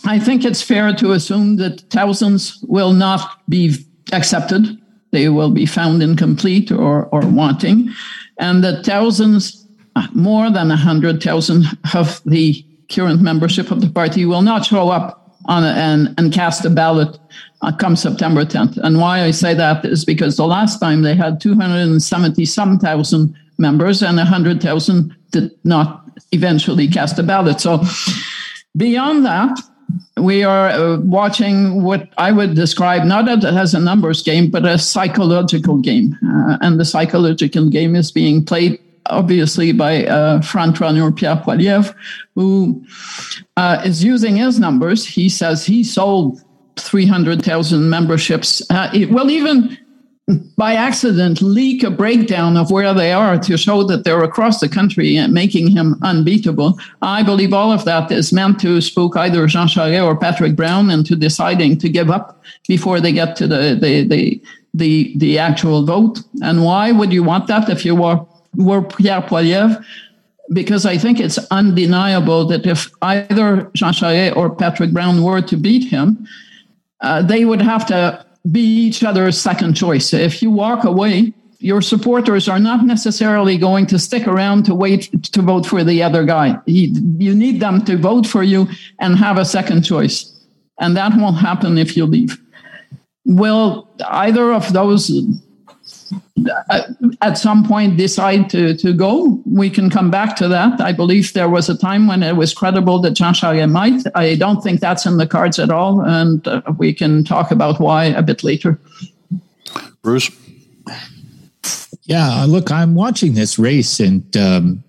I 0.05 0.19
think 0.19 0.45
it's 0.45 0.61
fair 0.61 0.93
to 0.93 1.13
assume 1.13 1.57
that 1.57 1.81
thousands 1.89 2.63
will 2.67 2.93
not 2.93 3.41
be 3.49 3.75
accepted. 4.11 4.79
They 5.11 5.29
will 5.29 5.51
be 5.51 5.65
found 5.65 6.01
incomplete 6.03 6.71
or, 6.71 7.05
or 7.07 7.21
wanting, 7.21 7.89
and 8.37 8.63
that 8.63 8.85
thousands, 8.85 9.67
uh, 9.95 10.07
more 10.13 10.49
than 10.51 10.69
100,000 10.69 11.65
of 11.93 12.21
the 12.25 12.65
current 12.91 13.21
membership 13.21 13.71
of 13.71 13.81
the 13.81 13.89
party 13.89 14.25
will 14.25 14.41
not 14.41 14.65
show 14.65 14.89
up 14.89 15.37
on 15.45 15.63
a, 15.63 15.69
and, 15.69 16.13
and 16.17 16.33
cast 16.33 16.65
a 16.65 16.69
ballot 16.69 17.17
uh, 17.61 17.71
come 17.71 17.95
September 17.95 18.45
10th. 18.45 18.77
And 18.77 18.99
why 18.99 19.23
I 19.23 19.31
say 19.31 19.53
that 19.53 19.85
is 19.85 20.05
because 20.05 20.37
the 20.37 20.45
last 20.45 20.79
time 20.79 21.01
they 21.01 21.15
had 21.15 21.39
270 21.39 22.45
some 22.45 22.79
thousand 22.79 23.35
members 23.57 24.01
and 24.01 24.17
100,000 24.17 25.15
did 25.31 25.51
not 25.63 26.03
eventually 26.31 26.87
cast 26.87 27.19
a 27.19 27.23
ballot. 27.23 27.61
So 27.61 27.83
beyond 28.75 29.25
that, 29.25 29.59
we 30.17 30.43
are 30.43 30.69
uh, 30.69 30.97
watching 30.99 31.83
what 31.83 32.09
I 32.17 32.31
would 32.31 32.55
describe 32.55 33.03
not 33.03 33.27
as 33.43 33.73
a 33.73 33.79
numbers 33.79 34.21
game, 34.21 34.49
but 34.49 34.65
a 34.65 34.77
psychological 34.77 35.77
game. 35.77 36.17
Uh, 36.25 36.57
and 36.61 36.79
the 36.79 36.85
psychological 36.85 37.69
game 37.69 37.95
is 37.95 38.11
being 38.11 38.45
played 38.45 38.79
obviously 39.11 39.71
by 39.71 40.05
uh, 40.05 40.41
front 40.41 40.79
runner 40.79 41.11
Pierre 41.11 41.35
Poilievre, 41.35 41.93
who 42.35 42.83
uh, 43.57 43.81
is 43.85 44.03
using 44.03 44.37
his 44.37 44.59
numbers. 44.59 45.05
He 45.05 45.29
says 45.29 45.65
he 45.65 45.83
sold 45.83 46.41
300,000 46.77 47.89
memberships. 47.89 48.61
Uh, 48.69 48.89
it, 48.93 49.11
well, 49.11 49.29
even 49.29 49.77
by 50.57 50.73
accident 50.73 51.41
leak 51.41 51.83
a 51.83 51.91
breakdown 51.91 52.55
of 52.55 52.71
where 52.71 52.93
they 52.93 53.11
are 53.11 53.37
to 53.39 53.57
show 53.57 53.83
that 53.83 54.03
they're 54.03 54.23
across 54.23 54.59
the 54.59 54.69
country 54.69 55.17
and 55.17 55.33
making 55.33 55.67
him 55.67 55.95
unbeatable. 56.03 56.79
I 57.01 57.23
believe 57.23 57.53
all 57.53 57.71
of 57.71 57.85
that 57.85 58.11
is 58.11 58.31
meant 58.31 58.59
to 58.61 58.81
spook 58.81 59.17
either 59.17 59.45
Jean 59.47 59.67
Charest 59.67 60.05
or 60.05 60.17
Patrick 60.17 60.55
Brown 60.55 60.89
into 60.89 61.15
deciding 61.15 61.77
to 61.79 61.89
give 61.89 62.09
up 62.09 62.41
before 62.67 62.99
they 62.99 63.11
get 63.11 63.35
to 63.37 63.47
the 63.47 63.77
the 63.79 64.07
the 64.07 64.41
the, 64.73 65.13
the 65.17 65.37
actual 65.37 65.85
vote. 65.85 66.21
And 66.41 66.63
why 66.63 66.91
would 66.91 67.11
you 67.11 67.23
want 67.23 67.47
that 67.47 67.69
if 67.69 67.83
you 67.83 67.95
were 67.95 68.25
were 68.55 68.81
Pierre 68.81 69.21
Poilievre? 69.21 69.83
Because 70.53 70.85
I 70.85 70.97
think 70.97 71.19
it's 71.19 71.39
undeniable 71.49 72.45
that 72.47 72.65
if 72.65 72.89
either 73.01 73.71
Jean 73.73 73.93
Charest 73.93 74.35
or 74.35 74.53
Patrick 74.53 74.91
Brown 74.91 75.23
were 75.23 75.41
to 75.41 75.55
beat 75.55 75.89
him, 75.89 76.27
uh, 77.01 77.21
they 77.21 77.45
would 77.45 77.61
have 77.61 77.85
to 77.87 78.25
be 78.51 78.61
each 78.61 79.03
other's 79.03 79.39
second 79.39 79.75
choice. 79.75 80.13
If 80.13 80.41
you 80.41 80.51
walk 80.51 80.83
away, 80.83 81.33
your 81.59 81.81
supporters 81.81 82.49
are 82.49 82.59
not 82.59 82.85
necessarily 82.85 83.57
going 83.57 83.85
to 83.87 83.99
stick 83.99 84.27
around 84.27 84.63
to 84.65 84.73
wait 84.73 85.11
to 85.31 85.41
vote 85.41 85.65
for 85.65 85.83
the 85.83 86.01
other 86.01 86.25
guy. 86.25 86.57
You 86.65 87.35
need 87.35 87.59
them 87.59 87.85
to 87.85 87.97
vote 87.97 88.25
for 88.25 88.41
you 88.41 88.67
and 88.99 89.15
have 89.17 89.37
a 89.37 89.45
second 89.45 89.83
choice. 89.83 90.27
And 90.79 90.97
that 90.97 91.15
won't 91.15 91.37
happen 91.37 91.77
if 91.77 91.95
you 91.95 92.07
leave. 92.07 92.41
Will 93.25 93.87
either 94.07 94.51
of 94.51 94.73
those 94.73 95.11
at 97.21 97.37
some 97.37 97.63
point 97.63 97.97
decide 97.97 98.49
to, 98.49 98.75
to 98.77 98.93
go, 98.93 99.41
we 99.45 99.69
can 99.69 99.89
come 99.89 100.09
back 100.09 100.35
to 100.37 100.47
that. 100.47 100.81
I 100.81 100.91
believe 100.91 101.33
there 101.33 101.49
was 101.49 101.69
a 101.69 101.77
time 101.77 102.07
when 102.07 102.23
it 102.23 102.35
was 102.35 102.53
credible 102.53 102.99
that 102.99 103.11
Jean 103.11 103.33
Charest 103.33 103.71
might. 103.71 104.03
I 104.15 104.35
don't 104.35 104.61
think 104.61 104.79
that's 104.79 105.05
in 105.05 105.17
the 105.17 105.27
cards 105.27 105.59
at 105.59 105.69
all, 105.69 106.01
and 106.01 106.47
uh, 106.47 106.61
we 106.77 106.93
can 106.93 107.23
talk 107.23 107.51
about 107.51 107.79
why 107.79 108.05
a 108.05 108.21
bit 108.21 108.43
later. 108.43 108.79
Bruce? 110.01 110.31
Yeah, 112.03 112.45
look, 112.47 112.71
I'm 112.71 112.95
watching 112.95 113.35
this 113.35 113.59
race, 113.59 113.99
and 113.99 114.35
um, 114.35 114.83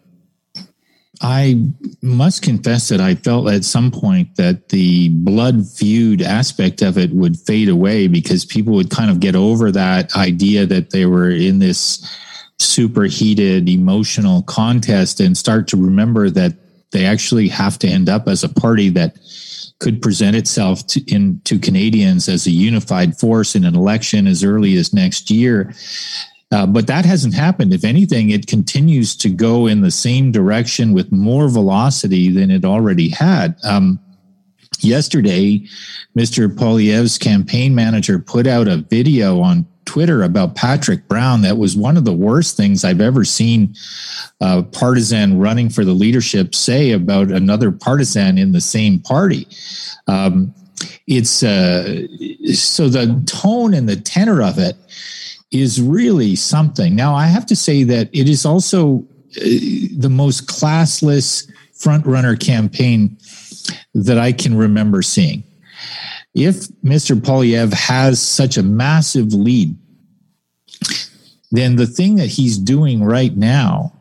I 1.23 1.71
must 2.03 2.43
confess 2.43 2.89
that 2.89 3.01
I 3.01 3.15
felt 3.15 3.49
at 3.49 3.65
some 3.65 3.93
point 3.93 4.35
that 4.37 4.71
the 4.71 5.11
blood 5.11 5.69
feud 5.69 6.21
aspect 6.21 6.83
of 6.83 6.99
it 6.99 7.13
would 7.13 7.39
fade 7.39 7.69
away 7.69 8.09
because 8.09 8.45
people 8.45 8.75
would 8.75 8.91
kind 8.91 9.09
of 9.09 9.21
get 9.21 9.37
over 9.37 9.71
that 9.71 10.17
idea 10.17 10.67
that 10.67 10.91
they 10.91 11.07
were 11.07 11.31
in 11.31 11.61
this 11.61 12.05
superheated 12.59 13.69
emotional 13.69 14.43
contest 14.43 15.21
and 15.21 15.37
start 15.37 15.69
to 15.69 15.77
remember 15.77 16.29
that 16.29 16.55
they 16.91 17.07
actually 17.07 17.49
have 17.49 17.79
to 17.79 17.89
end 17.89 18.09
up 18.09 18.27
as 18.27 18.43
a 18.43 18.49
party 18.49 18.89
that 18.91 19.17
could 19.79 20.03
present 20.03 20.37
itself 20.37 20.87
to, 20.89 21.01
in, 21.13 21.41
to 21.45 21.59
Canadians 21.59 22.29
as 22.29 22.47
a 22.47 22.51
unified 22.51 23.19
force 23.19 23.55
in 23.55 23.65
an 23.65 23.75
election 23.75 24.27
as 24.27 24.45
early 24.45 24.77
as 24.77 24.93
next 24.93 25.31
year. 25.31 25.73
Uh, 26.53 26.67
but 26.67 26.87
that 26.87 27.07
hasn't 27.07 27.35
happened. 27.35 27.73
If 27.73 27.83
anything, 27.83 28.29
it 28.29 28.47
continues 28.47 29.17
to 29.17 29.31
go 29.31 29.67
in 29.67 29.81
the 29.81 29.91
same 29.91 30.31
direction 30.31 30.93
with 30.93 31.11
more 31.11 31.49
velocity 31.49 32.31
than 32.31 32.51
it 32.51 32.65
already 32.65 33.09
had. 33.09 33.57
Um, 33.65 33.99
yesterday, 34.81 35.67
Mr. 36.17 36.55
Poilievre's 36.55 37.17
campaign 37.17 37.75
manager 37.75 38.19
put 38.19 38.47
out 38.47 38.69
a 38.69 38.77
video 38.77 39.41
on 39.41 39.67
Twitter 39.87 40.23
about 40.23 40.55
Patrick 40.55 41.09
Brown 41.09 41.41
that 41.43 41.57
was 41.57 41.75
one 41.75 41.97
of 41.97 42.05
the 42.05 42.13
worst 42.13 42.57
things 42.57 42.85
I've 42.85 43.01
ever 43.01 43.25
seen 43.25 43.75
a 44.41 44.63
partisan 44.63 45.39
running 45.39 45.71
for 45.71 45.85
the 45.85 45.93
leadership 45.93 46.55
say 46.55 46.93
about 46.93 47.31
another 47.31 47.73
partisan 47.73 48.37
in 48.37 48.53
the 48.53 48.61
same 48.61 49.01
party. 49.01 49.49
Um, 50.07 50.55
it's 51.07 51.43
uh, 51.43 52.07
so 52.53 52.89
the 52.89 53.23
tone 53.27 53.75
and 53.75 53.89
the 53.89 53.97
tenor 53.97 54.43
of 54.43 54.59
it 54.59 54.77
is 55.53 55.81
really 55.81 56.35
something. 56.35 56.97
Now, 56.97 57.15
I 57.15 57.27
have 57.27 57.47
to 57.47 57.57
say 57.57 57.85
that 57.85 58.09
it 58.13 58.29
is 58.29 58.45
also 58.45 59.07
uh, 59.37 59.41
the 59.97 60.11
most 60.11 60.47
classless 60.47 61.51
front 61.75 62.07
runner 62.07 62.37
campaign 62.37 63.19
that 63.95 64.19
I 64.19 64.33
can 64.33 64.57
remember 64.57 65.03
seeing. 65.03 65.45
If 66.35 66.69
Mr. 66.83 67.15
Poilievre 67.21 67.75
has 67.75 68.21
such 68.21 68.57
a 68.57 68.63
massive 68.63 69.35
lead, 69.35 69.77
then 71.51 71.77
the 71.77 71.87
thing 71.87 72.17
that 72.17 72.29
he's 72.29 72.57
doing 72.57 73.05
right 73.05 73.37
now 73.37 73.93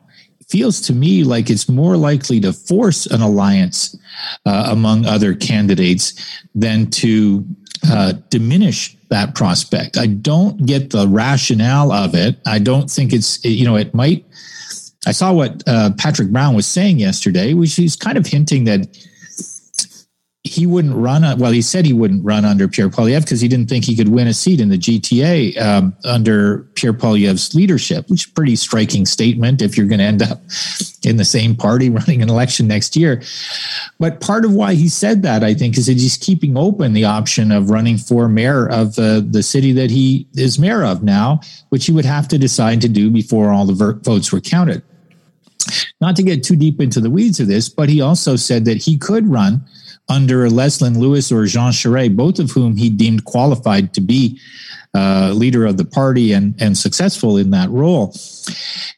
feels 0.48 0.82
to 0.82 0.94
me 0.94 1.24
like 1.24 1.50
it's 1.50 1.70
more 1.70 1.98
likely 1.98 2.40
to 2.42 2.54
force 2.54 3.06
an 3.06 3.22
alliance 3.22 3.98
uh, 4.46 4.68
among 4.70 5.06
other 5.06 5.34
candidates 5.34 6.42
than 6.56 6.90
to 6.90 7.46
uh, 7.90 8.14
diminish 8.30 8.96
that 9.10 9.36
prospect. 9.36 9.98
I 9.98 10.08
don't 10.08 10.66
get 10.66 10.92
the 10.92 11.08
rationale 11.08 11.92
of 11.92 12.16
it. 12.16 12.38
I 12.46 12.60
don't 12.60 12.90
think 12.90 13.14
it's, 13.14 13.44
you 13.44 13.66
know, 13.66 13.76
it 13.76 13.94
might. 13.94 14.26
I 15.06 15.12
saw 15.12 15.34
what 15.34 15.64
uh, 15.68 15.92
Patrick 15.98 16.30
Brown 16.30 16.56
was 16.56 16.68
saying 16.68 17.00
yesterday, 17.00 17.54
which 17.54 17.76
he's 17.76 17.96
kind 17.96 18.18
of 18.18 18.26
hinting 18.28 18.66
that 18.66 18.88
he 20.44 20.66
wouldn't 20.66 20.96
run. 20.96 21.22
Well, 21.38 21.52
he 21.52 21.62
said 21.62 21.86
he 21.86 21.94
wouldn't 21.94 22.26
run 22.26 22.46
under 22.46 22.68
Pierre 22.68 22.90
Poilievre 22.90 23.22
because 23.22 23.42
he 23.42 23.48
didn't 23.48 23.70
think 23.70 23.86
he 23.86 23.96
could 23.96 24.10
win 24.10 24.28
a 24.28 24.34
seat 24.34 24.60
in 24.60 24.70
the 24.70 24.78
GTA 24.78 25.62
um, 25.62 25.96
under 26.04 26.64
Pierre 26.74 26.94
Poilievre's 26.94 27.54
leadership, 27.54 28.10
which 28.10 28.26
is 28.26 28.32
a 28.32 28.34
pretty 28.34 28.56
striking 28.56 29.06
statement 29.06 29.62
if 29.62 29.78
you're 29.78 29.86
going 29.86 30.00
to 30.00 30.06
end 30.06 30.24
up 30.24 30.42
in 31.04 31.18
the 31.18 31.26
same 31.26 31.56
party 31.56 31.90
running 31.92 32.24
an 32.24 32.30
election 32.30 32.68
next 32.68 32.96
year. 32.96 33.22
But 34.00 34.20
part 34.20 34.44
of 34.44 34.52
why 34.52 34.74
he 34.74 34.90
said 34.90 35.22
that, 35.22 35.44
I 35.44 35.54
think, 35.54 35.78
is 35.78 35.86
that 35.86 35.98
he's 35.98 36.18
keeping 36.18 36.58
open 36.58 36.94
the 36.94 37.06
option 37.06 37.52
of 37.52 37.70
running 37.70 38.00
for 38.00 38.28
mayor 38.28 38.68
of 38.68 38.98
uh, 38.98 39.22
the 39.24 39.44
city 39.44 39.74
that 39.74 39.92
he 39.92 40.26
is 40.34 40.58
mayor 40.58 40.84
of 40.84 41.04
now, 41.04 41.42
which 41.70 41.86
he 41.86 41.92
would 41.92 42.06
have 42.06 42.28
to 42.30 42.40
decide 42.40 42.82
to 42.82 42.90
do 42.90 43.12
before 43.12 43.52
all 43.52 43.68
the 43.68 44.00
votes 44.04 44.32
were 44.32 44.42
counted. 44.42 44.82
Not 46.02 46.16
to 46.16 46.24
get 46.24 46.44
too 46.44 46.56
deep 46.56 46.82
into 46.82 47.00
the 47.00 47.12
weeds 47.12 47.40
of 47.40 47.48
this, 47.48 47.70
but 47.70 47.90
he 47.90 48.02
also 48.02 48.36
said 48.36 48.66
that 48.66 48.78
he 48.78 48.98
could 48.98 49.28
run 49.28 49.64
under 50.12 50.50
Leslyn 50.50 51.00
Lewis 51.00 51.32
or 51.32 51.46
Jean 51.46 51.72
Charest, 51.72 52.18
both 52.18 52.38
of 52.40 52.52
whom 52.52 52.76
he 52.76 52.90
deemed 52.90 53.24
qualified 53.24 53.94
to 53.94 54.02
be 54.02 54.38
uh, 54.94 55.32
leader 55.34 55.66
of 55.66 55.78
the 55.78 55.86
party 55.86 56.34
and, 56.34 56.54
and 56.62 56.78
successful 56.78 57.38
in 57.38 57.52
that 57.52 57.70
role. 57.70 58.14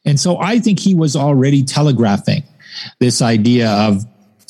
And 0.04 0.18
so 0.18 0.38
I 0.40 0.58
think 0.58 0.80
he 0.80 0.92
was 0.92 1.14
already 1.14 1.62
telegraphing 1.62 2.42
this 2.98 3.22
idea 3.22 3.70
of 3.70 4.04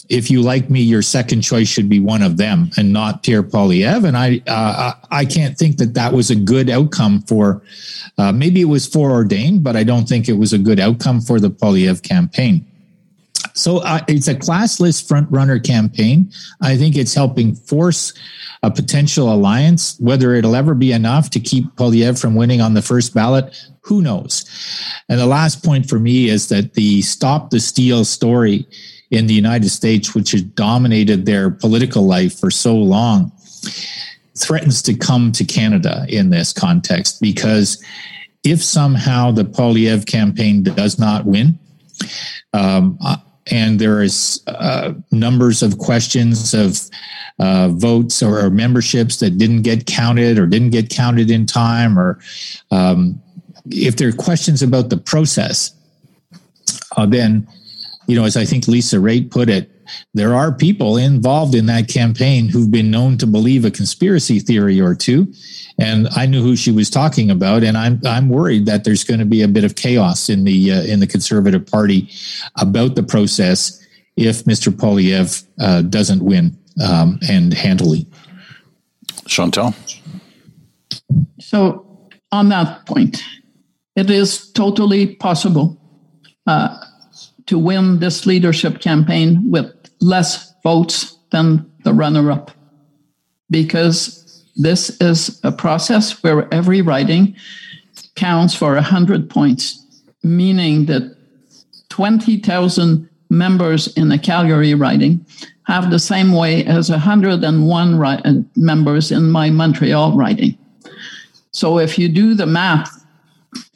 if 0.08 0.30
you 0.30 0.42
like 0.42 0.70
me, 0.70 0.80
your 0.80 1.02
second 1.02 1.42
choice 1.42 1.68
should 1.68 1.88
be 1.88 2.00
one 2.00 2.22
of 2.22 2.36
them 2.36 2.70
and 2.76 2.92
not 2.92 3.22
Pierre 3.22 3.42
Poilievre. 3.42 4.06
And 4.06 4.16
I, 4.16 4.40
uh, 4.46 4.94
I 5.10 5.24
can't 5.24 5.56
think 5.56 5.78
that 5.78 5.94
that 5.94 6.12
was 6.12 6.30
a 6.30 6.34
good 6.34 6.70
outcome 6.70 7.22
for, 7.22 7.62
uh, 8.16 8.32
maybe 8.32 8.60
it 8.60 8.66
was 8.66 8.86
foreordained, 8.86 9.62
but 9.62 9.76
I 9.76 9.84
don't 9.84 10.08
think 10.08 10.28
it 10.28 10.34
was 10.34 10.52
a 10.52 10.58
good 10.58 10.80
outcome 10.80 11.20
for 11.20 11.40
the 11.40 11.50
Poilievre 11.50 12.02
campaign. 12.02 12.66
So 13.54 13.78
uh, 13.78 14.00
it's 14.08 14.28
a 14.28 14.34
classless 14.34 15.06
front 15.06 15.30
runner 15.30 15.58
campaign. 15.58 16.30
I 16.60 16.76
think 16.76 16.96
it's 16.96 17.14
helping 17.14 17.54
force 17.54 18.12
a 18.62 18.70
potential 18.70 19.32
alliance. 19.32 19.96
Whether 20.00 20.34
it'll 20.34 20.56
ever 20.56 20.74
be 20.74 20.92
enough 20.92 21.30
to 21.30 21.40
keep 21.40 21.64
Poilievre 21.76 22.20
from 22.20 22.34
winning 22.34 22.60
on 22.60 22.74
the 22.74 22.82
first 22.82 23.14
ballot, 23.14 23.56
who 23.80 24.02
knows? 24.02 24.44
And 25.08 25.20
the 25.20 25.26
last 25.26 25.64
point 25.64 25.88
for 25.88 26.00
me 26.00 26.28
is 26.28 26.48
that 26.48 26.74
the 26.74 27.02
Stop 27.02 27.50
the 27.50 27.60
Steal 27.60 28.04
story 28.04 28.66
in 29.10 29.28
the 29.28 29.34
United 29.34 29.68
States, 29.68 30.14
which 30.14 30.32
has 30.32 30.42
dominated 30.42 31.24
their 31.24 31.50
political 31.50 32.06
life 32.06 32.38
for 32.38 32.50
so 32.50 32.74
long, 32.74 33.30
threatens 34.36 34.82
to 34.82 34.94
come 34.94 35.30
to 35.30 35.44
Canada 35.44 36.04
in 36.08 36.30
this 36.30 36.52
context 36.52 37.20
because 37.20 37.82
if 38.42 38.62
somehow 38.62 39.30
the 39.30 39.44
Poilievre 39.44 40.06
campaign 40.06 40.62
does 40.62 40.98
not 40.98 41.24
win, 41.24 41.58
um, 42.52 42.98
and 43.50 43.78
there 43.78 44.02
is 44.02 44.42
uh, 44.46 44.94
numbers 45.10 45.62
of 45.62 45.78
questions 45.78 46.54
of 46.54 46.80
uh, 47.38 47.68
votes 47.68 48.22
or, 48.22 48.48
memberships 48.50 49.18
that 49.18 49.38
didn't 49.38 49.62
get 49.62 49.86
counted 49.86 50.38
or 50.38 50.46
didn't 50.46 50.70
get 50.70 50.88
counted 50.88 51.30
in 51.30 51.46
time, 51.46 51.98
or 51.98 52.18
um, 52.70 53.20
if 53.70 53.96
there 53.96 54.08
are 54.08 54.12
questions 54.12 54.62
about 54.62 54.88
the 54.90 54.96
process, 54.96 55.74
uh, 56.96 57.06
then 57.06 57.46
you 58.06 58.16
know, 58.16 58.24
as 58.24 58.36
I 58.36 58.44
think 58.44 58.68
Lisa 58.68 58.96
Raitt 58.96 59.30
put 59.30 59.48
it, 59.48 59.70
there 60.14 60.34
are 60.34 60.52
people 60.52 60.96
involved 60.96 61.54
in 61.54 61.66
that 61.66 61.88
campaign 61.88 62.48
who've 62.48 62.70
been 62.70 62.90
known 62.90 63.18
to 63.18 63.26
believe 63.26 63.64
a 63.64 63.70
conspiracy 63.70 64.38
theory 64.38 64.80
or 64.80 64.94
two 64.94 65.32
and 65.78 66.08
I 66.14 66.26
knew 66.26 66.42
who 66.42 66.56
she 66.56 66.70
was 66.70 66.88
talking 66.88 67.30
about, 67.30 67.64
and 67.64 67.76
I'm 67.76 68.00
I'm 68.06 68.28
worried 68.28 68.66
that 68.66 68.84
there's 68.84 69.02
going 69.02 69.20
to 69.20 69.26
be 69.26 69.42
a 69.42 69.48
bit 69.48 69.64
of 69.64 69.74
chaos 69.74 70.28
in 70.28 70.44
the 70.44 70.72
uh, 70.72 70.82
in 70.82 71.00
the 71.00 71.06
Conservative 71.06 71.66
Party 71.66 72.08
about 72.56 72.94
the 72.94 73.02
process 73.02 73.84
if 74.16 74.44
Mr. 74.44 74.72
Poilievre 74.72 75.44
uh, 75.58 75.82
doesn't 75.82 76.24
win 76.24 76.56
um, 76.82 77.18
and 77.28 77.52
handily. 77.52 78.06
Chantal. 79.26 79.74
So 81.40 82.08
on 82.30 82.48
that 82.50 82.86
point, 82.86 83.22
it 83.96 84.10
is 84.10 84.52
totally 84.52 85.16
possible 85.16 85.80
uh, 86.46 86.83
to 87.46 87.58
win 87.58 87.98
this 87.98 88.26
leadership 88.26 88.80
campaign 88.80 89.50
with 89.50 89.66
less 90.00 90.54
votes 90.62 91.16
than 91.30 91.70
the 91.84 91.92
runner-up, 91.92 92.50
because 93.50 94.44
this 94.56 94.90
is 95.00 95.40
a 95.42 95.52
process 95.52 96.22
where 96.22 96.52
every 96.52 96.80
riding 96.80 97.34
counts 98.14 98.54
for 98.54 98.74
100 98.74 99.28
points, 99.28 99.84
meaning 100.22 100.86
that 100.86 101.16
20,000 101.90 103.08
members 103.30 103.88
in 103.96 104.10
a 104.12 104.18
Calgary 104.18 104.74
riding 104.74 105.24
have 105.66 105.90
the 105.90 105.98
same 105.98 106.32
way 106.32 106.64
as 106.66 106.90
101 106.90 107.98
ri- 107.98 108.08
uh, 108.24 108.34
members 108.56 109.10
in 109.10 109.30
my 109.30 109.50
Montreal 109.50 110.16
riding. 110.16 110.56
So 111.52 111.78
if 111.78 111.98
you 111.98 112.08
do 112.08 112.34
the 112.34 112.46
math, 112.46 113.04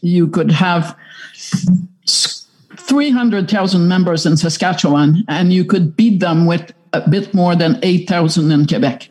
you 0.00 0.28
could 0.28 0.50
have 0.50 0.96
300,000 2.88 3.86
members 3.86 4.26
in 4.26 4.36
Saskatchewan, 4.36 5.24
and 5.28 5.52
you 5.52 5.64
could 5.64 5.96
beat 5.96 6.20
them 6.20 6.46
with 6.46 6.72
a 6.92 7.08
bit 7.08 7.34
more 7.34 7.54
than 7.54 7.78
8,000 7.82 8.50
in 8.50 8.66
Quebec. 8.66 9.08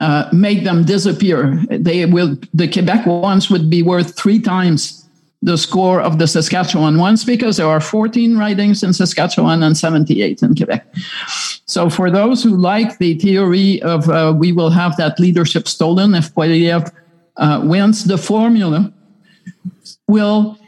Uh, 0.00 0.28
make 0.32 0.64
them 0.64 0.84
disappear. 0.84 1.62
They 1.68 2.06
will. 2.06 2.38
The 2.54 2.66
Quebec 2.66 3.04
ones 3.04 3.50
would 3.50 3.68
be 3.68 3.82
worth 3.82 4.16
three 4.16 4.40
times 4.40 5.06
the 5.42 5.56
score 5.56 6.00
of 6.00 6.18
the 6.18 6.26
Saskatchewan 6.26 6.98
ones 6.98 7.24
because 7.24 7.56
there 7.56 7.66
are 7.66 7.80
14 7.80 8.36
ridings 8.36 8.82
in 8.82 8.92
Saskatchewan 8.92 9.62
and 9.62 9.76
78 9.76 10.42
in 10.42 10.54
Quebec. 10.54 10.86
So 11.66 11.88
for 11.88 12.10
those 12.10 12.42
who 12.42 12.56
like 12.56 12.98
the 12.98 13.18
theory 13.18 13.80
of 13.82 14.08
uh, 14.10 14.34
we 14.36 14.52
will 14.52 14.70
have 14.70 14.96
that 14.96 15.18
leadership 15.18 15.68
stolen 15.68 16.14
if 16.14 16.34
Poilievre 16.34 16.92
uh, 17.36 17.62
wins, 17.64 18.04
the 18.04 18.18
formula 18.18 18.92
will 20.08 20.58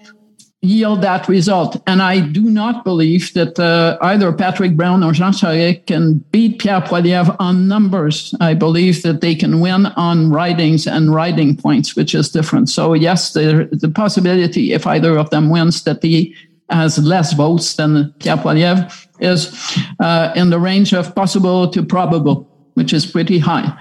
yield 0.62 1.02
that 1.02 1.28
result. 1.28 1.82
And 1.88 2.00
I 2.00 2.20
do 2.20 2.42
not 2.42 2.84
believe 2.84 3.34
that 3.34 3.58
uh, 3.58 3.98
either 4.00 4.32
Patrick 4.32 4.76
Brown 4.76 5.02
or 5.02 5.12
Jean 5.12 5.32
Charest 5.32 5.86
can 5.86 6.18
beat 6.30 6.60
Pierre 6.60 6.80
Poilievre 6.80 7.36
on 7.40 7.66
numbers. 7.66 8.32
I 8.40 8.54
believe 8.54 9.02
that 9.02 9.20
they 9.20 9.34
can 9.34 9.58
win 9.58 9.86
on 9.86 10.30
ridings 10.30 10.86
and 10.86 11.12
riding 11.12 11.56
points, 11.56 11.96
which 11.96 12.14
is 12.14 12.30
different. 12.30 12.68
So 12.68 12.94
yes, 12.94 13.32
the, 13.32 13.68
the 13.72 13.88
possibility, 13.88 14.72
if 14.72 14.86
either 14.86 15.18
of 15.18 15.30
them 15.30 15.50
wins, 15.50 15.82
that 15.82 16.00
he 16.00 16.34
has 16.70 16.96
less 16.98 17.32
votes 17.32 17.74
than 17.74 18.14
Pierre 18.20 18.36
Poilievre 18.36 18.88
is 19.18 19.52
uh, 19.98 20.32
in 20.36 20.50
the 20.50 20.60
range 20.60 20.94
of 20.94 21.14
possible 21.14 21.68
to 21.70 21.82
probable 21.82 22.48
which 22.74 22.92
is 22.92 23.04
pretty 23.04 23.38
high. 23.38 23.78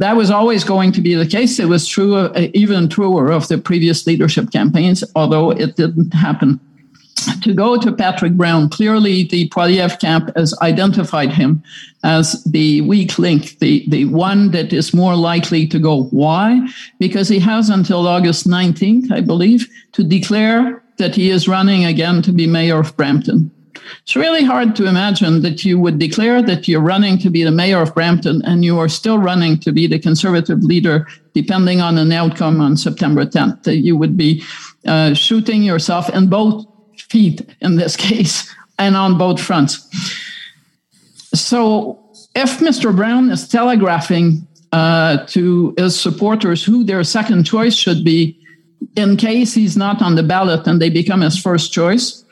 That 0.00 0.16
was 0.16 0.30
always 0.30 0.64
going 0.64 0.92
to 0.92 1.02
be 1.02 1.14
the 1.14 1.26
case. 1.26 1.58
It 1.58 1.68
was 1.68 1.86
true, 1.86 2.16
uh, 2.16 2.48
even 2.54 2.88
truer 2.88 3.30
of 3.30 3.48
the 3.48 3.58
previous 3.58 4.06
leadership 4.06 4.50
campaigns, 4.50 5.04
although 5.14 5.50
it 5.50 5.76
didn't 5.76 6.14
happen. 6.14 6.58
To 7.42 7.52
go 7.52 7.76
to 7.76 7.92
Patrick 7.92 8.32
Brown, 8.32 8.70
clearly 8.70 9.24
the 9.24 9.50
Poilievre 9.50 10.00
camp 10.00 10.30
has 10.36 10.58
identified 10.62 11.34
him 11.34 11.62
as 12.02 12.42
the 12.44 12.80
weak 12.80 13.18
link, 13.18 13.58
the, 13.58 13.84
the 13.88 14.06
one 14.06 14.52
that 14.52 14.72
is 14.72 14.94
more 14.94 15.16
likely 15.16 15.66
to 15.66 15.78
go. 15.78 16.04
Why? 16.04 16.66
Because 16.98 17.28
he 17.28 17.38
has 17.40 17.68
until 17.68 18.06
August 18.08 18.48
19th, 18.48 19.12
I 19.12 19.20
believe, 19.20 19.68
to 19.92 20.02
declare 20.02 20.82
that 20.96 21.14
he 21.14 21.28
is 21.28 21.46
running 21.46 21.84
again 21.84 22.22
to 22.22 22.32
be 22.32 22.46
mayor 22.46 22.80
of 22.80 22.96
Brampton. 22.96 23.50
It's 24.02 24.16
really 24.16 24.44
hard 24.44 24.74
to 24.76 24.86
imagine 24.86 25.42
that 25.42 25.64
you 25.64 25.78
would 25.78 25.98
declare 25.98 26.42
that 26.42 26.66
you're 26.68 26.80
running 26.80 27.18
to 27.18 27.30
be 27.30 27.44
the 27.44 27.50
mayor 27.50 27.80
of 27.82 27.94
Brampton 27.94 28.42
and 28.44 28.64
you 28.64 28.78
are 28.78 28.88
still 28.88 29.18
running 29.18 29.58
to 29.60 29.72
be 29.72 29.86
the 29.86 29.98
conservative 29.98 30.62
leader, 30.62 31.06
depending 31.34 31.80
on 31.80 31.98
an 31.98 32.12
outcome 32.12 32.60
on 32.60 32.76
September 32.76 33.24
10th. 33.24 33.62
That 33.64 33.76
you 33.76 33.96
would 33.96 34.16
be 34.16 34.42
uh, 34.86 35.14
shooting 35.14 35.62
yourself 35.62 36.08
in 36.10 36.28
both 36.28 36.66
feet 36.98 37.46
in 37.60 37.76
this 37.76 37.96
case 38.08 38.52
and 38.78 38.96
on 38.96 39.18
both 39.18 39.40
fronts. 39.40 39.86
So 41.34 42.00
if 42.34 42.58
Mr. 42.58 42.94
Brown 42.94 43.30
is 43.30 43.46
telegraphing 43.48 44.46
uh, 44.72 45.24
to 45.26 45.74
his 45.76 46.00
supporters 46.00 46.64
who 46.64 46.84
their 46.84 47.04
second 47.04 47.44
choice 47.44 47.74
should 47.74 48.04
be, 48.04 48.36
in 48.96 49.16
case 49.16 49.54
he's 49.54 49.76
not 49.76 50.00
on 50.02 50.14
the 50.14 50.22
ballot 50.22 50.66
and 50.66 50.80
they 50.80 50.90
become 50.90 51.20
his 51.20 51.38
first 51.38 51.72
choice, 51.72 52.24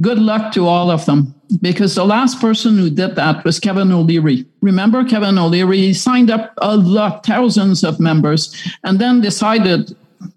Good 0.00 0.18
luck 0.18 0.52
to 0.52 0.66
all 0.66 0.90
of 0.90 1.06
them 1.06 1.34
because 1.60 1.94
the 1.94 2.04
last 2.04 2.40
person 2.40 2.76
who 2.76 2.90
did 2.90 3.16
that 3.16 3.44
was 3.44 3.58
Kevin 3.58 3.90
O'Leary. 3.92 4.46
Remember 4.60 5.04
Kevin 5.04 5.38
O'Leary? 5.38 5.92
Signed 5.92 6.30
up 6.30 6.52
a 6.58 6.76
lot, 6.76 7.24
thousands 7.24 7.82
of 7.82 7.98
members, 7.98 8.54
and 8.84 8.98
then 8.98 9.20
decided, 9.20 9.96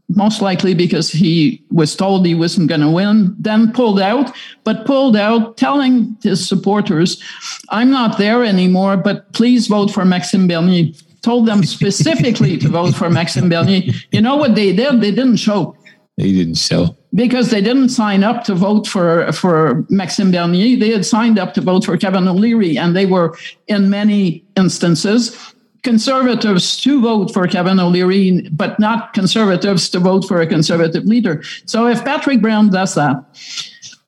most 0.09 0.41
likely 0.41 0.73
because 0.73 1.11
he 1.11 1.61
was 1.71 1.95
told 1.95 2.25
he 2.25 2.35
wasn't 2.35 2.69
going 2.69 2.81
to 2.81 2.89
win, 2.89 3.35
then 3.37 3.71
pulled 3.71 3.99
out, 3.99 4.35
but 4.63 4.85
pulled 4.85 5.15
out 5.15 5.57
telling 5.57 6.17
his 6.23 6.47
supporters, 6.47 7.21
I'm 7.69 7.91
not 7.91 8.17
there 8.17 8.43
anymore, 8.43 8.97
but 8.97 9.31
please 9.33 9.67
vote 9.67 9.91
for 9.91 10.05
Maxime 10.05 10.47
Bernier. 10.47 10.93
Told 11.21 11.45
them 11.47 11.63
specifically 11.63 12.57
to 12.57 12.67
vote 12.67 12.95
for 12.95 13.09
Maxime 13.09 13.47
Bernier. 13.47 13.93
You 14.11 14.21
know 14.21 14.37
what 14.37 14.55
they 14.55 14.73
did? 14.73 15.01
They 15.01 15.11
didn't 15.11 15.37
show. 15.37 15.75
They 16.17 16.31
didn't 16.31 16.55
show 16.55 16.97
because 17.13 17.49
they 17.51 17.61
didn't 17.61 17.89
sign 17.89 18.23
up 18.23 18.43
to 18.45 18.55
vote 18.55 18.87
for 18.87 19.31
for 19.31 19.85
Maxime 19.89 20.31
Bernier. 20.31 20.79
They 20.79 20.91
had 20.91 21.05
signed 21.05 21.37
up 21.37 21.53
to 21.55 21.61
vote 21.61 21.85
for 21.85 21.97
Kevin 21.97 22.27
O'Leary, 22.27 22.77
and 22.77 22.95
they 22.95 23.05
were 23.05 23.35
in 23.67 23.89
many 23.89 24.43
instances 24.55 25.53
conservatives 25.83 26.79
to 26.81 27.01
vote 27.01 27.33
for 27.33 27.47
Kevin 27.47 27.79
O'Leary, 27.79 28.47
but 28.51 28.79
not 28.79 29.13
conservatives 29.13 29.89
to 29.89 29.99
vote 29.99 30.25
for 30.27 30.41
a 30.41 30.47
conservative 30.47 31.05
leader. 31.05 31.41
So 31.65 31.87
if 31.87 32.03
Patrick 32.03 32.41
Brown 32.41 32.69
does 32.69 32.95
that, 32.95 33.25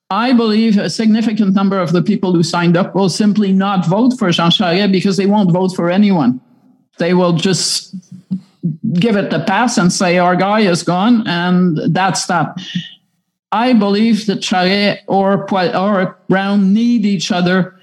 I 0.09 0.33
believe 0.33 0.77
a 0.77 0.89
significant 0.89 1.55
number 1.55 1.79
of 1.79 1.91
the 1.91 2.03
people 2.03 2.33
who 2.33 2.43
signed 2.43 2.77
up 2.77 2.93
will 2.93 3.09
simply 3.09 3.51
not 3.51 3.87
vote 3.87 4.13
for 4.19 4.29
Jean 4.29 4.51
Charest 4.51 4.91
because 4.91 5.17
they 5.17 5.25
won't 5.25 5.51
vote 5.51 5.75
for 5.75 5.89
anyone. 5.89 6.39
They 6.99 7.15
will 7.15 7.33
just 7.33 7.95
give 8.93 9.15
it 9.15 9.31
the 9.31 9.39
pass 9.39 9.77
and 9.77 9.91
say 9.91 10.19
our 10.19 10.35
guy 10.35 10.61
is 10.61 10.83
gone 10.83 11.27
and 11.27 11.79
that's 11.93 12.27
that. 12.27 12.55
I 13.53 13.73
believe 13.73 14.25
that 14.25 14.39
Charest 14.39 14.99
or, 15.07 15.47
or 15.75 16.17
Brown 16.27 16.73
need 16.73 17.05
each 17.05 17.31
other 17.31 17.79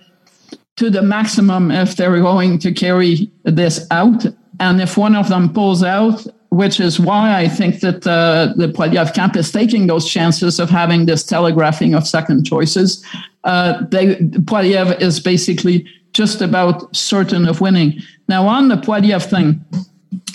to 0.77 0.91
the 0.91 1.01
maximum 1.01 1.71
if 1.71 1.95
they're 1.95 2.21
going 2.21 2.59
to 2.59 2.73
carry 2.73 3.31
this 3.45 3.87
out. 3.93 4.27
And 4.59 4.81
if 4.81 4.97
one 4.97 5.15
of 5.15 5.29
them 5.29 5.53
pulls 5.53 5.85
out, 5.85 6.27
which 6.49 6.81
is 6.81 6.99
why 6.99 7.39
I 7.39 7.49
think 7.49 7.81
that 7.81 8.05
uh, 8.05 8.53
the 8.57 8.67
Poilievre 8.67 9.15
camp 9.15 9.37
is 9.37 9.53
taking 9.53 9.87
those 9.87 10.11
chances 10.11 10.59
of 10.59 10.69
having 10.69 11.07
this 11.07 11.23
telegraphing 11.23 11.95
of 11.95 12.05
second 12.07 12.45
choices. 12.45 13.07
Uh, 13.45 13.85
they, 13.91 14.17
Poilievre 14.17 15.01
is 15.01 15.21
basically 15.21 15.87
just 16.13 16.43
about 16.43 16.95
certain 16.97 17.47
of 17.47 17.61
winning. 17.61 18.01
Now, 18.29 18.49
on 18.49 18.67
the 18.67 18.77
Poilievre 18.77 19.25
thing, 19.25 19.65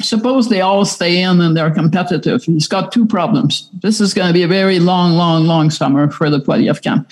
suppose 0.01 0.49
they 0.49 0.61
all 0.61 0.85
stay 0.85 1.21
in 1.21 1.41
and 1.41 1.55
they're 1.55 1.73
competitive. 1.73 2.43
He's 2.43 2.67
got 2.67 2.91
two 2.91 3.05
problems. 3.05 3.69
This 3.81 3.99
is 3.99 4.13
going 4.13 4.27
to 4.27 4.33
be 4.33 4.43
a 4.43 4.47
very 4.47 4.79
long, 4.79 5.13
long, 5.13 5.45
long 5.45 5.69
summer 5.69 6.09
for 6.09 6.29
the 6.29 6.39
Poilievre 6.39 6.81
camp. 6.81 7.11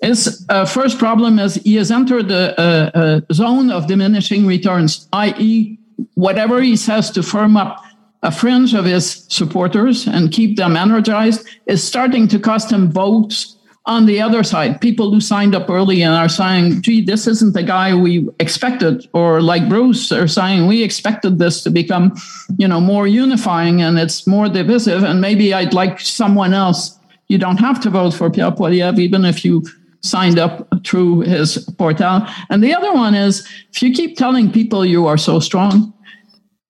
His 0.00 0.46
uh, 0.48 0.64
first 0.64 0.98
problem 0.98 1.38
is 1.38 1.56
he 1.56 1.74
has 1.74 1.90
entered 1.90 2.28
the 2.28 2.58
uh, 2.58 2.98
uh, 2.98 3.20
zone 3.32 3.70
of 3.70 3.86
diminishing 3.86 4.46
returns, 4.46 5.08
i.e., 5.12 5.78
whatever 6.14 6.62
he 6.62 6.76
says 6.76 7.10
to 7.10 7.22
firm 7.22 7.56
up 7.56 7.84
a 8.22 8.32
fringe 8.32 8.74
of 8.74 8.84
his 8.84 9.26
supporters 9.28 10.06
and 10.06 10.32
keep 10.32 10.56
them 10.56 10.76
energized 10.76 11.46
is 11.66 11.82
starting 11.82 12.28
to 12.28 12.38
cost 12.38 12.70
him 12.70 12.90
votes 12.90 13.56
on 13.86 14.06
the 14.06 14.20
other 14.20 14.42
side, 14.42 14.80
people 14.80 15.10
who 15.10 15.20
signed 15.20 15.54
up 15.54 15.70
early 15.70 16.02
and 16.02 16.14
are 16.14 16.28
saying, 16.28 16.82
gee, 16.82 17.02
this 17.02 17.26
isn't 17.26 17.54
the 17.54 17.62
guy 17.62 17.94
we 17.94 18.28
expected, 18.38 19.08
or 19.14 19.40
like 19.40 19.68
Bruce 19.68 20.12
are 20.12 20.28
saying, 20.28 20.66
we 20.66 20.82
expected 20.82 21.38
this 21.38 21.62
to 21.62 21.70
become, 21.70 22.14
you 22.58 22.68
know, 22.68 22.80
more 22.80 23.06
unifying 23.06 23.80
and 23.80 23.98
it's 23.98 24.26
more 24.26 24.48
divisive, 24.48 25.02
and 25.02 25.20
maybe 25.20 25.54
I'd 25.54 25.74
like 25.74 25.98
someone 26.00 26.52
else. 26.52 26.98
You 27.28 27.38
don't 27.38 27.58
have 27.58 27.80
to 27.80 27.90
vote 27.90 28.12
for 28.12 28.28
Pierre 28.28 28.50
Poilievre, 28.50 28.98
even 28.98 29.24
if 29.24 29.44
you 29.44 29.64
signed 30.02 30.38
up 30.38 30.68
through 30.84 31.20
his 31.20 31.58
portal. 31.78 32.26
And 32.48 32.62
the 32.62 32.74
other 32.74 32.92
one 32.92 33.14
is 33.14 33.46
if 33.72 33.82
you 33.82 33.92
keep 33.92 34.16
telling 34.16 34.50
people 34.50 34.84
you 34.84 35.06
are 35.06 35.18
so 35.18 35.40
strong, 35.40 35.92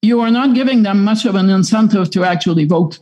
you 0.03 0.21
are 0.21 0.31
not 0.31 0.55
giving 0.55 0.83
them 0.83 1.05
much 1.05 1.25
of 1.27 1.35
an 1.35 1.51
incentive 1.51 2.11
to 2.11 2.25
actually 2.25 2.65
vote 2.65 2.99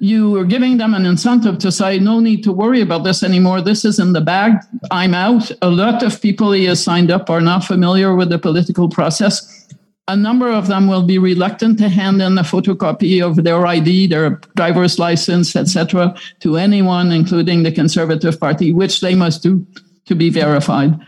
you 0.00 0.36
are 0.36 0.44
giving 0.44 0.78
them 0.78 0.94
an 0.94 1.06
incentive 1.06 1.58
to 1.58 1.72
say, 1.72 1.98
no 1.98 2.20
need 2.20 2.42
to 2.44 2.52
worry 2.52 2.80
about 2.80 3.04
this 3.04 3.22
anymore. 3.22 3.60
This 3.60 3.84
is 3.84 3.98
in 3.98 4.12
the 4.12 4.20
bag. 4.20 4.52
I'm 4.90 5.14
out. 5.14 5.50
A 5.62 5.70
lot 5.70 6.02
of 6.02 6.20
people 6.20 6.52
he 6.52 6.64
has 6.64 6.82
signed 6.82 7.10
up 7.10 7.28
are 7.30 7.40
not 7.40 7.64
familiar 7.64 8.14
with 8.14 8.28
the 8.28 8.38
political 8.38 8.88
process. 8.88 9.66
A 10.06 10.16
number 10.16 10.50
of 10.50 10.68
them 10.68 10.86
will 10.86 11.02
be 11.02 11.18
reluctant 11.18 11.78
to 11.78 11.88
hand 11.88 12.22
in 12.22 12.38
a 12.38 12.42
photocopy 12.42 13.22
of 13.22 13.44
their 13.44 13.66
ID, 13.66 14.06
their 14.06 14.40
driver's 14.56 14.98
license, 14.98 15.54
etc., 15.54 16.14
to 16.40 16.56
anyone, 16.56 17.12
including 17.12 17.62
the 17.62 17.72
Conservative 17.72 18.40
Party, 18.40 18.72
which 18.72 19.00
they 19.00 19.14
must 19.14 19.42
do 19.42 19.66
to 20.06 20.14
be 20.14 20.30
verified. 20.30 20.98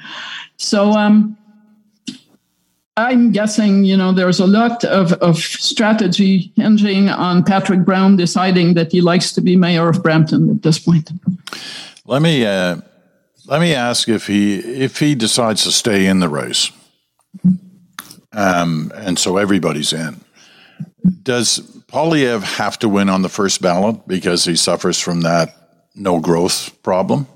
So 0.59 0.93
um, 0.93 1.39
I'm 3.01 3.33
guessing, 3.33 3.85
you 3.85 3.97
know, 3.97 4.13
there's 4.13 4.41
a 4.41 4.47
lot 4.47 4.85
of, 4.85 5.13
of 5.15 5.39
strategy 5.39 6.53
hinging 6.57 7.09
on 7.09 7.45
Patrick 7.45 7.85
Brown 7.85 8.17
deciding 8.17 8.75
that 8.75 8.93
he 8.93 9.01
likes 9.01 9.33
to 9.33 9.41
be 9.41 9.57
mayor 9.57 9.89
of 9.89 10.03
Brampton 10.03 10.51
at 10.51 10.63
this 10.63 10.79
point. 10.79 11.11
Let 12.05 12.23
me 12.23 12.45
uh, 12.45 12.77
let 13.47 13.61
me 13.61 13.75
ask 13.75 14.09
if 14.09 14.27
he 14.27 14.59
if 14.59 14.99
he 14.99 15.15
decides 15.15 15.65
to 15.65 15.73
stay 15.73 16.07
in 16.07 16.21
the 16.21 16.29
race, 16.29 16.71
um, 18.33 18.93
and 18.95 19.19
so 19.19 19.37
everybody's 19.37 19.93
in. 19.93 20.21
Does 21.23 21.61
Poilievre 21.87 22.43
have 22.43 22.79
to 22.81 22.89
win 22.89 23.09
on 23.09 23.23
the 23.23 23.29
first 23.29 23.63
ballot 23.63 24.07
because 24.07 24.45
he 24.45 24.57
suffers 24.57 25.01
from 25.01 25.23
that 25.23 25.57
no 25.95 26.21
growth 26.21 26.83
problem? 26.83 27.27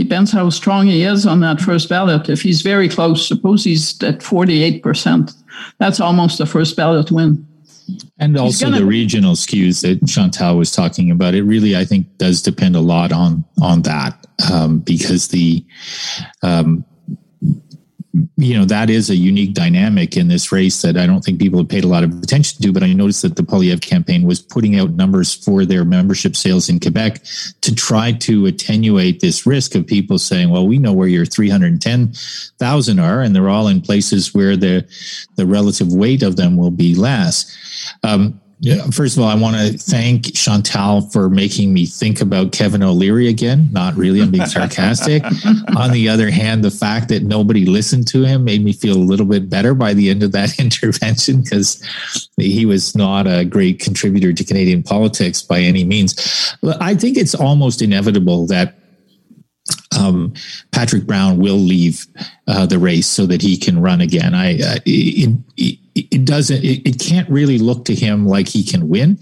Depends 0.00 0.32
how 0.32 0.48
strong 0.48 0.86
he 0.86 1.02
is 1.02 1.26
on 1.26 1.40
that 1.40 1.60
first 1.60 1.90
ballot. 1.90 2.30
If 2.30 2.40
he's 2.40 2.62
very 2.62 2.88
close, 2.88 3.28
suppose 3.28 3.64
he's 3.64 4.02
at 4.02 4.20
48%, 4.20 5.34
that's 5.76 6.00
almost 6.00 6.40
a 6.40 6.46
first 6.46 6.74
ballot 6.74 7.10
win. 7.10 7.46
And 8.18 8.34
also 8.38 8.64
gonna, 8.64 8.78
the 8.78 8.86
regional 8.86 9.34
skews 9.34 9.82
that 9.82 10.08
Chantal 10.08 10.56
was 10.56 10.72
talking 10.72 11.10
about. 11.10 11.34
It 11.34 11.42
really, 11.42 11.76
I 11.76 11.84
think, 11.84 12.06
does 12.16 12.40
depend 12.40 12.76
a 12.76 12.80
lot 12.80 13.12
on 13.12 13.44
on 13.60 13.82
that 13.82 14.26
um, 14.50 14.78
because 14.78 15.28
the 15.28 15.62
um, 16.42 16.82
you 18.36 18.58
know 18.58 18.64
that 18.64 18.90
is 18.90 19.08
a 19.08 19.14
unique 19.14 19.54
dynamic 19.54 20.16
in 20.16 20.26
this 20.26 20.50
race 20.50 20.82
that 20.82 20.96
I 20.96 21.06
don't 21.06 21.22
think 21.22 21.38
people 21.38 21.60
have 21.60 21.68
paid 21.68 21.84
a 21.84 21.88
lot 21.88 22.02
of 22.02 22.10
attention 22.22 22.60
to. 22.62 22.72
But 22.72 22.82
I 22.82 22.92
noticed 22.92 23.22
that 23.22 23.36
the 23.36 23.42
Poilievre 23.42 23.80
campaign 23.80 24.26
was 24.26 24.40
putting 24.40 24.78
out 24.78 24.90
numbers 24.90 25.32
for 25.32 25.64
their 25.64 25.84
membership 25.84 26.34
sales 26.34 26.68
in 26.68 26.80
Quebec 26.80 27.22
to 27.60 27.74
try 27.74 28.12
to 28.12 28.46
attenuate 28.46 29.20
this 29.20 29.46
risk 29.46 29.76
of 29.76 29.86
people 29.86 30.18
saying, 30.18 30.50
"Well, 30.50 30.66
we 30.66 30.78
know 30.78 30.92
where 30.92 31.08
your 31.08 31.24
three 31.24 31.48
hundred 31.48 31.80
ten 31.80 32.12
thousand 32.58 32.98
are, 32.98 33.20
and 33.20 33.34
they're 33.34 33.48
all 33.48 33.68
in 33.68 33.80
places 33.80 34.34
where 34.34 34.56
the 34.56 34.86
the 35.36 35.46
relative 35.46 35.92
weight 35.92 36.22
of 36.22 36.36
them 36.36 36.56
will 36.56 36.72
be 36.72 36.94
less." 36.96 37.56
Um, 38.02 38.40
yeah, 38.62 38.84
first 38.90 39.16
of 39.16 39.22
all, 39.22 39.28
I 39.30 39.34
want 39.34 39.56
to 39.56 39.78
thank 39.78 40.34
Chantal 40.34 41.00
for 41.08 41.30
making 41.30 41.72
me 41.72 41.86
think 41.86 42.20
about 42.20 42.52
Kevin 42.52 42.82
O'Leary 42.82 43.28
again. 43.28 43.70
Not 43.72 43.96
really, 43.96 44.20
I'm 44.20 44.30
being 44.30 44.44
sarcastic. 44.44 45.24
On 45.76 45.92
the 45.92 46.10
other 46.10 46.30
hand, 46.30 46.62
the 46.62 46.70
fact 46.70 47.08
that 47.08 47.22
nobody 47.22 47.64
listened 47.64 48.06
to 48.08 48.22
him 48.22 48.44
made 48.44 48.62
me 48.62 48.74
feel 48.74 48.96
a 48.96 48.98
little 48.98 49.24
bit 49.24 49.48
better 49.48 49.72
by 49.72 49.94
the 49.94 50.10
end 50.10 50.22
of 50.22 50.32
that 50.32 50.58
intervention 50.60 51.40
because 51.40 51.82
he 52.36 52.66
was 52.66 52.94
not 52.94 53.26
a 53.26 53.46
great 53.46 53.80
contributor 53.80 54.30
to 54.34 54.44
Canadian 54.44 54.82
politics 54.82 55.40
by 55.40 55.60
any 55.60 55.82
means. 55.82 56.54
I 56.80 56.94
think 56.94 57.16
it's 57.16 57.34
almost 57.34 57.80
inevitable 57.80 58.46
that 58.48 58.74
um, 59.98 60.34
Patrick 60.72 61.06
Brown 61.06 61.38
will 61.38 61.56
leave 61.56 62.06
uh, 62.46 62.66
the 62.66 62.78
race 62.78 63.06
so 63.06 63.24
that 63.24 63.40
he 63.40 63.56
can 63.56 63.80
run 63.80 64.02
again. 64.02 64.34
I 64.34 64.54
uh, 64.54 64.76
it, 64.84 65.38
it, 65.56 65.78
it, 66.10 66.24
doesn't 66.24 66.62
it, 66.64 66.86
it 66.86 67.00
can't 67.00 67.28
really 67.28 67.58
look 67.58 67.84
to 67.86 67.94
him 67.94 68.26
like 68.26 68.48
he 68.48 68.64
can 68.64 68.88
win, 68.88 69.18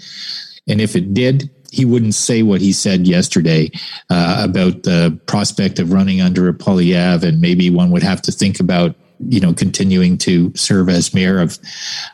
and 0.67 0.81
if 0.81 0.97
it 0.97 1.15
did, 1.15 1.51
he 1.71 1.85
wouldn't 1.85 2.15
say 2.15 2.43
what 2.43 2.61
he 2.61 2.73
said 2.73 3.07
yesterday 3.07 3.71
uh, 4.11 4.41
about 4.43 4.85
the 4.85 5.19
prospect 5.27 5.79
of 5.79 5.93
running 5.93 6.21
under 6.21 6.49
a 6.49 6.55
Poilievre, 6.55 7.25
and 7.25 7.41
maybe 7.41 7.71
one 7.71 7.91
would 7.91 8.03
have 8.03 8.23
to 8.23 8.33
think 8.33 8.61
about 8.61 8.95
you 9.27 9.41
know 9.41 9.53
continuing 9.53 10.17
to 10.19 10.53
serve 10.55 10.89
as 10.89 11.15
mayor 11.15 11.39
of 11.39 11.59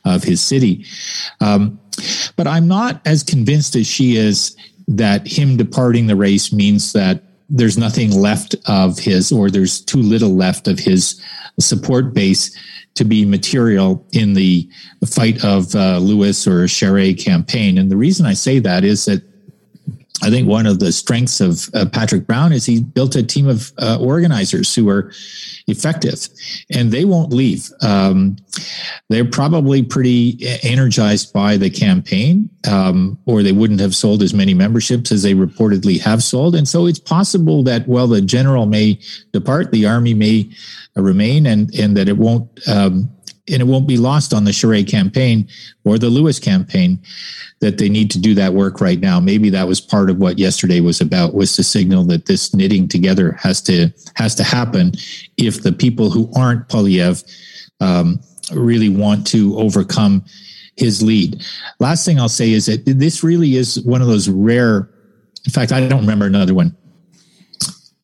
of 0.04 0.22
his 0.22 0.40
city. 0.40 0.84
Um, 1.40 1.78
but 2.36 2.46
I'm 2.46 2.66
not 2.66 3.00
as 3.06 3.22
convinced 3.22 3.76
as 3.76 3.86
she 3.86 4.16
is 4.16 4.56
that 4.88 5.26
him 5.26 5.56
departing 5.56 6.06
the 6.06 6.16
race 6.16 6.52
means 6.52 6.92
that 6.92 7.22
there's 7.48 7.78
nothing 7.78 8.10
left 8.10 8.54
of 8.66 8.98
his, 8.98 9.30
or 9.30 9.50
there's 9.50 9.80
too 9.80 10.02
little 10.02 10.34
left 10.34 10.66
of 10.66 10.78
his 10.78 11.20
support 11.60 12.14
base 12.14 12.56
to 12.94 13.04
be 13.04 13.24
material 13.24 14.06
in 14.12 14.34
the 14.34 14.68
fight 15.06 15.44
of 15.44 15.74
uh, 15.74 15.98
Lewis 15.98 16.46
or 16.46 16.64
Charest 16.64 17.24
campaign. 17.24 17.78
And 17.78 17.90
the 17.90 17.96
reason 17.96 18.24
I 18.24 18.34
say 18.34 18.60
that 18.60 18.84
is 18.84 19.04
that 19.06 19.22
I 20.22 20.30
think 20.30 20.48
one 20.48 20.66
of 20.66 20.78
the 20.78 20.92
strengths 20.92 21.40
of 21.40 21.68
uh, 21.74 21.86
Patrick 21.86 22.26
Brown 22.26 22.52
is 22.52 22.64
he 22.64 22.80
built 22.80 23.16
a 23.16 23.22
team 23.22 23.48
of 23.48 23.72
uh, 23.78 23.98
organizers 24.00 24.72
who 24.74 24.88
are 24.88 25.12
effective, 25.66 26.28
and 26.70 26.92
they 26.92 27.04
won't 27.04 27.32
leave. 27.32 27.68
Um, 27.82 28.36
they're 29.10 29.24
probably 29.24 29.82
pretty 29.82 30.38
energized 30.62 31.32
by 31.32 31.56
the 31.56 31.68
campaign, 31.68 32.48
um, 32.70 33.18
or 33.26 33.42
they 33.42 33.52
wouldn't 33.52 33.80
have 33.80 33.94
sold 33.94 34.22
as 34.22 34.32
many 34.32 34.54
memberships 34.54 35.10
as 35.10 35.24
they 35.24 35.34
reportedly 35.34 36.00
have 36.00 36.22
sold. 36.22 36.54
And 36.54 36.68
so 36.68 36.86
it's 36.86 37.00
possible 37.00 37.64
that 37.64 37.88
while 37.88 38.06
the 38.06 38.22
general 38.22 38.66
may 38.66 39.00
depart, 39.32 39.72
the 39.72 39.84
army 39.84 40.14
may 40.14 40.48
remain, 40.94 41.44
and 41.44 41.74
and 41.74 41.96
that 41.96 42.08
it 42.08 42.18
won't. 42.18 42.48
Um, 42.68 43.10
and 43.48 43.60
it 43.60 43.66
won't 43.66 43.86
be 43.86 43.98
lost 43.98 44.32
on 44.32 44.44
the 44.44 44.50
Charest 44.50 44.90
campaign 44.90 45.48
or 45.84 45.98
the 45.98 46.08
Lewis 46.08 46.38
campaign 46.38 46.98
that 47.60 47.78
they 47.78 47.88
need 47.88 48.10
to 48.10 48.18
do 48.18 48.34
that 48.34 48.54
work 48.54 48.80
right 48.80 49.00
now. 49.00 49.20
Maybe 49.20 49.50
that 49.50 49.68
was 49.68 49.80
part 49.80 50.10
of 50.10 50.18
what 50.18 50.38
yesterday 50.38 50.80
was 50.80 51.00
about 51.00 51.34
was 51.34 51.54
to 51.56 51.62
signal 51.62 52.04
that 52.04 52.26
this 52.26 52.54
knitting 52.54 52.88
together 52.88 53.32
has 53.32 53.60
to 53.62 53.92
has 54.16 54.34
to 54.36 54.44
happen 54.44 54.92
if 55.36 55.62
the 55.62 55.72
people 55.72 56.10
who 56.10 56.30
aren't 56.34 56.68
Poilievre 56.68 57.24
um, 57.80 58.20
really 58.52 58.88
want 58.88 59.26
to 59.28 59.58
overcome 59.58 60.24
his 60.76 61.02
lead. 61.02 61.44
Last 61.78 62.04
thing 62.04 62.18
I'll 62.18 62.28
say 62.28 62.52
is 62.52 62.66
that 62.66 62.84
this 62.84 63.22
really 63.22 63.56
is 63.56 63.80
one 63.84 64.00
of 64.02 64.08
those 64.08 64.28
rare. 64.28 64.90
In 65.44 65.52
fact, 65.52 65.72
I 65.72 65.86
don't 65.86 66.00
remember 66.00 66.26
another 66.26 66.54
one. 66.54 66.76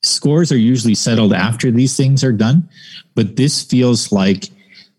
Scores 0.03 0.53
are 0.53 0.59
usually 0.59 0.95
settled 0.95 1.33
after 1.33 1.71
these 1.71 1.97
things 1.97 2.25
are 2.25 2.33
done, 2.33 2.69
but 3.15 3.37
this 3.37 3.63
feels 3.63 4.13
like 4.13 4.51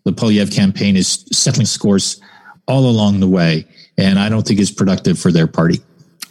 the 0.04 0.12
Poilievre 0.12 0.54
campaign 0.54 0.96
is 0.96 1.24
settling 1.32 1.66
scores 1.66 2.20
all 2.66 2.88
along 2.88 3.20
the 3.20 3.28
way, 3.28 3.66
and 3.96 4.18
I 4.18 4.28
don't 4.28 4.46
think 4.46 4.60
it's 4.60 4.70
productive 4.70 5.18
for 5.18 5.32
their 5.32 5.46
party. 5.46 5.80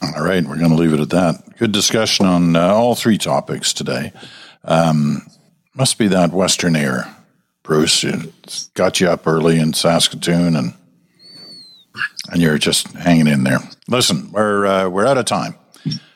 All 0.01 0.23
right, 0.23 0.43
we're 0.43 0.57
going 0.57 0.71
to 0.71 0.75
leave 0.75 0.93
it 0.93 0.99
at 0.99 1.09
that. 1.11 1.57
Good 1.57 1.71
discussion 1.71 2.25
on 2.25 2.55
uh, 2.55 2.67
all 2.67 2.95
three 2.95 3.17
topics 3.17 3.71
today. 3.71 4.11
Um, 4.63 5.27
must 5.75 5.97
be 5.97 6.07
that 6.07 6.31
Western 6.31 6.75
air, 6.75 7.15
Bruce. 7.63 8.03
It 8.03 8.69
got 8.73 8.99
you 8.99 9.09
up 9.09 9.27
early 9.27 9.59
in 9.59 9.73
Saskatoon, 9.73 10.55
and 10.55 10.73
and 12.31 12.41
you're 12.41 12.57
just 12.57 12.87
hanging 12.93 13.27
in 13.27 13.43
there. 13.43 13.59
Listen, 13.87 14.31
we're 14.31 14.65
uh, 14.65 14.89
we're 14.89 15.05
out 15.05 15.17
of 15.17 15.25
time. 15.25 15.55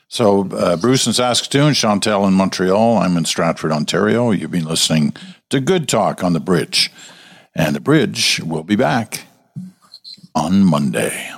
So 0.08 0.47
uh, 0.51 0.78
Bruce 0.78 1.08
in 1.08 1.14
Saskatoon, 1.14 1.74
Chantal 1.74 2.26
in 2.26 2.34
Montreal. 2.34 2.97
I'm 2.99 3.18
in 3.18 3.26
Stratford, 3.26 3.72
Ontario. 3.72 4.32
You've 4.32 4.51
been 4.51 4.66
listening 4.66 5.16
to 5.49 5.60
Good 5.60 5.89
Talk 5.89 6.24
on 6.24 6.34
the 6.34 6.39
Bridge. 6.39 6.91
And 7.56 7.76
the 7.76 7.80
bridge 7.80 8.41
will 8.43 8.64
be 8.64 8.76
back 8.76 9.28
on 10.36 10.64
Monday. 10.64 11.32